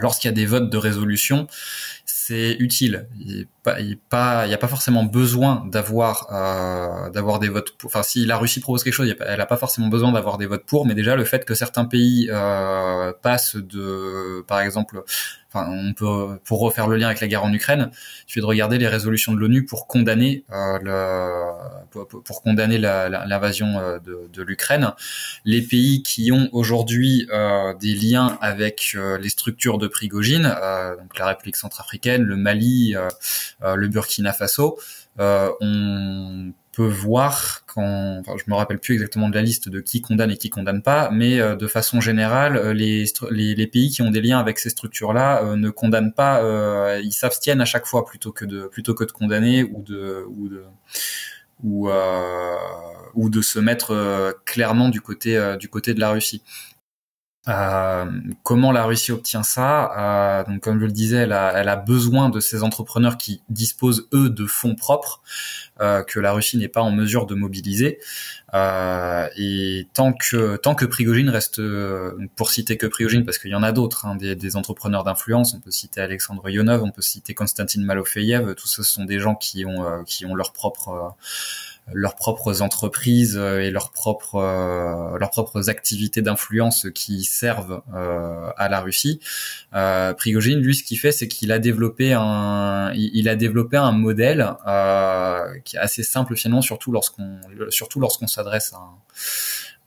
[0.00, 1.46] lorsqu'il y a des votes de résolution,
[2.04, 3.06] c'est utile.
[3.20, 7.76] Il n'y a pas forcément besoin d'avoir euh, d'avoir des votes.
[7.76, 10.46] Pour, enfin, si la Russie propose quelque chose, elle n'a pas forcément besoin d'avoir des
[10.46, 10.86] votes pour.
[10.86, 15.02] Mais déjà, le fait que certains pays euh, passent de, par exemple,
[15.54, 18.78] on peut pour refaire le lien avec la guerre en Ukraine, il suffit de regarder
[18.78, 20.44] les résolutions de l'ONU pour condamner
[23.28, 24.92] l'invasion de, l'Ukraine.
[25.44, 27.28] Les pays qui ont aujourd'hui
[27.80, 32.94] des liens avec les structures de Prigogine, donc la République centrafricaine, le Mali,
[33.62, 34.78] le Burkina Faso,
[35.18, 40.00] on peut voir quand, enfin, je me rappelle plus exactement de la liste de qui
[40.02, 43.90] condamne et qui condamne pas, mais euh, de façon générale, euh, les, les, les, pays
[43.90, 46.42] qui ont des liens avec ces structures-là euh, ne condamnent pas,
[47.02, 50.48] ils s'abstiennent à chaque fois plutôt que de plutôt que de condamner ou de ou
[50.48, 50.64] de
[51.62, 51.88] ou
[53.14, 56.42] ou de se mettre clairement du côté du côté de la Russie.
[57.46, 58.06] Euh,
[58.42, 61.76] comment la Russie obtient ça euh, Donc, comme je le disais, elle a, elle a,
[61.76, 65.20] besoin de ces entrepreneurs qui disposent eux de fonds propres
[65.80, 67.98] euh, que la Russie n'est pas en mesure de mobiliser.
[68.54, 71.60] Euh, et tant que tant que Prigogine reste,
[72.36, 75.54] pour citer que Prigogine, parce qu'il y en a d'autres, hein, des, des, entrepreneurs d'influence,
[75.54, 79.34] on peut citer Alexandre Yonov, on peut citer Konstantin Malofeyev, tous ce sont des gens
[79.34, 81.14] qui ont qui ont leur propre
[81.92, 88.48] leurs propres entreprises euh, et leurs propres euh, leurs propres activités d'influence qui servent euh,
[88.56, 89.20] à la Russie.
[89.74, 93.92] Euh, Prigogine, lui, ce qu'il fait, c'est qu'il a développé un il, a développé un
[93.92, 94.54] modèle
[95.64, 98.72] qui est assez simple finalement, surtout lorsqu'on surtout lorsqu'on s'adresse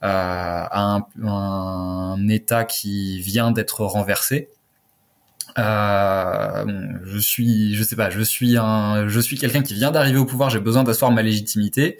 [0.00, 4.50] à, à un, un, État qui vient d'être renversé.
[5.56, 6.64] Euh,
[7.04, 10.24] je suis, je sais pas, je suis un, je suis quelqu'un qui vient d'arriver au
[10.24, 10.50] pouvoir.
[10.50, 11.98] J'ai besoin d'asseoir ma légitimité.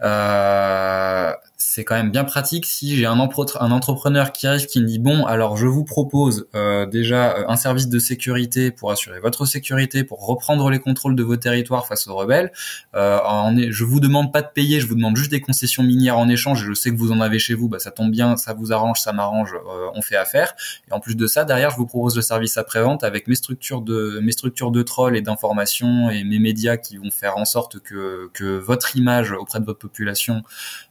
[0.00, 1.32] Euh,
[1.72, 4.98] c'est quand même bien pratique si j'ai un, un, entrepreneur qui arrive qui me dit
[4.98, 9.46] bon alors je vous propose euh, déjà euh, un service de sécurité pour assurer votre
[9.46, 12.52] sécurité pour reprendre les contrôles de vos territoires face aux rebelles.
[12.94, 16.18] Euh, en, je vous demande pas de payer je vous demande juste des concessions minières
[16.18, 18.36] en échange et je sais que vous en avez chez vous bah ça tombe bien
[18.36, 20.54] ça vous arrange ça m'arrange euh, on fait affaire.
[20.90, 23.34] Et en plus de ça derrière je vous propose le service après vente avec mes
[23.36, 27.44] structures de mes structures de troll et d'information et mes médias qui vont faire en
[27.44, 29.78] sorte que que votre image auprès de votre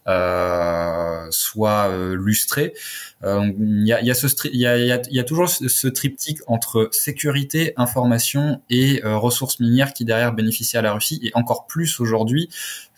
[0.08, 2.74] euh, soit euh, lustré.
[3.24, 9.94] Euh, il y a, a ce toujours ce triptyque entre sécurité, information et ressources minières
[9.94, 12.50] qui derrière bénéficient à la Russie et encore plus aujourd'hui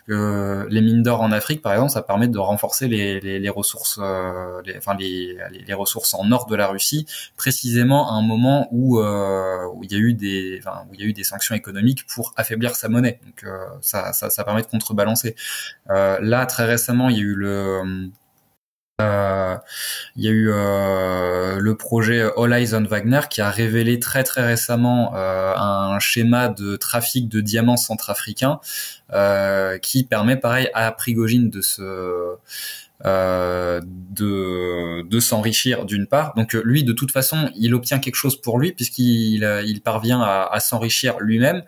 [0.07, 3.49] que les mines d'or en Afrique, par exemple, ça permet de renforcer les, les, les
[3.49, 7.05] ressources, euh, les, enfin les, les, ressources en or de la Russie,
[7.37, 11.01] précisément à un moment où, euh, où il y a eu des, enfin, où il
[11.01, 13.19] y a eu des sanctions économiques pour affaiblir sa monnaie.
[13.25, 15.35] Donc euh, ça, ça, ça, permet de contrebalancer.
[15.89, 18.09] Euh, là, très récemment, il y a eu le
[19.01, 19.57] euh,
[20.15, 24.23] il y a eu euh, le projet All Eyes on Wagner qui a révélé très
[24.23, 28.59] très récemment euh, un schéma de trafic de diamants centrafricains
[29.81, 32.35] qui permet pareil à Prigogine de se
[33.03, 36.33] de, s'enrichir d'une part.
[36.35, 40.59] Donc lui, de toute façon, il obtient quelque chose pour lui puisqu'il il parvient à
[40.59, 41.63] s'enrichir lui-même.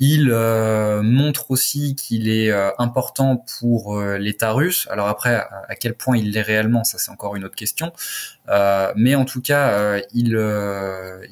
[0.00, 4.88] Il euh, montre aussi qu'il est euh, important pour euh, l'État russe.
[4.90, 7.92] Alors après, à, quel point il l'est réellement, ça c'est encore une autre question.
[8.96, 10.36] mais en tout cas, il,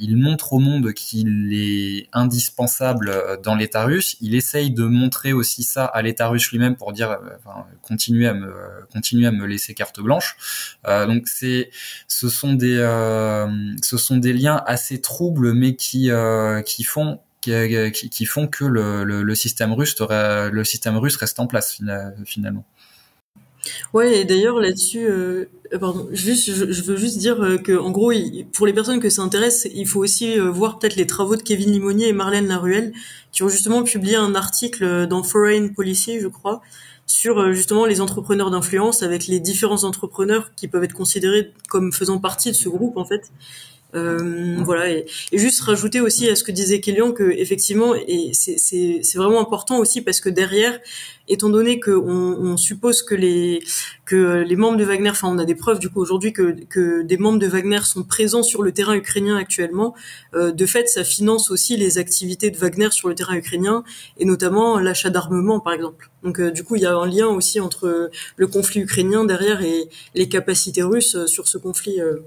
[0.01, 4.17] il montre au monde qu'il est indispensable dans l'État russe.
[4.21, 8.35] Il essaye de montrer aussi ça à l'État russe lui-même pour dire, enfin, continuer à
[8.35, 8.55] me,
[8.93, 10.37] continuer à me laisser carte blanche.
[10.87, 11.71] donc c'est,
[12.09, 12.77] ce sont des,
[13.83, 16.11] ce sont des liens assez troubles, mais qui,
[16.65, 21.79] qui font qui, qui, font que le, système russe le système russe reste en place
[22.25, 22.65] finalement.
[23.93, 25.45] Ouais, et d'ailleurs là-dessus, euh,
[25.79, 28.13] pardon, je, veux juste dire euh, que en gros,
[28.53, 31.43] pour les personnes que ça intéresse, il faut aussi euh, voir peut-être les travaux de
[31.43, 32.93] Kevin Limonier et Marlène Laruelle,
[33.31, 36.61] qui ont justement publié un article dans Foreign Policy, je crois,
[37.07, 42.19] sur justement les entrepreneurs d'influence avec les différents entrepreneurs qui peuvent être considérés comme faisant
[42.19, 43.31] partie de ce groupe en fait
[43.95, 49.17] euh, voilà et, juste rajouter aussi à ce que disait Kélian que effectivement et c'est
[49.17, 50.79] vraiment important aussi parce que derrière
[51.29, 53.63] étant donné que on, suppose que les
[54.05, 57.03] que les membres de Wagner enfin on a des preuves du coup aujourd'hui que que
[57.03, 59.95] des membres de Wagner sont présents sur le terrain ukrainien actuellement
[60.35, 63.85] euh, de fait ça finance aussi les activités de Wagner sur le terrain ukrainien
[64.19, 66.11] et notamment l'achat d'armement par exemple.
[66.23, 69.63] Donc euh, du coup il y a un lien aussi entre le conflit ukrainien derrière
[69.63, 72.21] et les capacités russes sur ce conflit euh,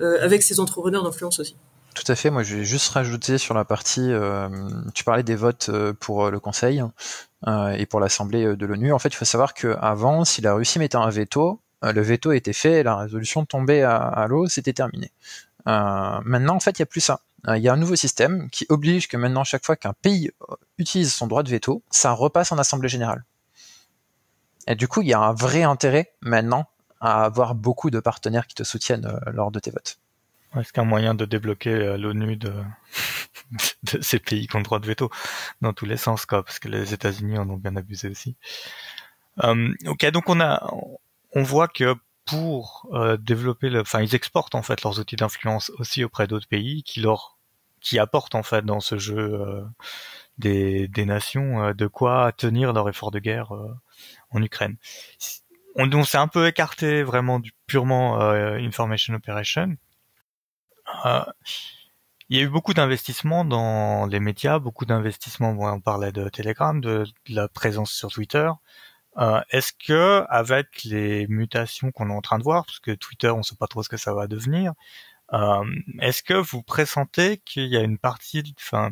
[0.00, 1.56] avec ces entrepreneurs d'influence aussi.
[1.94, 2.30] Tout à fait.
[2.30, 4.12] Moi, je vais juste rajouter sur la partie.
[4.12, 4.48] Euh,
[4.94, 6.82] tu parlais des votes euh, pour le Conseil
[7.46, 8.92] et pour l'Assemblée de l'ONU.
[8.92, 12.52] En fait, il faut savoir qu'avant, si la Russie mettait un veto, le veto était
[12.52, 15.10] fait, la résolution tombait à, l'eau, c'était terminé.
[15.64, 17.20] maintenant, en fait, il n'y a plus ça.
[17.48, 20.30] Il y a un nouveau système qui oblige que maintenant, chaque fois qu'un pays
[20.76, 23.24] utilise son droit de veto, ça repasse en Assemblée générale.
[24.66, 26.66] Et du coup, il y a un vrai intérêt maintenant
[27.00, 29.98] à avoir beaucoup de partenaires qui te soutiennent euh, lors de tes votes.
[30.58, 32.52] Est-ce qu'un moyen de débloquer l'ONU de,
[34.00, 35.10] ces pays qui ont droit de veto
[35.60, 38.36] dans tous les sens, quoi, parce que les États-Unis en ont bien abusé aussi.
[39.44, 40.72] Euh, ok, donc on a,
[41.32, 41.94] on voit que
[42.26, 46.48] pour euh, développer le, enfin ils exportent en fait leurs outils d'influence aussi auprès d'autres
[46.48, 47.38] pays qui leur,
[47.80, 49.64] qui apportent en fait dans ce jeu euh,
[50.38, 53.52] des, des nations euh, de quoi tenir leur effort de guerre
[54.30, 54.76] en Ukraine.
[55.76, 59.76] On, s'est un peu écarté vraiment du purement information operation.
[62.28, 65.52] Il y a eu beaucoup d'investissements dans les médias, beaucoup d'investissements.
[65.52, 68.48] Bon, on parlait de Telegram, de, de la présence sur Twitter.
[69.18, 73.30] Euh, Est-ce que avec les mutations qu'on est en train de voir, parce que Twitter,
[73.30, 74.74] on ne sait pas trop ce que ça va devenir,
[75.32, 75.64] euh,
[76.00, 78.90] est-ce que vous pressentez qu'il y a une partie, enfin,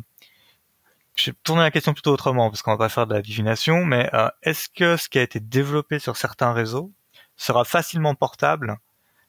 [1.19, 3.83] je vais tourner la question plutôt autrement, parce qu'on va pas faire de la divination,
[3.85, 6.91] mais euh, est-ce que ce qui a été développé sur certains réseaux
[7.35, 8.77] sera facilement portable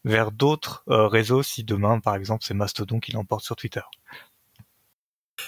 [0.04, 3.82] vers d'autres euh, réseaux si demain, par exemple, c'est Mastodon qui l'emporte sur Twitter?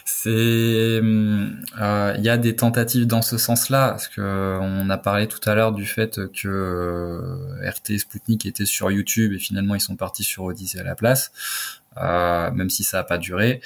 [0.05, 5.29] C'est, euh, il y a des tentatives dans ce sens-là, parce que on a parlé
[5.29, 9.83] tout à l'heure du fait que RT et Sputnik étaient sur YouTube et finalement ils
[9.83, 11.31] sont partis sur Odyssey à la place,
[11.97, 13.61] même si ça n'a pas duré.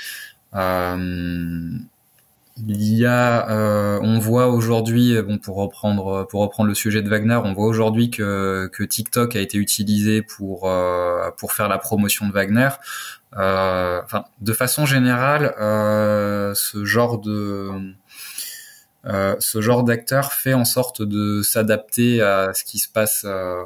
[2.66, 7.39] Il y a, on voit aujourd'hui, bon pour reprendre pour reprendre le sujet de Wagner,
[7.45, 10.70] on voit aujourd'hui que, que TikTok a été utilisé pour
[11.37, 12.70] pour faire la promotion de Wagner.
[13.37, 14.01] Euh,
[14.41, 17.95] de façon générale, euh, ce genre de
[19.07, 23.62] euh, ce genre d'acteur fait en sorte de s'adapter à ce qui se passe euh,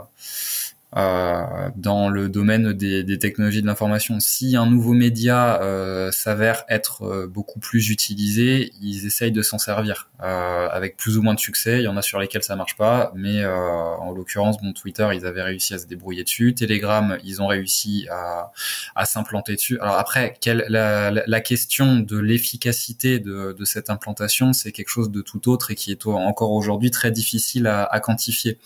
[0.95, 4.19] dans le domaine des, des technologies de l'information.
[4.21, 9.59] Si un nouveau média euh, s'avère être euh, beaucoup plus utilisé, ils essayent de s'en
[9.59, 11.79] servir euh, avec plus ou moins de succès.
[11.79, 15.09] Il y en a sur lesquels ça marche pas, mais euh, en l'occurrence, bon, Twitter,
[15.15, 16.55] ils avaient réussi à se débrouiller dessus.
[16.55, 18.53] Telegram, ils ont réussi à,
[18.95, 19.79] à s'implanter dessus.
[19.81, 25.11] Alors après, quelle, la, la, question de l'efficacité de, de, cette implantation, c'est quelque chose
[25.11, 28.59] de tout autre et qui est encore aujourd'hui très difficile à, à quantifier.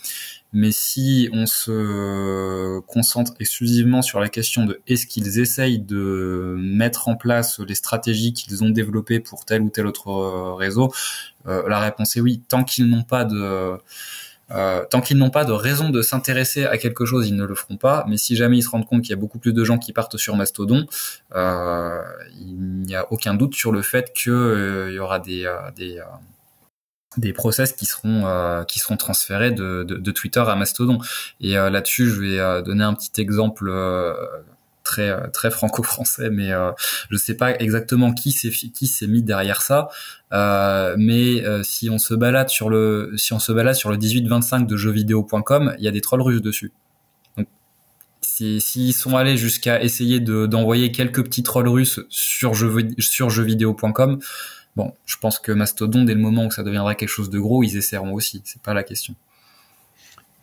[0.55, 7.09] Mais si on se concentre exclusivement sur la question de est-ce qu'ils essayent de mettre
[7.09, 10.93] en place les stratégies qu'ils ont développées pour tel ou tel autre euh, réseau,
[11.45, 12.41] euh, la réponse est oui.
[12.47, 13.77] Tant qu'ils n'ont pas de
[14.51, 17.55] euh, tant qu'ils n'ont pas de raison de s'intéresser à quelque chose, ils ne le
[17.55, 18.05] feront pas.
[18.07, 19.91] Mais si jamais ils se rendent compte qu'il y a beaucoup plus de gens qui
[19.91, 20.85] partent sur Mastodon,
[21.35, 22.01] euh,
[22.39, 22.55] il
[22.85, 25.99] n'y a aucun doute sur le fait qu'il euh, y aura des, des
[27.17, 30.99] des process qui seront euh, qui seront transférés de, de, de, Twitter à Mastodon.
[31.39, 33.71] Et euh, là-dessus, je vais euh, donner un petit exemple
[34.83, 36.51] très très franco-français, mais
[37.09, 39.89] je sais pas exactement qui s'est qui s'est mis derrière ça.
[40.97, 44.77] mais si on se balade sur le si on se balade sur le 1825 de
[44.77, 46.71] jeuxvideo.com, il y a des trolls russes dessus.
[48.21, 54.19] S'ils sont allés jusqu'à essayer de d'envoyer quelques petits trolls russes sur jeux sur jeuxvideo.com,
[54.75, 57.63] Bon, je pense que Mastodon, dès le moment où ça deviendra quelque chose de gros,
[57.63, 58.41] ils essaieront aussi.
[58.45, 59.15] C'est pas la question.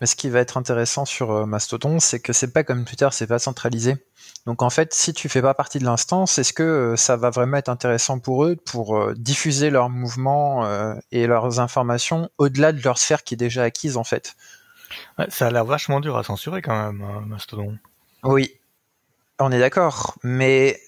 [0.00, 3.08] Mais ce qui va être intéressant sur euh, Mastodon, c'est que c'est pas comme Twitter,
[3.12, 4.04] c'est pas centralisé.
[4.46, 7.30] Donc en fait, si tu fais pas partie de l'instance, est-ce que euh, ça va
[7.30, 10.66] vraiment être intéressant pour eux pour euh, diffuser leurs mouvements
[11.12, 14.34] et leurs informations au-delà de leur sphère qui est déjà acquise en fait?
[15.28, 17.78] Ça a l'air vachement dur à censurer quand même, Mastodon.
[18.24, 18.52] Oui,
[19.38, 20.80] on est d'accord, mais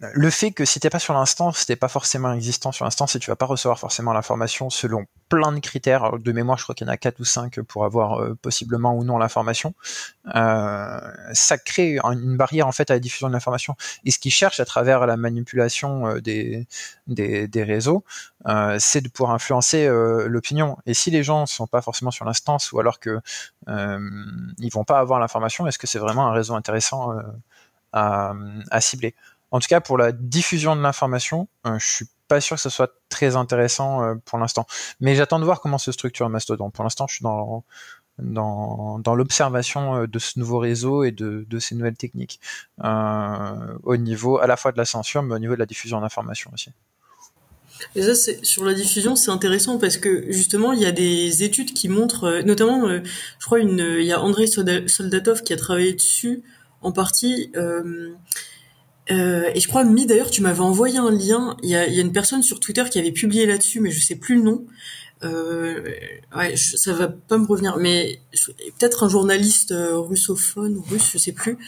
[0.00, 3.18] le fait que si t'es pas sur l'instance, t'es pas forcément existant sur l'instance et
[3.18, 6.18] tu vas pas recevoir forcément l'information selon plein de critères.
[6.18, 8.94] de mémoire, je crois qu'il y en a quatre ou cinq pour avoir euh, possiblement
[8.96, 9.74] ou non l'information.
[10.34, 11.00] Euh,
[11.32, 13.76] ça crée une barrière en fait à la diffusion de l'information.
[14.04, 16.66] Et ce qu'ils cherchent à travers la manipulation euh, des,
[17.62, 18.04] réseaux,
[18.78, 19.88] c'est de pouvoir influencer
[20.26, 20.76] l'opinion.
[20.86, 23.20] Et si les gens sont pas forcément sur l'instance ou alors que
[23.66, 27.12] ils vont pas avoir l'information, est-ce que c'est vraiment un réseau intéressant
[27.92, 29.14] à cibler?
[29.50, 32.70] En tout cas, pour la diffusion de l'information, euh, je suis pas sûr que ce
[32.70, 34.66] soit très intéressant euh, pour l'instant.
[35.00, 36.70] Mais j'attends de voir comment se structure Mastodon.
[36.70, 41.96] Pour l'instant, je suis dans l'observation euh, de ce nouveau réseau et de, ces nouvelles
[41.96, 42.38] techniques
[42.84, 46.00] euh, au niveau à la fois de la censure mais au niveau de la diffusion
[46.00, 46.70] d'informations aussi.
[47.94, 51.72] Et ça, sur la diffusion, c'est intéressant parce que justement, il y a des études
[51.74, 56.42] qui montrent, notamment, je crois, une, il y a André Soldatov qui a travaillé dessus
[56.82, 57.52] en partie.
[59.10, 61.56] Euh, et je crois, Mi, d'ailleurs, tu m'avais envoyé un lien.
[61.62, 64.00] Il y a, y a une personne sur Twitter qui avait publié là-dessus, mais je
[64.00, 64.66] sais plus le nom,
[65.24, 65.82] euh,
[66.36, 68.20] ouais, ça va pas me revenir, mais
[68.78, 71.58] peut-être un journaliste euh, russophone ou russe, je sais plus,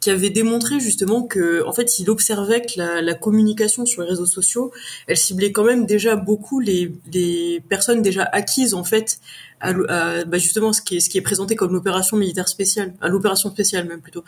[0.00, 4.08] qui avait démontré justement que, en fait, il observait que la, la communication sur les
[4.08, 4.72] réseaux sociaux,
[5.06, 9.18] elle ciblait quand même déjà beaucoup les, les personnes déjà acquises en fait
[9.60, 13.08] à, bah justement ce qui est ce qui est présenté comme l'opération militaire spéciale, à
[13.08, 14.24] l'opération spéciale même plutôt.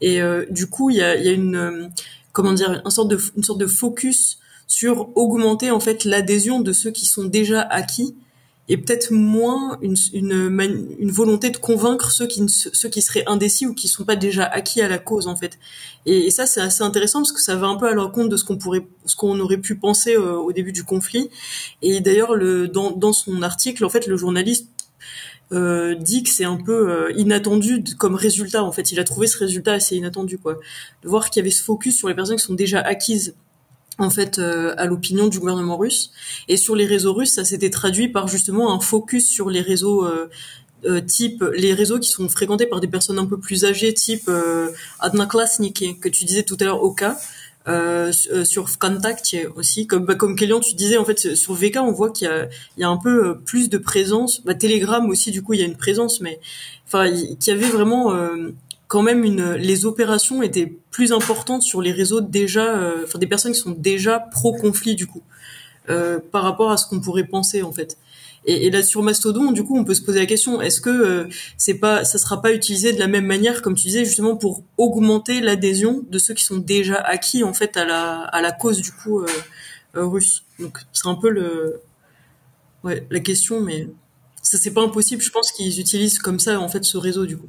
[0.00, 1.88] Et euh, du coup, il y a, y a une euh,
[2.32, 6.72] comment dire une sorte de une sorte de focus sur augmenter en fait l'adhésion de
[6.72, 8.14] ceux qui sont déjà acquis
[8.68, 10.32] et peut-être moins une, une,
[10.98, 14.44] une, volonté de convaincre ceux qui, ceux qui seraient indécis ou qui sont pas déjà
[14.44, 15.58] acquis à la cause en fait.
[16.06, 18.44] Et, ça c'est assez intéressant parce que ça va un peu à l'encontre de ce
[18.44, 21.28] qu'on pourrait, ce qu'on aurait pu penser euh, au début du conflit.
[21.82, 24.68] Et d'ailleurs le dans, dans son article en fait le journaliste
[25.52, 28.92] euh, dit que c'est un peu euh, inattendu comme résultat en fait.
[28.92, 30.58] Il a trouvé ce résultat assez inattendu quoi.
[31.02, 33.34] De voir qu'il y avait ce focus sur les personnes qui sont déjà acquises
[33.98, 36.10] en fait euh, à l'opinion du gouvernement russe.
[36.48, 40.04] Et sur les réseaux russes, ça s'était traduit par justement un focus sur les réseaux
[40.04, 40.28] euh,
[40.86, 44.28] euh, type les réseaux qui sont fréquentés par des personnes un peu plus âgées, type
[44.28, 47.16] euh, Adnaklasniki que tu disais tout à l'heure au cas.
[47.66, 51.92] Euh, sur Vkontakte aussi, comme bah, comme Kélian, tu disais en fait sur VK, on
[51.92, 52.46] voit qu'il y a
[52.76, 54.44] il y a un peu plus de présence.
[54.44, 56.38] Bah, Telegram aussi, du coup, il y a une présence, mais
[56.86, 58.12] enfin, qu'il y avait vraiment
[58.88, 63.26] quand même une les opérations étaient plus importantes sur les réseaux déjà euh, enfin des
[63.26, 65.22] personnes qui sont déjà pro conflit du coup
[65.88, 67.98] euh, par rapport à ce qu'on pourrait penser en fait.
[68.46, 70.90] Et, et, là sur Mastodon du coup on peut se poser la question est-ce que
[70.90, 74.36] euh, c'est pas ça sera pas utilisé de la même manière comme tu disais justement
[74.36, 78.52] pour augmenter l'adhésion de ceux qui sont déjà acquis en fait à la à la
[78.52, 79.26] cause du coup euh,
[79.96, 80.44] euh, russe?
[80.58, 81.80] Donc c'est un peu le
[82.82, 83.88] ouais la question mais
[84.42, 85.22] ça c'est pas impossible.
[85.22, 87.48] Je pense qu'ils utilisent comme ça en fait ce réseau du coup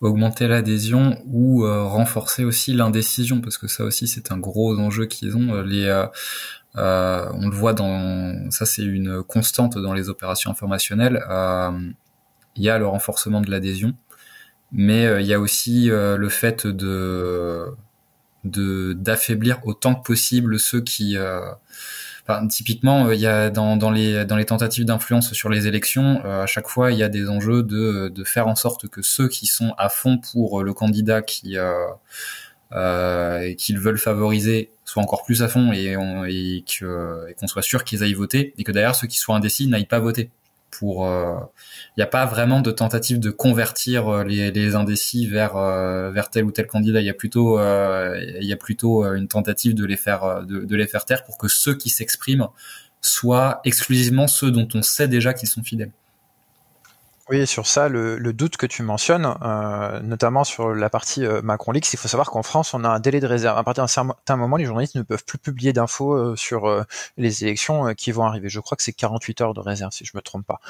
[0.00, 5.06] augmenter l'adhésion ou euh, renforcer aussi l'indécision parce que ça aussi c'est un gros enjeu
[5.06, 6.06] qu'ils ont euh, les euh,
[6.76, 11.22] euh, on le voit dans ça c'est une constante dans les opérations informationnelles
[12.56, 13.94] il y a le renforcement de l'adhésion
[14.72, 17.66] mais il y a aussi le fait de
[18.44, 21.16] de d'affaiblir autant que possible ceux qui
[22.48, 26.68] typiquement, euh, il y a dans, les, tentatives d'influence sur les élections, euh, à chaque
[26.68, 29.88] fois, il y a des enjeux de, faire en sorte que ceux qui sont à
[29.88, 31.56] fond pour le candidat qui
[32.72, 35.96] euh, qu'ils veulent favoriser soient encore plus à fond et,
[36.28, 39.86] et qu'on soit sûr qu'ils aillent voter et que d'ailleurs ceux qui soient indécis n'aillent
[39.86, 40.30] pas voter
[40.70, 41.40] pour il euh,
[41.96, 46.44] n'y a pas vraiment de tentative de convertir euh, les, indécis vers euh, vers tel
[46.44, 47.00] ou tel candidat.
[47.00, 50.86] Il y a plutôt il y a plutôt une tentative de les faire de les
[50.86, 52.48] faire taire pour que ceux qui s'expriment
[53.00, 55.92] soient exclusivement ceux dont on sait déjà qu'ils sont fidèles
[57.30, 61.70] oui, sur ça, le, doute que tu mentionnes, euh, notamment sur la partie euh, Macron
[61.70, 63.56] Leaks, il faut savoir qu'en France, on a un délai de réserve.
[63.56, 66.84] À partir d'un certain moment, les journalistes ne peuvent plus publier d'infos euh, sur
[67.16, 68.48] les élections qui vont arriver.
[68.48, 70.60] Je crois que c'est 48 heures de réserve, si je me trompe pas.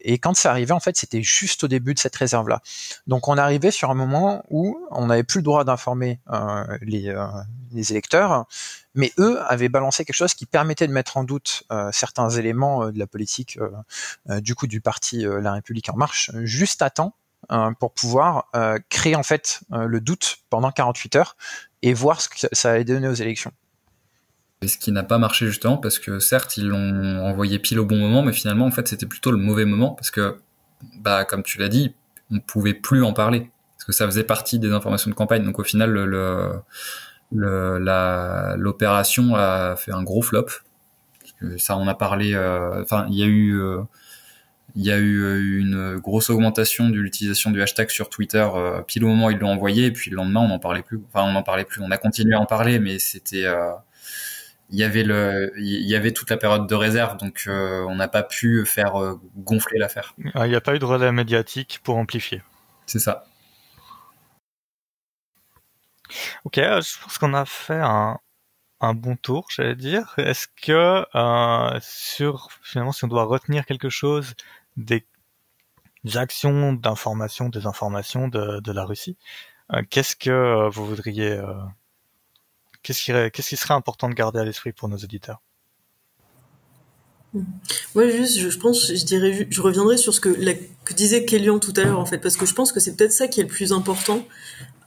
[0.00, 2.62] et quand c'est arrivé, en fait, c'était juste au début de cette réserve-là.
[3.06, 6.20] Donc, on arrivait sur un moment où on n'avait plus le droit d'informer
[6.80, 8.46] les électeurs
[8.98, 12.82] mais eux avaient balancé quelque chose qui permettait de mettre en doute euh, certains éléments
[12.82, 13.56] euh, de la politique
[14.28, 17.14] euh, du coup du parti La République en marche juste à temps
[17.78, 18.50] pour pouvoir
[18.90, 21.36] créer en fait le doute pendant 48 heures
[21.82, 23.52] et voir ce que ça allait donner aux élections.
[24.60, 27.86] Et ce qui n'a pas marché justement parce que certes ils l'ont envoyé pile au
[27.86, 30.40] bon moment, mais finalement en fait c'était plutôt le mauvais moment parce que
[31.00, 31.94] bah comme tu l'as dit,
[32.30, 35.44] on pouvait plus en parler parce que ça faisait partie des informations de campagne.
[35.44, 36.60] Donc au final le
[37.32, 40.46] l'opération a fait un gros flop.
[41.58, 42.34] Ça, on a parlé.
[42.34, 43.82] Euh, enfin, il y a eu, euh,
[44.74, 48.46] il y a eu euh, une grosse augmentation de l'utilisation du hashtag sur Twitter.
[48.86, 51.00] pile au moment où ils l'ont envoyé, et puis le lendemain, on n'en parlait plus.
[51.12, 51.82] Enfin, on n'en parlait plus.
[51.82, 53.46] On a continué à en parler, mais c'était
[54.70, 58.08] il y avait le il y avait toute la période de réserve donc on n'a
[58.08, 60.14] pas pu faire gonfler l'affaire.
[60.34, 62.42] Ah, il n'y a pas eu de relais médiatique pour amplifier.
[62.86, 63.26] C'est ça.
[66.44, 68.18] Ok, euh, je pense qu'on a fait un,
[68.94, 70.14] bon tour, j'allais dire.
[70.18, 74.34] Est-ce que euh, sur finalement, si on doit retenir quelque chose
[74.76, 75.04] des,
[76.14, 79.16] actions d'information, des informations de, la Russie,
[79.72, 81.40] euh, qu'est-ce que vous voudriez,
[82.82, 85.42] qu'est-ce qui, serait important de garder à l'esprit pour nos auditeurs?
[87.94, 90.30] Ouais, juste, je, pense, je dirais, je reviendrai sur ce que,
[90.84, 93.12] que disait Kélian tout à l'heure, en fait, parce que je pense que c'est peut-être
[93.12, 94.24] ça qui est le plus important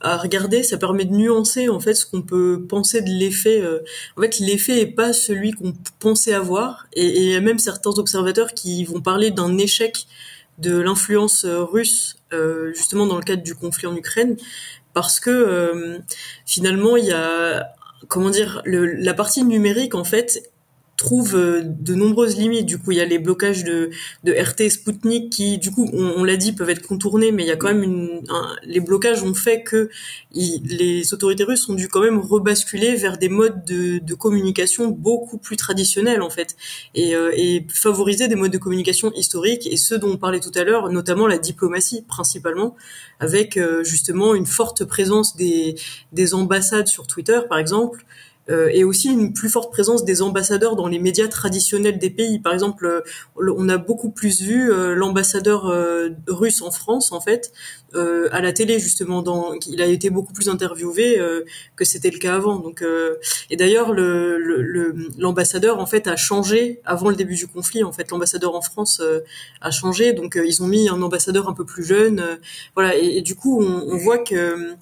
[0.02, 0.62] à regarder.
[0.62, 3.60] Ça permet de nuancer, en fait, ce qu'on peut penser de l'effet.
[3.60, 3.82] Euh,
[4.16, 7.90] en fait, l'effet est pas celui qu'on pensait avoir, et il y a même certains
[7.98, 10.06] observateurs qui vont parler d'un échec
[10.58, 14.36] de l'influence euh, russe, euh, justement dans le cadre du conflit en Ukraine,
[14.92, 16.00] parce que
[16.44, 17.72] finalement, il y a,
[18.08, 20.52] comment dire, la partie numérique, en fait,
[21.02, 22.66] trouve de nombreuses limites.
[22.66, 23.90] Du coup, il y a les blocages de,
[24.22, 27.50] de RT Sputnik qui, du coup, on, l'a dit, peuvent être contournés, mais il y
[27.50, 28.22] a quand même une,
[28.64, 29.90] les blocages ont fait que
[30.32, 35.38] les autorités russes ont dû quand même rebasculer vers des modes de, de communication beaucoup
[35.38, 36.56] plus traditionnels en fait,
[36.94, 40.62] et, et favoriser des modes de communication historiques et ceux dont on parlait tout à
[40.62, 42.76] l'heure, notamment la diplomatie principalement,
[43.18, 45.74] avec justement une forte présence des,
[46.12, 48.04] des ambassades sur Twitter par exemple,
[48.50, 52.40] euh, et aussi une plus forte présence des ambassadeurs dans les médias traditionnels des pays.
[52.40, 53.00] Par exemple, euh,
[53.36, 55.72] on a beaucoup plus vu euh, l'ambassadeur
[56.26, 57.52] russe en France, en fait,
[57.94, 59.22] à la télé justement.
[59.22, 61.20] Dans, il a été beaucoup plus interviewé
[61.76, 62.56] que c'était le cas avant.
[62.56, 62.84] Donc,
[63.50, 63.92] et d'ailleurs,
[65.18, 67.84] l'ambassadeur en fait a changé avant le début du conflit.
[67.84, 69.02] En fait, l'ambassadeur en France
[69.60, 70.12] a changé.
[70.12, 72.38] Donc, ils ont mis un ambassadeur un peu plus jeune.
[72.74, 72.96] voilà.
[72.96, 74.76] Et, du coup, on voit que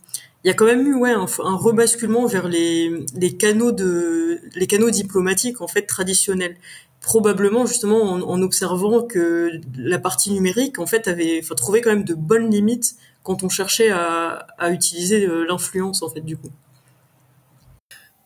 [0.45, 3.07] il y a quand même eu un, rebasculement vers les,
[3.39, 3.73] canaux
[4.91, 6.57] diplomatiques en fait traditionnels
[7.01, 12.15] probablement justement en, observant que la partie numérique en fait avait trouvé quand même de
[12.15, 16.51] bonnes limites quand on cherchait à, utiliser euh, l'influence en fait du coup.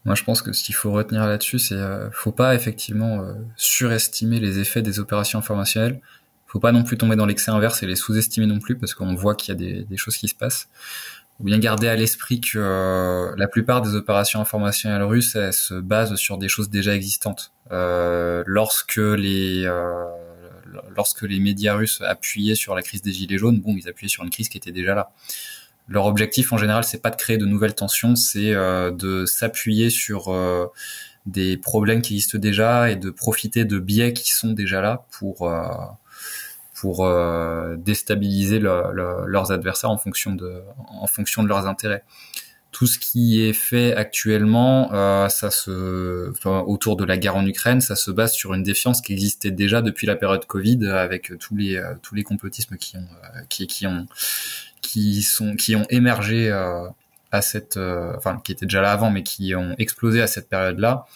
[0.04, 3.34] Moi, je pense que ce qu'il faut retenir là-dessus, c'est euh, faut pas effectivement euh,
[3.56, 6.00] surestimer les effets des opérations informationnelles.
[6.46, 9.14] Faut pas non plus tomber dans l'excès inverse et les sous-estimer non plus, parce qu'on
[9.14, 10.68] voit qu'il y a des, choses qui se passent
[11.40, 15.74] ou bien garder à l'esprit que euh, la plupart des opérations informationnelles russes elles, se
[15.74, 17.52] basent sur des choses déjà existantes.
[17.72, 20.04] Euh, lorsque les euh,
[20.96, 24.22] lorsque les médias russes appuyaient sur la crise des gilets jaunes, bon, ils appuyaient sur
[24.24, 25.10] une crise qui était déjà là.
[25.88, 30.34] Leur objectif en général, c'est pas de créer de nouvelles tensions, c'est de s'appuyer sur
[31.26, 35.50] des problèmes qui existent déjà et de profiter de biais qui sont déjà là pour
[36.84, 42.04] pour euh, déstabiliser leurs adversaires en fonction de en fonction de leurs intérêts.
[42.72, 47.80] Tout ce qui est fait actuellement, euh, ça se autour de la guerre en Ukraine,
[47.80, 51.56] ça se base sur une défiance qui existait déjà depuis la période Covid, avec tous
[51.56, 53.08] les euh, tous les complotismes qui ont
[53.48, 54.06] qui qui ont
[54.82, 59.54] qui sont qui ont émergé à cette enfin qui étaient déjà là avant mais qui
[59.54, 61.06] ont explosé à cette période-là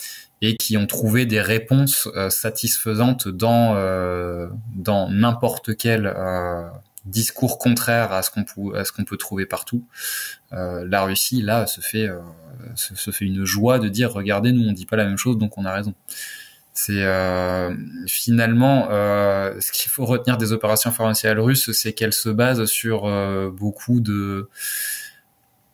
[0.40, 6.69] et qui ont trouvé des réponses euh, satisfaisantes dans euh, dans n'importe quel euh,
[7.05, 9.85] discours contraire à ce qu'on peut à ce qu'on peut trouver partout.
[10.51, 12.09] la Russie là se fait
[12.74, 15.56] se, fait une joie de dire regardez nous on dit pas la même chose donc
[15.56, 15.94] on a raison.
[16.74, 17.02] C'est
[18.06, 23.10] finalement ce qu'il faut retenir des opérations informationnelles russes, c'est qu'elles se basent sur
[23.52, 24.51] beaucoup de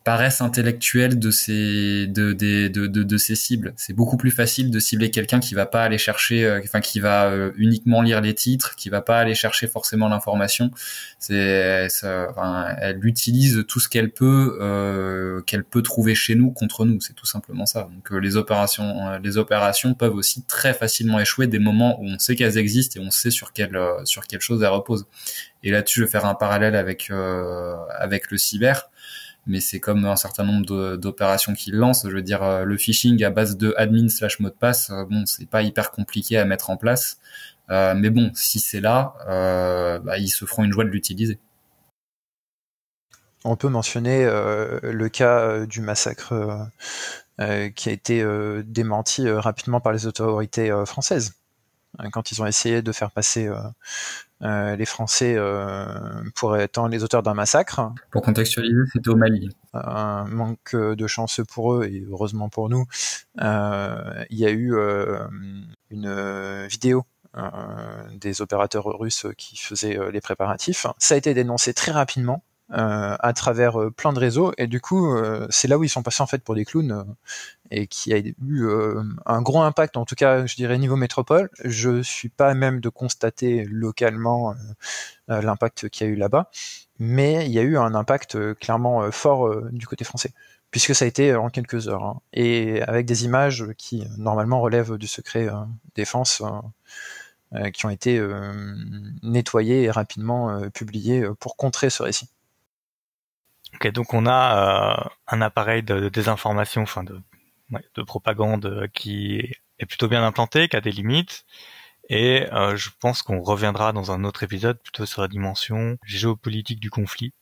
[0.05, 3.73] paresse intellectuelle de ces de de, de, de, ces cibles.
[3.75, 6.99] C'est beaucoup plus facile de cibler quelqu'un qui va pas aller chercher, euh, enfin qui
[6.99, 10.69] va euh, uniquement lire les titres, qui va pas aller chercher forcément l'information.
[11.17, 11.87] C'est,
[12.29, 17.01] enfin, elle utilise tout ce qu'elle peut, euh, qu'elle peut trouver chez nous contre nous.
[17.01, 17.89] C'est tout simplement ça.
[17.91, 22.35] Donc les opérations, les opérations peuvent aussi très facilement échouer des moments où on sait
[22.35, 25.07] qu'elles existent et on sait sur quelle sur quelle chose elles reposent.
[25.63, 28.91] Et là-dessus, je vais faire un parallèle avec avec le cyber
[29.45, 32.05] mais c'est comme un certain nombre d'opérations qu'il lance.
[32.07, 35.05] Je veux dire, euh, le phishing à base de admin slash mot de passe, euh,
[35.05, 37.19] bon, c'est pas hyper compliqué à mettre en place.
[37.69, 39.13] Euh, mais bon, si c'est là,
[40.03, 41.39] bah, ils se feront une joie de l'utiliser.
[43.43, 46.33] On peut mentionner le cas du massacre
[47.37, 48.25] qui a été
[48.65, 51.33] démenti rapidement par les autorités françaises
[52.11, 53.49] quand ils ont essayé de faire passer
[54.41, 55.85] euh, les Français euh,
[56.35, 57.91] pourraient être les auteurs d'un massacre.
[58.11, 59.49] Pour contextualiser, c'était au Mali.
[59.73, 62.85] Un manque de chance pour eux et heureusement pour nous.
[63.41, 64.75] Euh, il y a eu
[65.89, 67.05] une vidéo
[68.13, 70.87] des opérateurs russes qui faisaient les préparatifs.
[70.97, 74.51] Ça a été dénoncé très rapidement euh, à travers euh, plein de réseaux.
[74.57, 77.05] Et du coup euh, c'est là où ils sont passés en fait pour des clowns
[77.69, 78.67] et qui a eu
[79.27, 81.51] un gros impact en tout cas je dirais niveau métropole.
[81.63, 84.55] Je suis pas même de constater localement
[85.27, 86.49] l'impact qu'il y a eu là-bas
[86.99, 90.31] mais il y a eu un impact clairement fort du côté français
[90.71, 94.97] puisque ça a été en quelques heures hein, et avec des images qui normalement relèvent
[94.97, 95.49] du secret
[95.95, 96.41] défense
[97.73, 98.19] qui ont été
[99.23, 102.29] nettoyées et rapidement publiées pour contrer ce récit.
[103.75, 107.19] Ok, donc on a euh, un appareil de, désinformation, enfin de,
[107.95, 109.39] de propagande euh, qui
[109.79, 111.45] est plutôt bien implanté, qui a des limites.
[112.07, 116.79] Et euh, je pense qu'on reviendra dans un autre épisode plutôt sur la dimension géopolitique
[116.79, 117.33] du conflit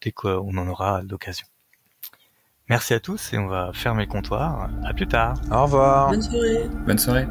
[0.00, 1.46] dès qu'on en aura l'occasion.
[2.70, 4.70] Merci à tous et on va fermer le comptoir.
[4.84, 5.34] À plus tard.
[5.50, 6.08] Au revoir.
[6.08, 6.68] Bonne soirée.
[6.86, 7.26] Bonne soirée.